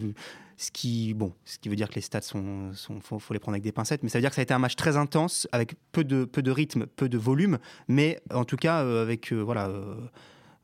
ce 0.59 0.71
qui, 0.71 1.13
bon, 1.13 1.33
ce 1.45 1.57
qui 1.57 1.69
veut 1.69 1.75
dire 1.77 1.89
que 1.89 1.95
les 1.95 2.01
stats 2.01 2.21
sont, 2.21 2.73
sont 2.73 2.99
faut, 2.99 3.19
les 3.31 3.39
prendre 3.39 3.53
avec 3.53 3.63
des 3.63 3.71
pincettes, 3.71 4.03
mais 4.03 4.09
ça 4.09 4.17
veut 4.17 4.21
dire 4.21 4.29
que 4.29 4.35
ça 4.35 4.41
a 4.41 4.43
été 4.43 4.53
un 4.53 4.59
match 4.59 4.75
très 4.75 4.97
intense 4.97 5.47
avec 5.53 5.75
peu 5.93 6.03
de, 6.03 6.25
peu 6.25 6.41
de 6.41 6.51
rythme, 6.51 6.85
peu 6.85 7.07
de 7.07 7.17
volume, 7.17 7.59
mais 7.87 8.19
en 8.33 8.43
tout 8.43 8.57
cas 8.57 8.83
euh, 8.83 9.01
avec 9.01 9.31
euh, 9.31 9.39
voilà 9.39 9.69
euh, 9.69 9.95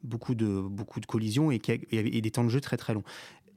beaucoup 0.03 0.35
de 0.35 0.61
beaucoup 0.61 0.99
de 0.99 1.05
collisions 1.05 1.49
et 1.49 1.59
des 1.59 2.31
temps 2.31 2.43
de 2.43 2.49
jeu 2.49 2.59
très 2.59 2.77
très 2.77 2.93
longs. 2.93 3.03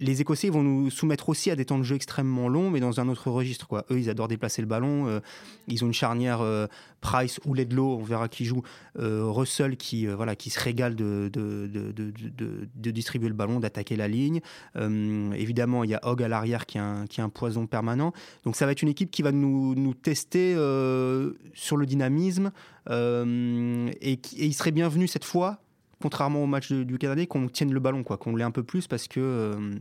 Les 0.01 0.21
Écossais 0.21 0.49
vont 0.49 0.63
nous 0.63 0.91
soumettre 0.91 1.29
aussi 1.29 1.51
à 1.51 1.57
des 1.57 1.65
temps 1.65 1.79
de 1.79 1.83
jeu 1.83 1.97
extrêmement 1.97 2.49
longs, 2.49 2.71
mais 2.71 2.79
dans 2.79 3.01
un 3.01 3.09
autre 3.09 3.31
registre. 3.31 3.85
Eux, 3.91 3.99
ils 3.99 4.09
adorent 4.09 4.29
déplacer 4.29 4.63
le 4.63 4.69
ballon. 4.69 5.09
euh, 5.09 5.21
ils 5.67 5.83
ont 5.85 5.89
une 5.89 5.93
charnière 5.93 6.41
euh, 6.41 6.67
Price 7.01 7.41
ou 7.45 7.55
Ledlow, 7.55 7.99
on 7.99 8.05
verra 8.05 8.29
qui 8.29 8.45
joue. 8.45 8.63
euh, 8.99 9.25
Russell 9.27 9.77
qui, 9.77 10.07
voilà, 10.07 10.37
qui 10.37 10.51
se 10.51 10.61
régale 10.61 10.95
de, 10.95 11.31
distribuer 12.91 13.29
le 13.29 13.35
ballon, 13.35 13.59
d'attaquer 13.61 13.97
la 13.97 14.09
ligne. 14.09 14.41
Évidemment, 14.77 15.85
il 15.85 15.91
y 15.91 15.95
a 15.95 16.01
Hogg 16.05 16.23
à 16.23 16.29
l'arrière 16.29 16.67
qui, 16.67 16.79
qui 17.11 17.21
est 17.21 17.25
un 17.25 17.29
poison 17.29 17.67
permanent. 17.67 18.13
Donc 18.45 18.57
ça 18.57 18.67
va 18.67 18.73
être 18.73 18.83
une 18.83 18.89
équipe 18.89 19.11
qui 19.11 19.23
va 19.23 19.33
nous, 19.33 19.95
tester 19.95 20.55
sur 21.55 21.77
le 21.77 21.87
dynamisme. 21.87 22.53
et, 22.89 24.13
et 24.13 24.21
il 24.47 24.55
serait 24.55 24.71
bienvenu 24.73 25.09
cette 25.09 25.25
fois, 25.25 25.61
contrairement 26.01 26.43
au 26.43 26.47
match 26.47 26.73
du 26.73 26.99
Canada, 26.99 27.25
qu'on 27.27 27.49
tienne 27.49 27.73
le 27.73 27.81
ballon, 27.81 28.03
quoi, 28.03 28.17
qu'on 28.17 28.37
l'ait 28.37 28.45
un 28.45 28.51
peu 28.51 28.63
plus 28.63 28.87
parce 28.87 29.09
que... 29.09 29.21
euh, 29.21 29.75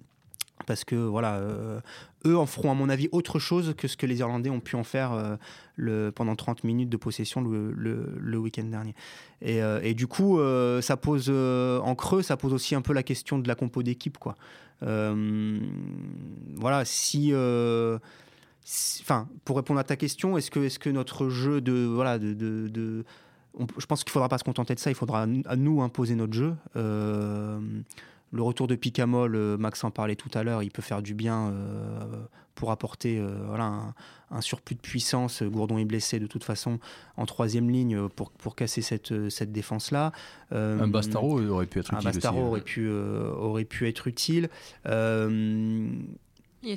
parce 0.66 0.84
que 0.84 0.96
voilà, 0.96 1.36
euh, 1.36 1.80
eux 2.26 2.36
en 2.36 2.48
feront 2.48 2.72
à 2.72 2.74
mon 2.74 2.90
avis 2.90 3.10
autre 3.12 3.38
chose 3.38 3.76
que 3.78 3.88
ce 3.88 3.96
que 3.96 4.08
les 4.08 4.20
Irlandais 4.20 4.50
ont 4.50 4.60
pu 4.60 4.76
en 4.76 4.84
faire 4.84 5.14
euh, 5.14 5.36
le, 5.76 6.10
pendant 6.10 6.36
30 6.36 6.64
minutes 6.64 6.90
de 6.90 6.98
possession 6.98 7.42
le, 7.42 8.38
week-end 8.38 8.64
dernier. 8.64 8.96
Et, 9.44 9.94
du 9.94 10.08
coup, 10.08 10.40
ça 10.82 10.98
pose 10.98 11.30
en 11.30 11.94
creux, 11.94 12.24
ça 12.24 12.38
pose 12.38 12.54
aussi 12.54 12.74
un 12.74 12.82
peu 12.82 12.94
la 12.94 13.04
question 13.04 13.38
de 13.38 13.48
la 13.48 13.54
compo 13.54 13.84
d'équipe, 13.84 14.18
quoi. 14.18 14.36
Voilà, 14.82 16.86
si, 16.86 17.32
pour 19.46 19.58
répondre 19.58 19.80
à 19.80 19.84
ta 19.84 19.96
question, 19.96 20.38
est-ce 20.38 20.52
que, 20.52 20.60
est-ce 20.62 20.80
que 20.80 20.90
notre 20.90 21.30
jeu 21.30 21.62
de, 21.62 21.86
voilà, 21.86 22.20
de- 22.20 22.34
de- 22.34 23.06
on- 23.58 23.68
je 23.78 23.86
pense 23.86 24.04
qu'il 24.04 24.12
faudra 24.12 24.30
pas 24.30 24.38
se 24.38 24.44
contenter 24.44 24.74
de 24.76 24.80
ça, 24.80 24.90
il 24.92 24.96
faudra 24.96 25.24
à 25.24 25.56
nous- 25.56 25.82
imposer 25.82 26.16
notre 26.16 26.34
jeu. 26.34 26.56
Euh, 26.76 27.60
le 28.32 28.42
retour 28.42 28.68
de 28.68 28.76
Picamol, 28.76 29.36
euh, 29.36 29.58
Max 29.58 29.84
en 29.84 29.92
parlait 29.92 30.16
tout 30.16 30.30
à 30.34 30.44
l'heure, 30.44 30.62
il 30.64 30.72
peut 30.72 30.82
faire 30.82 31.02
du 31.02 31.14
bien 31.14 31.48
euh, 31.50 32.02
pour 32.56 32.72
apporter 32.72 33.20
euh, 33.20 33.30
voilà, 33.48 33.66
un, 33.66 33.94
un 34.32 34.42
surplus 34.42 34.76
de 34.76 34.82
puissance. 34.82 35.44
Gourdon 35.44 35.78
est 35.78 35.86
blessé 35.86 36.20
de 36.20 36.28
toute 36.28 36.44
façon 36.44 36.80
en 37.16 37.26
troisième 37.26 37.70
ligne 37.70 38.10
pour, 38.10 38.32
pour 38.32 38.56
casser 38.56 38.82
cette, 38.82 39.30
cette 39.30 39.52
défense-là. 39.52 40.12
Euh, 40.52 40.82
Un 40.82 40.88
Bastaro 40.88 41.40
aurait 41.42 41.68
pu 41.68 41.80
être 41.80 41.94
un 41.94 41.98
utile 42.00 42.12
Bastaro 42.12 42.36
aussi. 42.38 42.44
hein. 42.44 42.48
aurait, 42.50 42.62
pu, 42.62 42.90
aurait 42.90 43.66
pu 43.66 43.88
être 43.88 44.08
utile. 44.08 44.50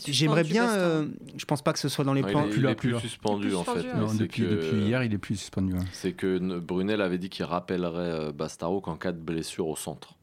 J'aimerais 0.07 0.44
bien. 0.44 0.68
Euh, 0.70 1.07
je 1.37 1.44
pense 1.44 1.62
pas 1.62 1.72
que 1.72 1.79
ce 1.79 1.88
soit 1.88 2.05
dans 2.05 2.12
les 2.14 2.22
Non, 2.22 2.29
il 2.29 2.33
plans. 2.33 2.46
est, 2.46 2.57
il 2.57 2.62
là, 2.62 2.70
est 2.70 2.74
plus 2.74 2.98
suspendu 3.00 3.48
Plus 3.48 3.57
en 3.57 3.64
fait. 3.64 3.94
Non, 3.94 4.12
depuis, 4.14 4.42
que- 4.42 4.48
depuis 4.48 4.79
hier, 4.87 5.03
il 5.03 5.12
est 5.14 5.18
plus 5.18 5.37
suspendu. 5.37 5.74
C'est 5.92 6.12
que 6.12 6.38
ne- 6.38 6.59
Brunel 6.59 7.00
avait 7.00 7.18
dit 7.18 7.29
qu'il 7.31 7.44
rappellerait 7.44 7.98
euh, 8.29 8.33
Bastaro 8.33 8.81
qu'en 8.81 8.96
cas 8.96 9.12
de 9.12 9.18
blessure 9.18 9.66
au 9.68 9.76
centre. 9.76 10.14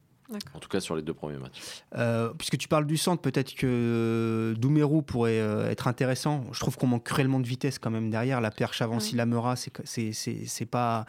En 0.53 0.59
tout 0.59 0.67
cas 0.67 0.81
sur 0.81 0.93
les 0.97 1.01
deux 1.01 1.13
premiers 1.13 1.37
matchs. 1.37 1.83
Euh, 1.95 2.33
puisque 2.37 2.57
tu 2.57 2.67
parles 2.67 2.85
du 2.85 2.97
centre, 2.97 3.21
peut-être 3.21 3.55
que 3.55 3.65
euh, 3.65 4.53
Doumerou 4.55 5.01
pourrait 5.01 5.39
euh, 5.39 5.69
être 5.69 5.87
intéressant. 5.87 6.43
Je 6.51 6.59
trouve 6.59 6.75
qu'on 6.75 6.87
manque 6.87 7.05
cruellement 7.05 7.39
de 7.39 7.47
vitesse 7.47 7.79
quand 7.79 7.91
même 7.91 8.09
derrière. 8.09 8.41
La 8.41 8.51
perche 8.51 8.81
Avanci 8.81 9.15
Lamera, 9.15 9.55
c'est 9.55 9.71
que- 9.71 9.83
c'est 9.85 10.11
c'est 10.11 10.41
c'est 10.45 10.65
pas 10.65 11.05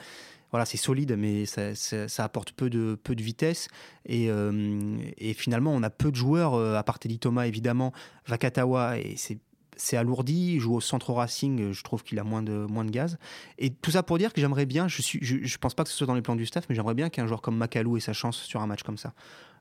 voilà, 0.50 0.64
c'est 0.64 0.76
solide, 0.76 1.16
mais 1.18 1.44
ça, 1.46 2.24
apporte 2.24 2.52
peu 2.52 2.70
de 2.70 2.98
peu 3.02 3.14
de 3.14 3.22
vitesse. 3.22 3.68
Et, 4.06 4.30
euh, 4.30 4.96
finalement, 5.34 5.72
on 5.72 5.82
a 5.82 5.90
peu 5.90 6.10
de 6.10 6.16
joueurs 6.16 6.54
euh, 6.54 6.76
à 6.76 6.82
part 6.82 6.98
Teddy 6.98 7.18
Thomas 7.18 7.46
évidemment, 7.46 7.92
Vakatawa 8.26 8.98
et 8.98 9.14
c'est 9.16 9.38
c'est 9.78 9.96
alourdi, 9.96 10.54
il 10.54 10.60
joue 10.60 10.74
au 10.74 10.80
centre 10.80 11.12
Racing, 11.12 11.72
je 11.72 11.82
trouve 11.84 12.02
qu'il 12.02 12.18
a 12.18 12.24
moins 12.24 12.42
de, 12.42 12.66
moins 12.68 12.84
de 12.84 12.90
gaz. 12.90 13.16
Et 13.58 13.70
tout 13.70 13.92
ça 13.92 14.02
pour 14.02 14.18
dire 14.18 14.32
que 14.32 14.40
j'aimerais 14.40 14.66
bien, 14.66 14.88
je 14.88 15.00
suis, 15.00 15.20
je, 15.22 15.58
pense 15.58 15.74
pas 15.74 15.84
que 15.84 15.90
ce 15.90 15.96
soit 15.96 16.06
dans 16.06 16.14
les 16.14 16.22
plans 16.22 16.36
du 16.36 16.46
staff, 16.46 16.64
mais 16.68 16.74
j'aimerais 16.74 16.94
bien 16.94 17.08
qu'un 17.08 17.26
joueur 17.26 17.40
comme 17.40 17.56
Macalou 17.56 17.96
ait 17.96 18.00
sa 18.00 18.12
chance 18.12 18.38
sur 18.38 18.60
un 18.60 18.66
match 18.66 18.82
comme 18.82 18.98
ça. 18.98 19.14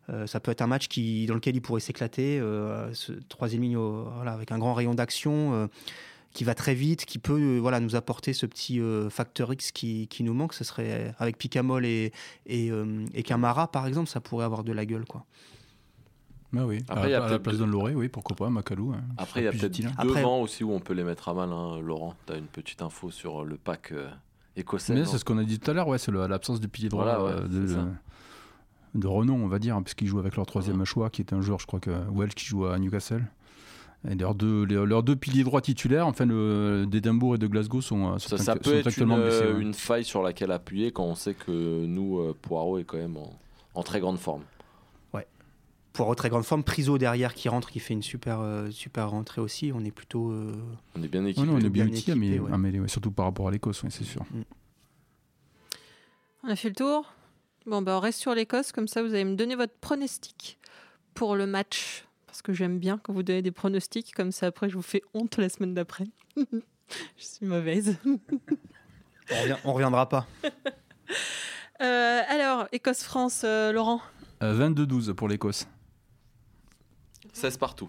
Euh, 0.09 0.25
ça 0.25 0.39
peut 0.39 0.51
être 0.51 0.61
un 0.61 0.67
match 0.67 0.87
qui, 0.87 1.25
dans 1.25 1.35
lequel 1.35 1.55
il 1.55 1.61
pourrait 1.61 1.81
s'éclater. 1.81 2.39
euh, 2.39 2.93
ce 2.93 3.11
troisième 3.29 3.61
ligne 3.61 3.77
voilà, 3.77 4.31
avec 4.31 4.51
un 4.51 4.57
grand 4.57 4.73
rayon 4.73 4.93
d'action 4.93 5.53
euh, 5.53 5.67
qui 6.33 6.43
va 6.43 6.53
très 6.53 6.75
vite, 6.75 7.05
qui 7.05 7.17
peut 7.19 7.39
euh, 7.39 7.59
voilà, 7.59 7.79
nous 7.79 7.95
apporter 7.95 8.33
ce 8.33 8.45
petit 8.45 8.79
euh, 8.79 9.09
facteur 9.09 9.51
X 9.53 9.71
qui, 9.71 10.07
qui 10.07 10.23
nous 10.23 10.33
manque. 10.33 10.53
Ce 10.53 10.63
serait 10.63 11.13
avec 11.19 11.37
Picamol 11.37 11.85
et, 11.85 12.11
et, 12.45 12.69
euh, 12.71 13.05
et 13.13 13.23
Camara, 13.23 13.71
par 13.71 13.87
exemple, 13.87 14.07
ça 14.09 14.19
pourrait 14.21 14.45
avoir 14.45 14.63
de 14.63 14.71
la 14.71 14.85
gueule. 14.85 15.05
Quoi. 15.05 15.25
Ah 16.55 16.65
oui. 16.65 16.79
Après, 16.87 17.03
à, 17.05 17.07
il 17.07 17.11
y 17.11 17.13
a 17.15 17.19
la- 17.19 17.25
à 17.25 17.27
la 17.27 17.29
peut-être 17.33 17.43
place 17.43 17.57
de- 17.57 17.65
d'un 17.65 17.71
Loré, 17.71 17.95
oui, 17.95 18.07
pourquoi 18.07 18.35
pas, 18.35 18.49
Macalou. 18.49 18.93
hein, 18.93 19.01
Après, 19.17 19.41
il 19.41 19.45
y 19.45 19.47
a 19.47 19.51
peut-être 19.51 19.79
hein. 19.85 19.91
Après- 19.97 20.19
devant 20.21 20.39
aussi 20.41 20.63
où 20.63 20.71
on 20.71 20.79
peut 20.79 20.93
les 20.93 21.03
mettre 21.03 21.27
à 21.29 21.33
mal. 21.33 21.51
hein, 21.51 21.79
Laurent, 21.81 22.13
tu 22.25 22.33
as 22.33 22.37
une 22.37 22.45
petite 22.47 22.81
info 22.81 23.11
sur 23.11 23.43
le 23.43 23.57
pack 23.57 23.91
euh, 23.91 24.09
écossais. 24.55 24.93
Mais 24.93 25.05
c'est 25.05 25.17
ce 25.17 25.25
qu'on 25.25 25.37
a 25.39 25.43
dit 25.43 25.59
tout 25.59 25.69
à 25.71 25.73
l'heure, 25.73 25.87
ouais, 25.87 25.97
c'est 25.97 26.11
l'absence 26.11 26.59
de 26.61 26.67
pilier 26.67 26.89
droit 26.89 27.03
Voilà, 27.03 27.23
ouais, 27.23 27.31
euh, 27.53 27.85
de, 28.95 29.07
renom, 29.07 29.35
on 29.43 29.47
va 29.47 29.59
dire, 29.59 29.75
hein, 29.75 29.81
puisqu'ils 29.83 30.07
jouent 30.07 30.19
avec 30.19 30.35
leur 30.37 30.45
troisième 30.45 30.79
Ouais. 30.79 30.85
choix, 30.85 31.09
qui 31.09 31.21
est 31.21 31.33
un 31.33 31.41
joueur, 31.41 31.59
je 31.59 31.67
crois 31.67 31.79
que 31.79 31.91
Welch, 32.15 32.33
qui 32.33 32.45
joue 32.45 32.65
à 32.65 32.79
Newcastle. 32.79 33.25
Et 34.09 34.15
leurs 34.15 34.35
deux, 34.35 34.63
les- 34.63 34.85
leurs 34.85 35.03
deux 35.03 35.15
piliers 35.15 35.43
droits 35.43 35.61
titulaires, 35.61 36.07
enfin, 36.07 36.25
le- 36.25 36.85
d'Édimbourg 36.87 37.35
et 37.35 37.37
de 37.37 37.47
Glasgow, 37.47 37.81
sont, 37.81 38.13
euh, 38.13 38.17
sont, 38.19 38.37
Ça, 38.37 38.37
ça 38.37 38.55
peut 38.55 38.63
sont 38.63 38.75
être 38.77 38.81
une, 38.83 38.87
actuellement 38.87 39.17
blessés. 39.17 39.45
ouais. 39.53 39.61
une 39.61 39.73
faille 39.73 40.05
sur 40.05 40.23
laquelle 40.23 40.51
appuyer 40.51 40.91
quand 40.91 41.03
on 41.03 41.15
sait 41.15 41.33
que 41.33 41.85
nous, 41.85 42.19
euh, 42.19 42.33
Poirot 42.41 42.77
est 42.79 42.83
quand 42.85 42.97
même 42.97 43.17
en, 43.17 43.37
en 43.73 43.83
très 43.83 43.99
grande 43.99 44.17
forme. 44.19 44.43
Pour 45.93 46.15
très 46.15 46.29
grande 46.29 46.43
forme, 46.43 46.63
Priso 46.63 46.99
derrière 46.99 47.33
qui 47.33 47.49
rentre, 47.49 47.71
qui 47.71 47.79
fait 47.79 47.95
une 47.95 48.03
super, 48.03 48.39
euh, 48.39 48.69
super 48.69 49.09
rentrée 49.09 49.41
aussi. 49.41 49.71
On 49.73 49.83
est 49.83 49.89
plutôt. 49.89 50.29
euh, 50.29 50.51
On 50.95 51.01
est 51.01 51.07
bien 51.07 51.23
Ouais, 51.23 51.31
équipé. 51.31 51.47
non, 51.47 51.53
on 51.55 51.57
est 51.57 51.69
bien 51.71 51.85
bien 51.85 51.95
équipé, 51.95 52.13
mais, 52.13 52.37
ouais. 52.37 52.51
ah, 52.53 52.57
mais 52.59 52.79
ouais, 52.79 52.87
surtout 52.87 53.09
par 53.09 53.25
rapport 53.25 53.47
à 53.47 53.51
l'Écosse, 53.51 53.81
ouais, 53.81 53.89
c'est 53.89 54.03
sûr. 54.03 54.23
On 56.43 56.49
a 56.49 56.55
fait 56.55 56.69
le 56.69 56.75
tour. 56.75 57.11
Bon, 57.65 57.81
bah, 57.81 57.97
on 57.97 57.99
reste 57.99 58.19
sur 58.19 58.35
l'Écosse, 58.35 58.71
comme 58.71 58.87
ça 58.87 59.01
vous 59.01 59.09
allez 59.09 59.25
me 59.25 59.35
donner 59.35 59.55
votre 59.55 59.73
pronostic 59.73 60.59
pour 61.15 61.35
le 61.35 61.47
match. 61.47 62.05
Parce 62.37 62.43
que 62.43 62.53
j'aime 62.53 62.77
bien 62.77 62.99
quand 62.99 63.13
vous 63.13 63.23
donnez 63.23 63.41
des 63.41 63.49
pronostics, 63.49 64.13
comme 64.13 64.31
ça 64.31 64.45
après 64.45 64.69
je 64.69 64.75
vous 64.75 64.83
fais 64.83 65.01
honte 65.15 65.37
la 65.37 65.49
semaine 65.49 65.73
d'après. 65.73 66.03
je 66.37 66.45
suis 67.17 67.47
mauvaise. 67.47 67.95
On, 68.05 69.41
revient- 69.41 69.57
on 69.65 69.73
reviendra 69.73 70.07
pas. 70.07 70.27
Euh, 71.79 72.21
alors, 72.27 72.67
Écosse-France, 72.71 73.41
euh, 73.43 73.71
Laurent 73.71 74.01
Euh, 74.41 74.67
22-12 74.71 75.13
pour 75.13 75.27
l'Écosse. 75.27 75.67
16 77.33 77.57
partout. 77.57 77.87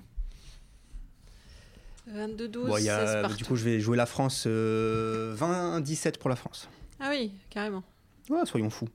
22-12, 2.14 2.66
Bon, 2.66 2.76
il 2.76 2.84
y 2.84 2.90
a- 2.90 3.06
16 3.06 3.22
partout. 3.22 3.36
du 3.38 3.44
coup, 3.46 3.56
je 3.56 3.64
vais 3.64 3.80
jouer 3.80 3.96
la 3.96 4.04
France. 4.04 4.44
euh, 4.46 5.34
20-17 5.34 6.18
pour 6.18 6.28
la 6.28 6.36
France. 6.36 6.68
Ah 7.00 7.08
oui, 7.08 7.32
carrément. 7.48 7.82
Ouais, 8.28 8.44
soyons 8.44 8.68
fous. 8.68 8.88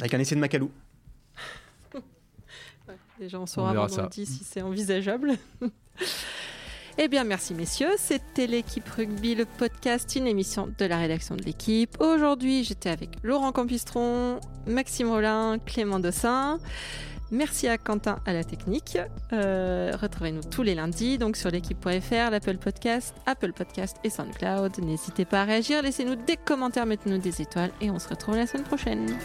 Avec 0.00 0.12
un 0.12 0.18
essai 0.18 0.34
de 0.34 0.40
Macalou. 0.40 0.70
Déjà, 3.18 3.40
on 3.40 3.46
saura 3.46 3.72
vendredi 3.72 4.26
si 4.26 4.44
c'est 4.44 4.62
envisageable. 4.62 5.32
Eh 6.98 7.08
bien, 7.08 7.24
merci 7.24 7.52
messieurs. 7.52 7.90
C'était 7.98 8.46
l'équipe 8.46 8.88
rugby, 8.88 9.34
le 9.34 9.44
podcast, 9.44 10.16
une 10.16 10.26
émission 10.26 10.72
de 10.78 10.84
la 10.86 10.96
rédaction 10.96 11.36
de 11.36 11.42
l'équipe. 11.42 11.94
Aujourd'hui, 12.00 12.64
j'étais 12.64 12.88
avec 12.88 13.10
Laurent 13.22 13.52
Campistron, 13.52 14.40
Maxime 14.66 15.10
Rollin, 15.10 15.58
Clément 15.58 16.00
Dossin. 16.00 16.58
Merci 17.30 17.68
à 17.68 17.76
Quentin 17.76 18.20
à 18.24 18.32
la 18.32 18.44
technique. 18.44 18.96
Euh, 19.34 19.92
Retrouvez-nous 20.00 20.44
tous 20.44 20.62
les 20.62 20.74
lundis 20.74 21.18
donc 21.18 21.36
sur 21.36 21.50
l'équipe.fr, 21.50 22.30
l'Apple 22.30 22.56
Podcast, 22.56 23.14
Apple 23.26 23.52
Podcast 23.52 23.98
et 24.02 24.08
SoundCloud. 24.08 24.78
N'hésitez 24.78 25.26
pas 25.26 25.42
à 25.42 25.44
réagir, 25.44 25.82
laissez-nous 25.82 26.14
des 26.14 26.38
commentaires, 26.38 26.86
mettez-nous 26.86 27.18
des 27.18 27.42
étoiles 27.42 27.72
et 27.82 27.90
on 27.90 27.98
se 27.98 28.08
retrouve 28.08 28.36
la 28.36 28.46
semaine 28.46 28.64
prochaine. 28.64 29.18